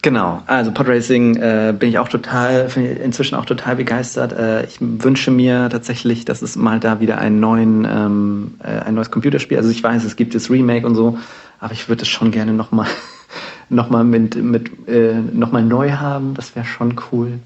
Genau, 0.04 0.44
also 0.48 0.74
Podracing 0.74 1.38
äh, 1.38 1.74
bin 1.80 1.88
ich 1.88 1.98
auch 1.98 2.10
total, 2.10 2.70
inzwischen 3.02 3.36
auch 3.36 3.46
total 3.46 3.78
begeistert. 3.78 4.34
Äh, 4.34 4.66
ich 4.66 4.76
wünsche 4.82 5.32
mir 5.32 5.70
tatsächlich, 5.70 6.26
dass 6.26 6.42
es 6.42 6.58
mal 6.58 6.82
da 6.82 7.00
wieder 7.00 7.20
einen 7.20 7.40
neuen, 7.40 7.88
ähm, 7.90 8.56
äh, 8.62 8.82
ein 8.82 8.96
neues 8.96 9.12
Computerspiel. 9.12 9.56
Also 9.56 9.70
ich 9.70 9.82
weiß, 9.82 10.04
es 10.04 10.18
gibt 10.18 10.36
das 10.36 10.50
Remake 10.50 10.86
und 10.86 10.96
so, 10.96 11.18
aber 11.62 11.72
ich 11.72 11.88
würde 11.88 12.02
es 12.02 12.10
schon 12.10 12.32
gerne 12.32 12.52
nochmal 12.52 12.88
noch 13.70 13.90
mal 13.90 14.04
mit, 14.04 14.36
mit 14.36 14.90
äh, 14.90 15.14
noch 15.14 15.54
mal 15.54 15.64
neu 15.64 15.94
haben. 15.94 16.34
Das 16.34 16.54
wäre 16.54 16.66
schon 16.66 16.96
cool. 17.14 17.40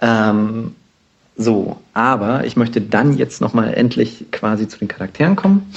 Ähm, 0.00 0.74
so, 1.36 1.76
aber 1.92 2.44
ich 2.44 2.56
möchte 2.56 2.80
dann 2.80 3.16
jetzt 3.16 3.40
nochmal 3.40 3.72
endlich 3.72 4.26
quasi 4.32 4.66
zu 4.66 4.80
den 4.80 4.88
Charakteren 4.88 5.36
kommen 5.36 5.72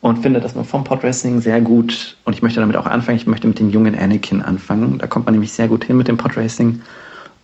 und 0.00 0.18
finde, 0.18 0.40
dass 0.40 0.54
man 0.54 0.64
vom 0.64 0.84
Podracing 0.84 1.40
sehr 1.40 1.60
gut, 1.60 2.16
und 2.24 2.34
ich 2.34 2.42
möchte 2.42 2.60
damit 2.60 2.76
auch 2.76 2.86
anfangen, 2.86 3.16
ich 3.16 3.26
möchte 3.26 3.48
mit 3.48 3.58
dem 3.58 3.70
jungen 3.70 3.98
Anakin 3.98 4.42
anfangen. 4.42 4.98
Da 4.98 5.06
kommt 5.06 5.26
man 5.26 5.34
nämlich 5.34 5.52
sehr 5.52 5.68
gut 5.68 5.84
hin 5.84 5.96
mit 5.96 6.08
dem 6.08 6.16
Podracing, 6.16 6.82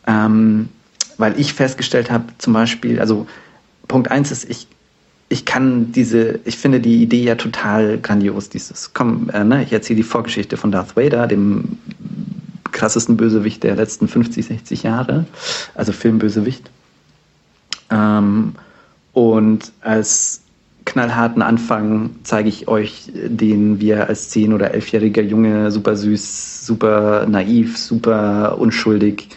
ähm, 0.07 0.69
weil 1.19 1.39
ich 1.41 1.55
festgestellt 1.55 2.11
habe, 2.11 2.25
zum 2.39 2.53
Beispiel, 2.53 3.01
also 3.01 3.27
Punkt 3.89 4.11
eins 4.11 4.31
ist, 4.31 4.49
ich, 4.49 4.67
ich 5.29 5.45
kann 5.45 5.93
diese, 5.93 6.41
ich 6.45 6.59
finde 6.59 6.81
die 6.81 7.03
Idee 7.03 7.25
ja 7.25 7.35
total 7.37 7.99
grandios, 7.99 8.49
dieses, 8.49 8.93
komm, 8.93 9.31
äh, 9.31 9.45
ne, 9.45 9.63
ich 9.63 9.73
erzähle 9.73 9.97
die 9.97 10.03
Vorgeschichte 10.03 10.57
von 10.57 10.71
Darth 10.71 10.97
Vader, 10.97 11.27
dem 11.27 11.79
krassesten 12.71 13.17
Bösewicht 13.17 13.63
der 13.63 13.77
letzten 13.77 14.09
50, 14.09 14.47
60 14.47 14.83
Jahre, 14.83 15.25
also 15.75 15.93
Filmbösewicht. 15.93 16.71
Ähm, 17.91 18.55
und 19.13 19.73
als 19.81 20.42
knallharten 20.85 21.43
Anfang 21.43 22.11
zeige 22.23 22.49
ich 22.49 22.69
euch, 22.69 23.11
den 23.15 23.81
wir 23.81 24.09
als 24.09 24.31
zehn- 24.31 24.53
oder 24.53 24.73
elfjähriger 24.73 25.23
Junge 25.23 25.71
super 25.71 25.97
süß, 25.97 26.67
super 26.67 27.27
naiv, 27.27 27.79
super 27.79 28.59
unschuldig 28.59 29.29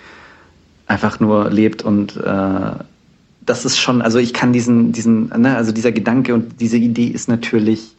einfach 0.87 1.19
nur 1.19 1.49
lebt 1.49 1.83
und 1.83 2.17
äh, 2.17 2.71
das 3.45 3.65
ist 3.65 3.77
schon, 3.77 4.01
also 4.01 4.17
ich 4.17 4.33
kann 4.33 4.53
diesen, 4.53 4.91
diesen, 4.91 5.29
ne, 5.29 5.55
also 5.55 5.71
dieser 5.71 5.91
Gedanke 5.91 6.33
und 6.33 6.59
diese 6.59 6.77
Idee 6.77 7.07
ist 7.07 7.27
natürlich 7.27 7.95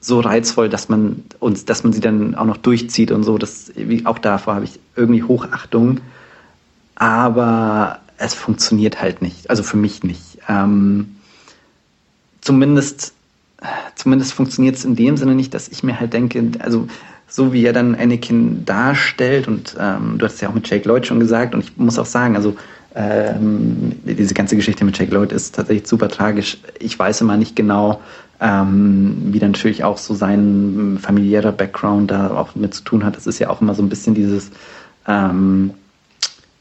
so 0.00 0.20
reizvoll, 0.20 0.68
dass 0.68 0.88
man 0.88 1.24
uns, 1.40 1.64
dass 1.64 1.82
man 1.82 1.92
sie 1.92 2.00
dann 2.00 2.34
auch 2.34 2.44
noch 2.44 2.58
durchzieht 2.58 3.10
und 3.10 3.24
so. 3.24 3.38
Das, 3.38 3.72
auch 4.04 4.18
davor 4.18 4.54
habe 4.54 4.64
ich 4.64 4.78
irgendwie 4.94 5.22
Hochachtung, 5.22 6.00
aber 6.94 8.00
es 8.18 8.34
funktioniert 8.34 9.02
halt 9.02 9.22
nicht, 9.22 9.50
also 9.50 9.62
für 9.62 9.76
mich 9.76 10.04
nicht. 10.04 10.38
Ähm, 10.48 11.15
zumindest, 12.46 13.12
zumindest 13.96 14.32
funktioniert 14.32 14.76
es 14.76 14.84
in 14.84 14.94
dem 14.94 15.16
Sinne 15.16 15.34
nicht, 15.34 15.52
dass 15.52 15.68
ich 15.68 15.82
mir 15.82 15.98
halt 15.98 16.12
denke, 16.12 16.52
also 16.60 16.86
so 17.28 17.52
wie 17.52 17.64
er 17.64 17.72
dann 17.72 17.96
Anakin 17.96 18.64
darstellt 18.64 19.48
und 19.48 19.76
ähm, 19.78 20.14
du 20.16 20.24
hast 20.24 20.34
es 20.34 20.40
ja 20.40 20.48
auch 20.48 20.54
mit 20.54 20.70
Jake 20.70 20.88
Lloyd 20.88 21.06
schon 21.06 21.18
gesagt 21.18 21.54
und 21.54 21.64
ich 21.64 21.76
muss 21.76 21.98
auch 21.98 22.06
sagen, 22.06 22.36
also 22.36 22.56
ähm, 22.94 23.92
diese 24.04 24.32
ganze 24.32 24.54
Geschichte 24.54 24.84
mit 24.84 24.96
Jake 24.96 25.12
Lloyd 25.12 25.32
ist 25.32 25.56
tatsächlich 25.56 25.88
super 25.88 26.08
tragisch. 26.08 26.58
Ich 26.78 26.96
weiß 26.96 27.20
immer 27.20 27.36
nicht 27.36 27.56
genau, 27.56 28.00
ähm, 28.40 29.16
wie 29.32 29.40
dann 29.40 29.50
natürlich 29.50 29.82
auch 29.82 29.98
so 29.98 30.14
sein 30.14 30.98
familiärer 31.02 31.52
Background 31.52 32.12
da 32.12 32.30
auch 32.30 32.54
mit 32.54 32.74
zu 32.74 32.84
tun 32.84 33.04
hat. 33.04 33.16
Es 33.18 33.26
ist 33.26 33.40
ja 33.40 33.50
auch 33.50 33.60
immer 33.60 33.74
so 33.74 33.82
ein 33.82 33.88
bisschen 33.88 34.14
dieses 34.14 34.50
ähm, 35.08 35.72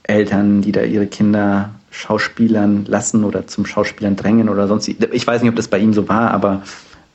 Eltern, 0.04 0.62
die 0.62 0.72
da 0.72 0.82
ihre 0.82 1.06
Kinder 1.06 1.75
Schauspielern 1.96 2.86
lassen 2.86 3.24
oder 3.24 3.48
zum 3.48 3.66
Schauspielern 3.66 4.16
drängen 4.16 4.50
oder 4.50 4.68
sonst. 4.68 4.88
Ich 4.88 5.26
weiß 5.26 5.42
nicht, 5.42 5.50
ob 5.50 5.56
das 5.56 5.68
bei 5.68 5.80
ihm 5.80 5.94
so 5.94 6.08
war, 6.10 6.32
aber 6.32 6.62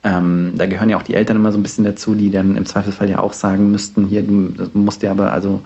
ähm, 0.03 0.55
da 0.57 0.67
gehören 0.67 0.89
ja 0.89 0.97
auch 0.97 1.03
die 1.03 1.15
Eltern 1.15 1.37
immer 1.37 1.53
so 1.53 1.59
ein 1.59 1.63
bisschen 1.63 1.85
dazu, 1.85 2.15
die 2.15 2.31
dann 2.31 2.57
im 2.57 2.65
Zweifelsfall 2.65 3.11
ja 3.11 3.19
auch 3.19 3.35
sagen 3.35 3.71
müssten, 3.71 4.07
hier, 4.07 4.23
du 4.23 4.71
musst 4.73 5.03
ja 5.03 5.11
aber, 5.11 5.33
also 5.33 5.63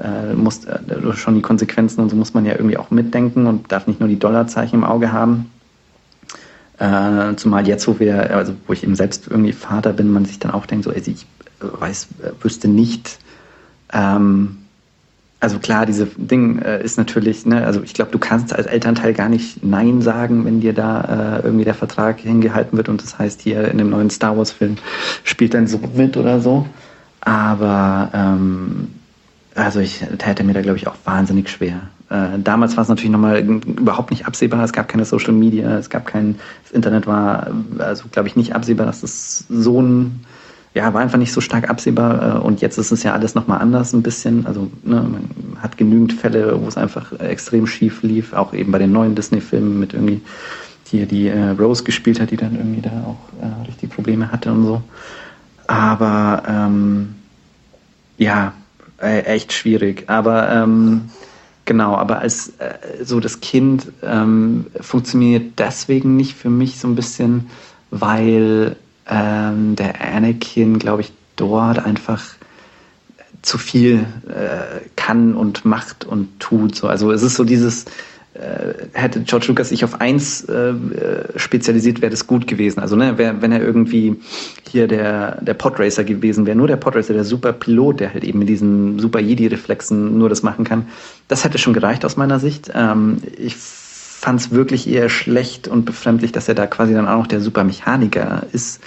äh, 0.00 0.32
musst 0.34 0.68
äh, 0.68 0.78
schon 1.14 1.34
die 1.34 1.42
Konsequenzen 1.42 2.00
und 2.00 2.10
so 2.10 2.16
muss 2.16 2.34
man 2.34 2.46
ja 2.46 2.52
irgendwie 2.52 2.76
auch 2.76 2.90
mitdenken 2.90 3.46
und 3.46 3.72
darf 3.72 3.88
nicht 3.88 3.98
nur 3.98 4.08
die 4.08 4.18
Dollarzeichen 4.18 4.78
im 4.78 4.84
Auge 4.84 5.12
haben. 5.12 5.50
Äh, 6.78 7.34
zumal 7.36 7.66
jetzt, 7.66 7.88
wo 7.88 7.98
wir, 7.98 8.36
also 8.36 8.54
wo 8.66 8.72
ich 8.72 8.84
eben 8.84 8.94
selbst 8.94 9.26
irgendwie 9.28 9.52
Vater 9.52 9.92
bin, 9.92 10.12
man 10.12 10.24
sich 10.24 10.38
dann 10.38 10.52
auch 10.52 10.66
denkt, 10.66 10.84
so, 10.84 10.92
ey, 10.92 11.02
ich 11.04 11.26
weiß, 11.60 12.08
wüsste 12.40 12.68
nicht, 12.68 13.18
ähm, 13.92 14.63
also 15.44 15.58
klar, 15.58 15.84
diese 15.84 16.06
Ding 16.16 16.58
äh, 16.60 16.82
ist 16.82 16.96
natürlich, 16.96 17.44
ne, 17.44 17.66
also 17.66 17.82
ich 17.82 17.92
glaube, 17.92 18.10
du 18.10 18.18
kannst 18.18 18.54
als 18.54 18.66
Elternteil 18.66 19.12
gar 19.12 19.28
nicht 19.28 19.62
Nein 19.62 20.00
sagen, 20.00 20.46
wenn 20.46 20.62
dir 20.62 20.72
da 20.72 21.38
äh, 21.38 21.44
irgendwie 21.44 21.66
der 21.66 21.74
Vertrag 21.74 22.18
hingehalten 22.18 22.78
wird 22.78 22.88
und 22.88 23.02
das 23.02 23.18
heißt, 23.18 23.42
hier 23.42 23.68
in 23.68 23.76
dem 23.76 23.90
neuen 23.90 24.08
Star 24.08 24.38
Wars-Film 24.38 24.76
spielt 25.22 25.52
dein 25.52 25.66
Sohn 25.66 25.90
mit 25.94 26.16
oder 26.16 26.40
so. 26.40 26.66
Aber 27.20 28.08
ähm, 28.14 28.88
also 29.54 29.80
ich 29.80 30.02
täte 30.16 30.44
mir 30.44 30.54
da, 30.54 30.62
glaube 30.62 30.78
ich, 30.78 30.88
auch 30.88 30.96
wahnsinnig 31.04 31.50
schwer. 31.50 31.82
Äh, 32.08 32.38
damals 32.42 32.78
war 32.78 32.82
es 32.82 32.88
natürlich 32.88 33.10
nochmal 33.10 33.40
überhaupt 33.40 34.12
nicht 34.12 34.26
absehbar. 34.26 34.64
Es 34.64 34.72
gab 34.72 34.88
keine 34.88 35.04
Social 35.04 35.34
Media, 35.34 35.76
es 35.76 35.90
gab 35.90 36.06
kein, 36.06 36.36
das 36.62 36.72
Internet 36.72 37.06
war, 37.06 37.48
also 37.78 38.04
glaube 38.10 38.28
ich, 38.28 38.36
nicht 38.36 38.54
absehbar, 38.54 38.86
dass 38.86 39.02
das 39.02 39.44
so 39.50 39.82
ein 39.82 40.24
ja, 40.74 40.92
war 40.92 41.00
einfach 41.00 41.18
nicht 41.18 41.32
so 41.32 41.40
stark 41.40 41.70
absehbar. 41.70 42.36
Äh, 42.36 42.38
und 42.40 42.60
jetzt 42.60 42.78
ist 42.78 42.90
es 42.90 43.02
ja 43.04 43.12
alles 43.12 43.34
nochmal 43.34 43.60
anders 43.60 43.92
ein 43.92 44.02
bisschen. 44.02 44.46
Also 44.46 44.70
ne, 44.82 44.96
man 44.96 45.62
hat 45.62 45.76
genügend 45.76 46.12
Fälle, 46.12 46.60
wo 46.60 46.66
es 46.66 46.76
einfach 46.76 47.18
extrem 47.20 47.66
schief 47.66 48.02
lief, 48.02 48.32
auch 48.32 48.52
eben 48.52 48.72
bei 48.72 48.78
den 48.78 48.92
neuen 48.92 49.14
Disney-Filmen 49.14 49.78
mit 49.78 49.94
irgendwie 49.94 50.20
hier 50.90 51.06
die 51.06 51.28
äh, 51.28 51.50
Rose 51.50 51.84
gespielt 51.84 52.20
hat, 52.20 52.30
die 52.30 52.36
dann 52.36 52.56
irgendwie 52.56 52.82
da 52.82 52.90
auch 53.06 53.42
äh, 53.42 53.66
richtig 53.66 53.90
Probleme 53.90 54.30
hatte 54.30 54.52
und 54.52 54.64
so. 54.64 54.82
Aber 55.66 56.42
ähm, 56.46 57.14
ja, 58.18 58.52
äh, 59.00 59.20
echt 59.20 59.52
schwierig. 59.52 60.04
Aber 60.08 60.50
ähm, 60.50 61.02
genau, 61.64 61.94
aber 61.96 62.18
als 62.18 62.48
äh, 62.58 63.04
so 63.04 63.20
das 63.20 63.40
Kind 63.40 63.90
ähm, 64.02 64.66
funktioniert 64.80 65.58
deswegen 65.58 66.16
nicht 66.16 66.34
für 66.34 66.50
mich 66.50 66.78
so 66.78 66.88
ein 66.88 66.96
bisschen, 66.96 67.48
weil 67.90 68.76
ähm, 69.08 69.76
der 69.76 70.00
Anakin, 70.00 70.78
glaube 70.78 71.02
ich, 71.02 71.12
dort 71.36 71.78
einfach 71.84 72.22
zu 73.42 73.58
viel 73.58 74.06
äh, 74.28 74.80
kann 74.96 75.34
und 75.34 75.64
macht 75.64 76.04
und 76.04 76.40
tut. 76.40 76.74
So. 76.74 76.88
Also 76.88 77.12
es 77.12 77.22
ist 77.22 77.34
so 77.34 77.44
dieses, 77.44 77.84
äh, 78.34 78.74
hätte 78.94 79.20
George 79.20 79.46
Lucas 79.48 79.68
sich 79.68 79.84
auf 79.84 80.00
eins 80.00 80.44
äh, 80.44 80.74
spezialisiert, 81.36 82.00
wäre 82.00 82.10
das 82.10 82.26
gut 82.26 82.46
gewesen. 82.46 82.80
Also 82.80 82.96
ne, 82.96 83.18
wär, 83.18 83.42
wenn 83.42 83.52
er 83.52 83.60
irgendwie 83.60 84.16
hier 84.68 84.88
der, 84.88 85.42
der 85.42 85.54
Podracer 85.54 86.04
gewesen 86.04 86.46
wäre, 86.46 86.56
nur 86.56 86.66
der 86.66 86.76
Podracer, 86.76 87.12
der 87.12 87.24
super 87.24 87.52
Pilot, 87.52 88.00
der 88.00 88.14
halt 88.14 88.24
eben 88.24 88.38
mit 88.38 88.48
diesen 88.48 88.98
super 88.98 89.20
Jedi-Reflexen 89.20 90.18
nur 90.18 90.28
das 90.28 90.42
machen 90.42 90.64
kann, 90.64 90.88
das 91.28 91.44
hätte 91.44 91.58
schon 91.58 91.74
gereicht 91.74 92.04
aus 92.04 92.16
meiner 92.16 92.40
Sicht. 92.40 92.72
Ähm, 92.74 93.18
ich 93.38 93.56
fand 94.24 94.40
es 94.40 94.50
wirklich 94.52 94.88
eher 94.88 95.10
schlecht 95.10 95.68
und 95.68 95.84
befremdlich, 95.84 96.32
dass 96.32 96.48
er 96.48 96.54
da 96.54 96.66
quasi 96.66 96.94
dann 96.94 97.06
auch 97.06 97.18
noch 97.18 97.26
der 97.26 97.42
Supermechaniker 97.42 98.46
ist, 98.52 98.80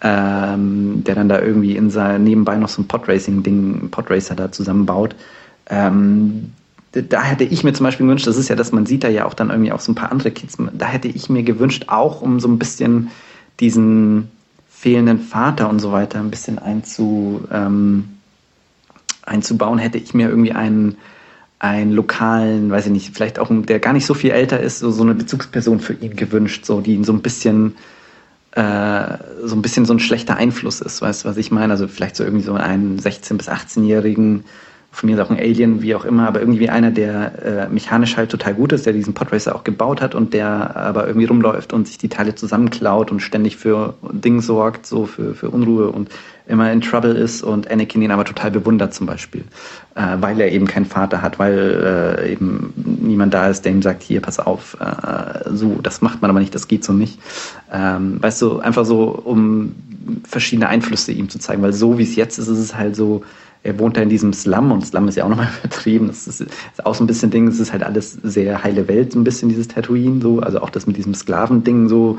ähm, 0.00 1.02
der 1.04 1.16
dann 1.16 1.28
da 1.28 1.40
irgendwie 1.40 1.76
in 1.76 1.90
sein 1.90 2.22
nebenbei 2.22 2.56
noch 2.56 2.68
so 2.68 2.82
ein 2.82 2.86
Podracing-Ding, 2.86 3.88
Podracer 3.90 4.36
da 4.36 4.52
zusammenbaut. 4.52 5.16
Ähm, 5.68 6.52
da 6.92 7.20
hätte 7.20 7.42
ich 7.42 7.64
mir 7.64 7.72
zum 7.72 7.82
Beispiel 7.82 8.06
gewünscht, 8.06 8.28
das 8.28 8.36
ist 8.36 8.48
ja, 8.48 8.54
dass 8.54 8.70
man 8.70 8.86
sieht 8.86 9.02
da 9.02 9.08
ja 9.08 9.26
auch 9.26 9.34
dann 9.34 9.50
irgendwie 9.50 9.72
auch 9.72 9.80
so 9.80 9.90
ein 9.90 9.96
paar 9.96 10.12
andere 10.12 10.30
Kids, 10.30 10.56
da 10.72 10.86
hätte 10.86 11.08
ich 11.08 11.28
mir 11.28 11.42
gewünscht, 11.42 11.86
auch 11.88 12.22
um 12.22 12.38
so 12.38 12.46
ein 12.46 12.58
bisschen 12.58 13.10
diesen 13.58 14.30
fehlenden 14.70 15.18
Vater 15.18 15.68
und 15.68 15.80
so 15.80 15.90
weiter 15.90 16.20
ein 16.20 16.30
bisschen 16.30 16.60
einzu, 16.60 17.42
ähm, 17.52 18.04
einzubauen, 19.22 19.78
hätte 19.78 19.98
ich 19.98 20.14
mir 20.14 20.28
irgendwie 20.28 20.52
einen 20.52 20.96
einen 21.58 21.92
lokalen, 21.92 22.70
weiß 22.70 22.86
ich 22.86 22.92
nicht, 22.92 23.14
vielleicht 23.14 23.38
auch, 23.38 23.48
der 23.50 23.80
gar 23.80 23.92
nicht 23.92 24.06
so 24.06 24.14
viel 24.14 24.30
älter 24.30 24.60
ist, 24.60 24.80
so, 24.80 24.90
so 24.90 25.02
eine 25.02 25.14
Bezugsperson 25.14 25.80
für 25.80 25.94
ihn 25.94 26.14
gewünscht, 26.14 26.66
so 26.66 26.80
die 26.80 26.94
ihn 26.94 27.04
so 27.04 27.12
ein 27.12 27.22
bisschen 27.22 27.76
äh, 28.52 29.18
so 29.44 29.54
ein 29.54 29.62
bisschen 29.62 29.84
so 29.84 29.92
ein 29.92 29.98
schlechter 29.98 30.36
Einfluss 30.36 30.80
ist, 30.80 31.02
weißt 31.02 31.24
du, 31.24 31.28
was 31.28 31.36
ich 31.36 31.50
meine? 31.50 31.72
Also 31.72 31.88
vielleicht 31.88 32.16
so 32.16 32.24
irgendwie 32.24 32.44
so 32.44 32.54
einen 32.54 32.98
16- 32.98 33.36
bis 33.36 33.48
18-jährigen, 33.48 34.44
von 34.96 35.10
mir 35.10 35.16
ist 35.16 35.20
auch 35.20 35.30
ein 35.30 35.38
Alien, 35.38 35.82
wie 35.82 35.94
auch 35.94 36.06
immer, 36.06 36.26
aber 36.26 36.40
irgendwie 36.40 36.70
einer, 36.70 36.90
der 36.90 37.44
äh, 37.44 37.68
mechanisch 37.68 38.16
halt 38.16 38.30
total 38.30 38.54
gut 38.54 38.72
ist, 38.72 38.86
der 38.86 38.94
diesen 38.94 39.12
Podracer 39.12 39.54
auch 39.54 39.62
gebaut 39.62 40.00
hat 40.00 40.14
und 40.14 40.32
der 40.32 40.74
aber 40.74 41.06
irgendwie 41.06 41.26
rumläuft 41.26 41.74
und 41.74 41.86
sich 41.86 41.98
die 41.98 42.08
Teile 42.08 42.34
zusammenklaut 42.34 43.10
und 43.10 43.20
ständig 43.20 43.58
für 43.58 43.92
Dinge 44.10 44.40
sorgt, 44.40 44.86
so 44.86 45.04
für, 45.04 45.34
für 45.34 45.50
Unruhe 45.50 45.90
und 45.90 46.08
immer 46.46 46.72
in 46.72 46.80
Trouble 46.80 47.12
ist 47.12 47.42
und 47.42 47.70
Anakin 47.70 48.00
ihn 48.00 48.10
aber 48.10 48.24
total 48.24 48.50
bewundert 48.50 48.94
zum 48.94 49.06
Beispiel, 49.06 49.44
äh, 49.96 50.16
weil 50.20 50.40
er 50.40 50.50
eben 50.50 50.66
keinen 50.66 50.86
Vater 50.86 51.20
hat, 51.20 51.38
weil 51.38 52.16
äh, 52.18 52.32
eben 52.32 52.72
niemand 52.76 53.34
da 53.34 53.48
ist, 53.48 53.66
der 53.66 53.72
ihm 53.72 53.82
sagt, 53.82 54.02
hier, 54.02 54.22
pass 54.22 54.38
auf, 54.38 54.78
äh, 54.80 55.50
so, 55.50 55.78
das 55.82 56.00
macht 56.00 56.22
man 56.22 56.30
aber 56.30 56.40
nicht, 56.40 56.54
das 56.54 56.68
geht 56.68 56.84
so 56.84 56.94
nicht. 56.94 57.18
Ähm, 57.70 58.22
weißt 58.22 58.40
du, 58.40 58.60
einfach 58.60 58.86
so, 58.86 59.10
um 59.10 59.74
verschiedene 60.24 60.68
Einflüsse 60.68 61.12
ihm 61.12 61.28
zu 61.28 61.38
zeigen, 61.38 61.60
weil 61.60 61.74
so 61.74 61.98
wie 61.98 62.04
es 62.04 62.16
jetzt 62.16 62.38
ist, 62.38 62.48
ist 62.48 62.60
es 62.60 62.74
halt 62.74 62.96
so, 62.96 63.24
er 63.66 63.78
wohnt 63.80 63.96
da 63.96 64.02
in 64.02 64.08
diesem 64.08 64.32
Slum 64.32 64.70
und 64.70 64.86
Slum 64.86 65.08
ist 65.08 65.16
ja 65.16 65.24
auch 65.24 65.28
nochmal 65.28 65.46
vertrieben. 65.60 66.06
Das 66.06 66.26
ist, 66.26 66.40
ist, 66.40 66.52
auch 66.84 66.94
so 66.94 67.02
ein 67.02 67.06
bisschen 67.06 67.30
Ding, 67.30 67.48
es 67.48 67.58
ist 67.58 67.72
halt 67.72 67.82
alles 67.82 68.12
sehr 68.22 68.62
heile 68.62 68.86
Welt, 68.88 69.12
so 69.12 69.18
ein 69.18 69.24
bisschen 69.24 69.48
dieses 69.48 69.68
Tatooine, 69.68 70.22
so, 70.22 70.40
also 70.40 70.60
auch 70.60 70.70
das 70.70 70.86
mit 70.86 70.96
diesem 70.96 71.14
Sklavending 71.14 71.88
so, 71.88 72.18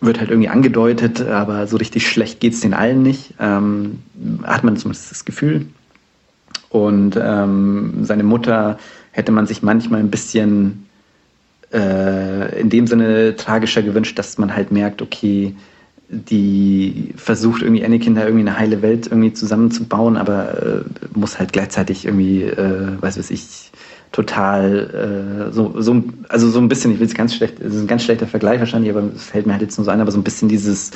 wird 0.00 0.20
halt 0.20 0.30
irgendwie 0.30 0.48
angedeutet, 0.48 1.26
aber 1.26 1.66
so 1.66 1.76
richtig 1.76 2.08
schlecht 2.08 2.40
geht 2.40 2.54
es 2.54 2.60
den 2.60 2.74
allen 2.74 3.02
nicht. 3.02 3.34
Ähm, 3.40 4.00
hat 4.44 4.64
man 4.64 4.76
zumindest 4.76 5.10
das 5.10 5.24
Gefühl. 5.24 5.66
Und 6.70 7.18
ähm, 7.20 8.04
seine 8.04 8.22
Mutter 8.24 8.78
hätte 9.12 9.32
man 9.32 9.46
sich 9.46 9.62
manchmal 9.62 10.00
ein 10.00 10.10
bisschen 10.10 10.86
äh, 11.72 12.60
in 12.60 12.68
dem 12.68 12.86
Sinne 12.86 13.36
tragischer 13.36 13.82
gewünscht, 13.82 14.18
dass 14.18 14.38
man 14.38 14.54
halt 14.54 14.70
merkt, 14.70 15.02
okay, 15.02 15.54
die 16.10 17.12
versucht 17.16 17.62
irgendwie 17.62 17.84
Anakin 17.84 18.14
da 18.14 18.22
irgendwie 18.24 18.48
eine 18.48 18.58
heile 18.58 18.80
Welt 18.80 19.06
irgendwie 19.08 19.34
zusammenzubauen, 19.34 20.16
aber 20.16 20.62
äh, 20.62 20.84
muss 21.14 21.38
halt 21.38 21.52
gleichzeitig 21.52 22.06
irgendwie, 22.06 22.44
äh, 22.44 23.00
weiß 23.00 23.18
was 23.18 23.30
ich, 23.30 23.70
total 24.10 25.48
äh, 25.50 25.52
so, 25.52 25.80
so, 25.80 26.02
also 26.30 26.50
so 26.50 26.58
ein 26.60 26.68
bisschen, 26.68 26.92
ich 26.92 26.98
will 26.98 27.06
es 27.06 27.14
ganz 27.14 27.34
schlecht, 27.34 27.60
es 27.60 27.74
ist 27.74 27.82
ein 27.82 27.86
ganz 27.86 28.04
schlechter 28.04 28.26
Vergleich 28.26 28.58
wahrscheinlich, 28.58 28.90
aber 28.90 29.02
es 29.14 29.24
fällt 29.24 29.46
mir 29.46 29.52
halt 29.52 29.62
jetzt 29.62 29.76
nur 29.76 29.84
so 29.84 29.90
ein, 29.90 30.00
aber 30.00 30.10
so 30.10 30.18
ein 30.18 30.24
bisschen 30.24 30.48
dieses, 30.48 30.92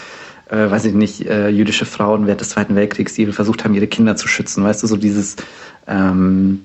äh, 0.49 0.71
weiß 0.71 0.87
ich 0.87 0.95
nicht, 0.95 1.27
äh, 1.27 1.49
jüdische 1.49 1.85
Frauen 1.85 2.27
während 2.27 2.41
des 2.41 2.51
Zweiten 2.51 2.75
Weltkriegs, 2.75 3.13
die 3.15 3.27
versucht 3.27 3.65
haben, 3.65 3.75
ihre 3.75 3.87
Kinder 3.87 4.17
zu 4.17 4.29
schützen, 4.29 4.65
weißt 4.65 4.83
du, 4.83 4.87
so 4.87 4.97
dieses, 4.97 5.37
ähm, 5.87 6.63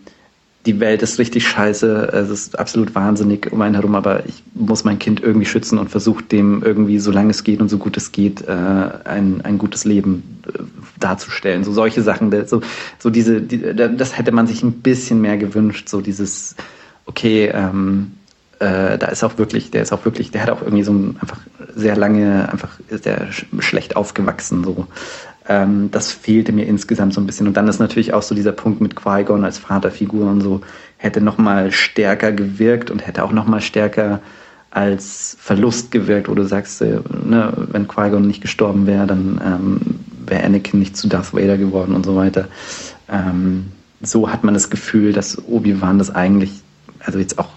die 0.66 0.80
Welt 0.82 1.01
ist 1.01 1.18
richtig 1.18 1.47
scheiße, 1.47 2.10
es 2.12 2.30
ist 2.30 2.60
absolut 2.60 2.93
wahnsinnig 2.93 3.51
um 3.51 3.62
einen 3.62 3.76
herum, 3.76 3.95
aber 3.95 4.26
ich 4.26 4.43
muss 4.53 4.84
mein 4.84 4.99
Kind 4.99 5.22
irgendwie 5.22 5.45
schützen 5.45 5.80
und 5.80 5.89
versuche 5.89 6.24
dem 6.24 6.62
irgendwie, 6.62 6.99
solange 6.99 7.32
es 7.32 7.43
geht 7.43 7.62
und 7.62 7.70
so 7.70 7.78
gut 7.78 7.95
es 7.95 8.12
geht, 8.12 8.41
äh, 8.47 8.51
ein, 8.51 9.41
ein 9.43 9.58
gutes 9.58 9.86
Leben 9.86 10.41
äh, 10.47 10.60
darzustellen. 10.99 11.64
So 11.64 11.72
solche 11.72 12.01
Sachen, 12.01 12.32
so, 12.47 12.62
so 12.99 13.10
diese, 13.10 13.41
die, 13.41 13.76
das 13.76 14.18
hätte 14.18 14.34
man 14.34 14.47
sich 14.47 14.62
ein 14.64 14.74
bisschen 14.74 15.22
mehr 15.22 15.38
gewünscht, 15.38 15.88
so 15.88 16.01
dieses, 16.01 16.55
okay, 17.05 17.49
ähm, 17.53 18.12
äh, 18.60 18.97
da 18.97 19.08
ist 19.08 19.24
auch 19.24 19.38
wirklich, 19.38 19.72
der 19.72 19.84
ist 19.84 19.93
auch 19.93 20.03
wirklich, 20.03 20.32
der 20.32 20.41
hat 20.41 20.49
auch 20.49 20.62
irgendwie 20.62 20.84
so 20.84 20.91
ein, 20.91 21.18
einfach 21.22 21.39
sehr 21.76 21.95
lange, 21.95 22.51
einfach 22.51 22.80
ist 22.89 23.05
der 23.05 23.28
schlecht 23.60 23.95
aufgewachsen, 23.95 24.64
so. 24.64 24.88
Ähm, 25.47 25.89
das 25.91 26.11
fehlte 26.11 26.51
mir 26.51 26.65
insgesamt 26.65 27.13
so 27.13 27.21
ein 27.21 27.25
bisschen. 27.25 27.47
Und 27.47 27.55
dann 27.55 27.67
ist 27.67 27.79
natürlich 27.79 28.13
auch 28.13 28.21
so 28.21 28.35
dieser 28.35 28.51
Punkt 28.51 28.81
mit 28.81 28.95
Qui-Gon 28.95 29.45
als 29.45 29.57
Vaterfigur 29.57 30.29
und 30.29 30.41
so, 30.41 30.61
hätte 30.97 31.21
noch 31.21 31.37
mal 31.37 31.71
stärker 31.71 32.31
gewirkt 32.31 32.91
und 32.91 33.05
hätte 33.05 33.23
auch 33.23 33.31
noch 33.31 33.47
mal 33.47 33.61
stärker 33.61 34.19
als 34.71 35.37
Verlust 35.39 35.91
gewirkt, 35.91 36.27
wo 36.27 36.35
du 36.35 36.43
sagst, 36.43 36.81
äh, 36.81 36.99
ne, 37.25 37.53
wenn 37.71 37.87
Qui-Gon 37.87 38.27
nicht 38.27 38.41
gestorben 38.41 38.85
wäre, 38.87 39.07
dann 39.07 39.41
ähm, 39.43 39.79
wäre 40.25 40.43
Anakin 40.43 40.79
nicht 40.79 40.97
zu 40.97 41.07
Darth 41.07 41.33
Vader 41.33 41.57
geworden 41.57 41.95
und 41.95 42.05
so 42.05 42.15
weiter. 42.15 42.47
Ähm, 43.09 43.67
so 44.01 44.29
hat 44.29 44.43
man 44.43 44.53
das 44.53 44.69
Gefühl, 44.69 45.13
dass 45.13 45.41
Obi-Wan 45.47 45.97
das 45.97 46.13
eigentlich, 46.13 46.61
also 46.99 47.19
jetzt 47.19 47.39
auch, 47.39 47.49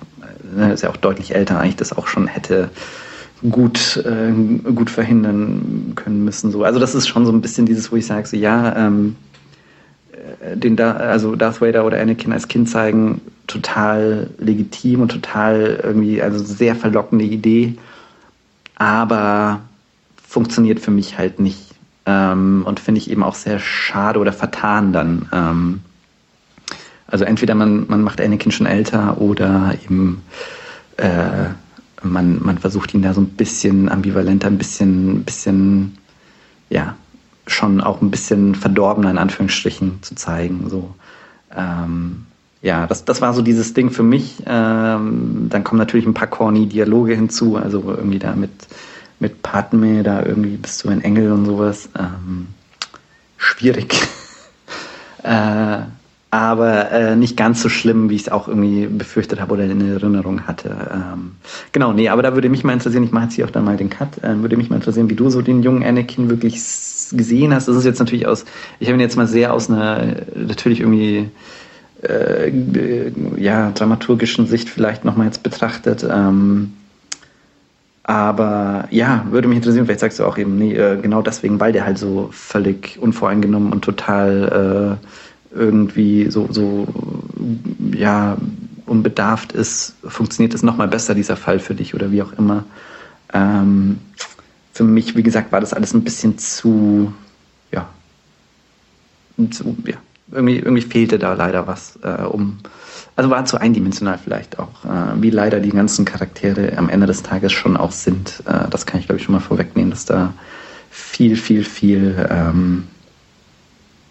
ne, 0.55 0.73
ist 0.73 0.83
ja 0.83 0.91
auch 0.91 0.97
deutlich 0.97 1.35
älter, 1.35 1.59
eigentlich 1.59 1.77
das 1.77 1.97
auch 1.97 2.07
schon 2.07 2.29
hätte 2.29 2.71
gut, 3.49 3.97
äh, 4.05 4.33
gut 4.73 4.91
verhindern 4.91 5.93
können 5.95 6.25
müssen. 6.25 6.51
So. 6.51 6.65
Also 6.65 6.79
das 6.79 6.95
ist 6.95 7.09
schon 7.09 7.25
so 7.25 7.33
ein 7.33 7.41
bisschen 7.41 7.67
dieses, 7.67 7.91
wo 7.91 7.97
ich 7.97 8.07
sage, 8.07 8.27
so 8.27 8.37
ja, 8.37 8.77
ähm, 8.77 9.17
äh, 10.41 10.57
den 10.57 10.77
da, 10.77 10.93
also 10.93 11.37
Darth 11.37 11.61
Vader 11.61 11.87
oder 11.87 12.01
Anakin 12.01 12.33
als 12.33 12.49
Kind 12.49 12.69
zeigen, 12.69 13.21
total 13.47 14.31
legitim 14.39 15.01
und 15.01 15.11
total 15.11 15.81
irgendwie, 15.83 16.21
also 16.21 16.43
sehr 16.43 16.77
verlockende 16.77 17.25
Idee, 17.25 17.75
aber 18.77 19.61
funktioniert 20.27 20.81
für 20.81 20.91
mich 20.91 21.19
halt 21.19 21.41
nicht. 21.41 21.75
Ähm, 22.07 22.63
und 22.65 22.81
finde 22.81 22.99
ich 22.99 23.11
eben 23.11 23.23
auch 23.23 23.35
sehr 23.35 23.59
schade 23.59 24.19
oder 24.19 24.33
vertan 24.33 24.93
dann. 24.93 25.29
Ähm, 25.33 25.81
also 27.07 27.25
entweder 27.25 27.55
man, 27.55 27.87
man 27.89 28.03
macht 28.03 28.21
Anakin 28.21 28.53
schon 28.53 28.67
älter 28.67 29.21
oder 29.21 29.75
eben 29.85 30.23
äh, 30.97 31.51
man, 32.03 32.43
man 32.43 32.59
versucht 32.59 32.95
ihn 32.95 33.03
da 33.03 33.15
so 33.15 33.21
ein 33.21 33.29
bisschen 33.29 33.89
ambivalenter, 33.89 34.49
ein 34.49 34.59
bisschen, 34.59 35.25
bisschen, 35.25 35.99
ja, 36.69 36.97
schon 37.47 37.81
auch 37.81 38.01
ein 38.01 38.11
bisschen 38.11 38.55
verdorbener 38.55 39.11
in 39.11 39.19
Anführungsstrichen 39.19 40.03
zu 40.03 40.15
zeigen. 40.15 40.69
So. 40.69 40.95
Ähm, 41.55 42.27
ja, 42.63 42.87
das, 42.87 43.05
das 43.05 43.21
war 43.21 43.33
so 43.33 43.43
dieses 43.43 43.75
Ding 43.75 43.91
für 43.91 44.03
mich. 44.03 44.43
Ähm, 44.47 45.47
dann 45.49 45.65
kommen 45.65 45.79
natürlich 45.79 46.07
ein 46.07 46.15
paar 46.15 46.29
corny 46.29 46.67
Dialoge 46.67 47.15
hinzu, 47.15 47.57
also 47.57 47.83
irgendwie 47.87 48.19
da 48.19 48.35
mit, 48.35 48.51
mit 49.19 49.43
Padme, 49.43 50.03
da 50.03 50.25
irgendwie 50.25 50.57
bist 50.57 50.85
du 50.85 50.91
ein 50.91 51.03
Engel 51.03 51.33
und 51.33 51.47
sowas. 51.47 51.89
Ähm, 51.99 52.49
schwierig. 53.37 53.97
äh, 55.23 55.79
aber 56.31 56.93
äh, 56.93 57.17
nicht 57.17 57.37
ganz 57.37 57.61
so 57.61 57.69
schlimm, 57.69 58.09
wie 58.09 58.15
ich 58.15 58.23
es 58.23 58.29
auch 58.29 58.47
irgendwie 58.47 58.87
befürchtet 58.87 59.41
habe 59.41 59.55
oder 59.55 59.65
in 59.65 59.81
Erinnerung 59.81 60.47
hatte. 60.47 60.71
Ähm, 60.93 61.33
genau, 61.73 61.93
nee, 61.93 62.09
aber 62.09 62.23
da 62.23 62.35
würde 62.35 62.49
mich 62.49 62.63
mal 62.63 62.73
interessieren, 62.73 63.03
ich 63.03 63.11
mache 63.11 63.25
jetzt 63.25 63.35
hier 63.35 63.47
auch 63.47 63.51
dann 63.51 63.65
mal 63.65 63.77
den 63.77 63.91
Cut, 63.91 64.23
äh, 64.23 64.41
würde 64.41 64.57
mich 64.57 64.71
mal 64.71 64.77
interessieren, 64.77 65.11
wie 65.11 65.17
du 65.17 65.29
so 65.29 65.43
den 65.43 65.63
jungen 65.63 65.83
Anakin 65.83 66.31
wirklich 66.31 66.55
gesehen 67.13 67.53
hast. 67.53 67.67
Das 67.67 67.77
ist 67.77 67.85
jetzt 67.85 67.99
natürlich 67.99 68.29
aus, 68.29 68.45
ich 68.79 68.87
habe 68.87 68.97
ihn 68.97 69.01
jetzt 69.01 69.17
mal 69.17 69.27
sehr 69.27 69.53
aus 69.53 69.69
einer, 69.69 70.17
natürlich 70.37 70.81
irgendwie, 70.81 71.31
äh, 72.03 72.53
ja, 73.37 73.73
dramaturgischen 73.73 74.47
Sicht 74.47 74.69
vielleicht 74.69 75.05
nochmal 75.05 75.27
jetzt 75.27 75.43
betrachtet. 75.43 76.07
Ähm, 76.09 76.75
aber 78.05 78.87
ja, 78.91 79.27
würde 79.31 79.49
mich 79.49 79.57
interessieren, 79.57 79.87
vielleicht 79.87 80.01
sagst 80.01 80.21
du 80.21 80.25
auch 80.25 80.39
eben, 80.39 80.57
nee, 80.57 80.75
äh, 80.75 80.97
genau 81.01 81.23
deswegen, 81.23 81.61
weil 81.61 81.73
der 81.73 81.85
halt 81.85 81.99
so 81.99 82.31
völlig 82.33 82.99
unvoreingenommen 83.01 83.73
und 83.73 83.85
total 83.85 84.99
äh, 85.01 85.07
irgendwie 85.53 86.31
so, 86.31 86.49
so 86.51 86.87
ja, 87.93 88.37
unbedarft 88.87 89.53
ist, 89.53 89.95
funktioniert 90.05 90.55
es 90.55 90.63
nochmal 90.63 90.89
besser, 90.89 91.15
dieser 91.15 91.37
Fall 91.37 91.59
für 91.59 91.75
dich 91.75 91.95
oder 91.95 92.11
wie 92.13 92.23
auch 92.23 92.33
immer. 92.33 92.65
Ähm, 93.33 93.99
für 94.73 94.85
mich, 94.85 95.17
wie 95.17 95.23
gesagt, 95.23 95.53
war 95.53 95.61
das 95.61 95.73
alles 95.73 95.95
ein 95.95 96.05
bisschen 96.05 96.39
zu, 96.39 97.13
ja, 97.73 97.89
zu, 99.51 99.77
ja, 99.87 99.97
irgendwie, 100.33 100.59
irgendwie 100.59 100.83
fehlte 100.83 101.19
da 101.19 101.35
leider 101.35 101.67
was, 101.67 101.99
äh, 102.03 102.23
um, 102.23 102.59
also 103.17 103.31
war 103.31 103.45
zu 103.45 103.61
eindimensional 103.61 104.19
vielleicht 104.19 104.59
auch, 104.59 104.85
äh, 104.85 105.21
wie 105.21 105.31
leider 105.31 105.61
die 105.61 105.71
ganzen 105.71 106.05
Charaktere 106.05 106.77
am 106.77 106.89
Ende 106.89 107.07
des 107.07 107.23
Tages 107.23 107.53
schon 107.53 107.77
auch 107.77 107.93
sind. 107.93 108.43
Äh, 108.47 108.69
das 108.71 108.87
kann 108.87 109.01
ich, 109.01 109.07
glaube 109.07 109.19
ich, 109.19 109.25
schon 109.25 109.35
mal 109.35 109.41
vorwegnehmen, 109.41 109.91
dass 109.91 110.05
da 110.05 110.33
viel, 110.91 111.37
viel, 111.37 111.65
viel 111.65 112.27
ähm, 112.31 112.85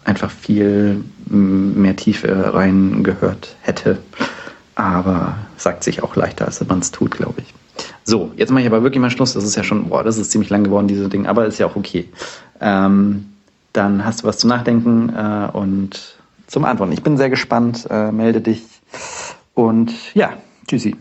einfach 0.04 0.30
viel 0.30 1.04
mehr 1.26 1.96
Tiefe 1.96 2.54
reingehört 2.54 3.56
hätte. 3.62 3.98
Aber 4.74 5.36
sagt 5.56 5.84
sich 5.84 6.02
auch 6.02 6.16
leichter, 6.16 6.46
als 6.46 6.66
man 6.66 6.78
es 6.78 6.90
tut, 6.90 7.10
glaube 7.12 7.42
ich. 7.42 7.54
So, 8.04 8.32
jetzt 8.36 8.50
mache 8.50 8.62
ich 8.62 8.66
aber 8.66 8.82
wirklich 8.82 9.00
mal 9.00 9.10
Schluss. 9.10 9.34
Das 9.34 9.44
ist 9.44 9.56
ja 9.56 9.62
schon, 9.62 9.88
boah, 9.88 10.02
das 10.02 10.18
ist 10.18 10.30
ziemlich 10.30 10.50
lang 10.50 10.64
geworden, 10.64 10.88
diese 10.88 11.08
Ding, 11.08 11.26
aber 11.26 11.46
ist 11.46 11.58
ja 11.58 11.66
auch 11.66 11.76
okay. 11.76 12.08
Ähm, 12.60 13.26
dann 13.72 14.04
hast 14.04 14.22
du 14.22 14.26
was 14.26 14.38
zum 14.38 14.50
Nachdenken 14.50 15.10
äh, 15.14 15.48
und 15.52 16.18
zum 16.46 16.64
Antworten. 16.64 16.92
Ich 16.92 17.02
bin 17.02 17.16
sehr 17.16 17.30
gespannt. 17.30 17.86
Äh, 17.90 18.10
melde 18.10 18.40
dich. 18.40 18.62
Und 19.54 19.92
ja, 20.14 20.32
tschüssi. 20.66 20.96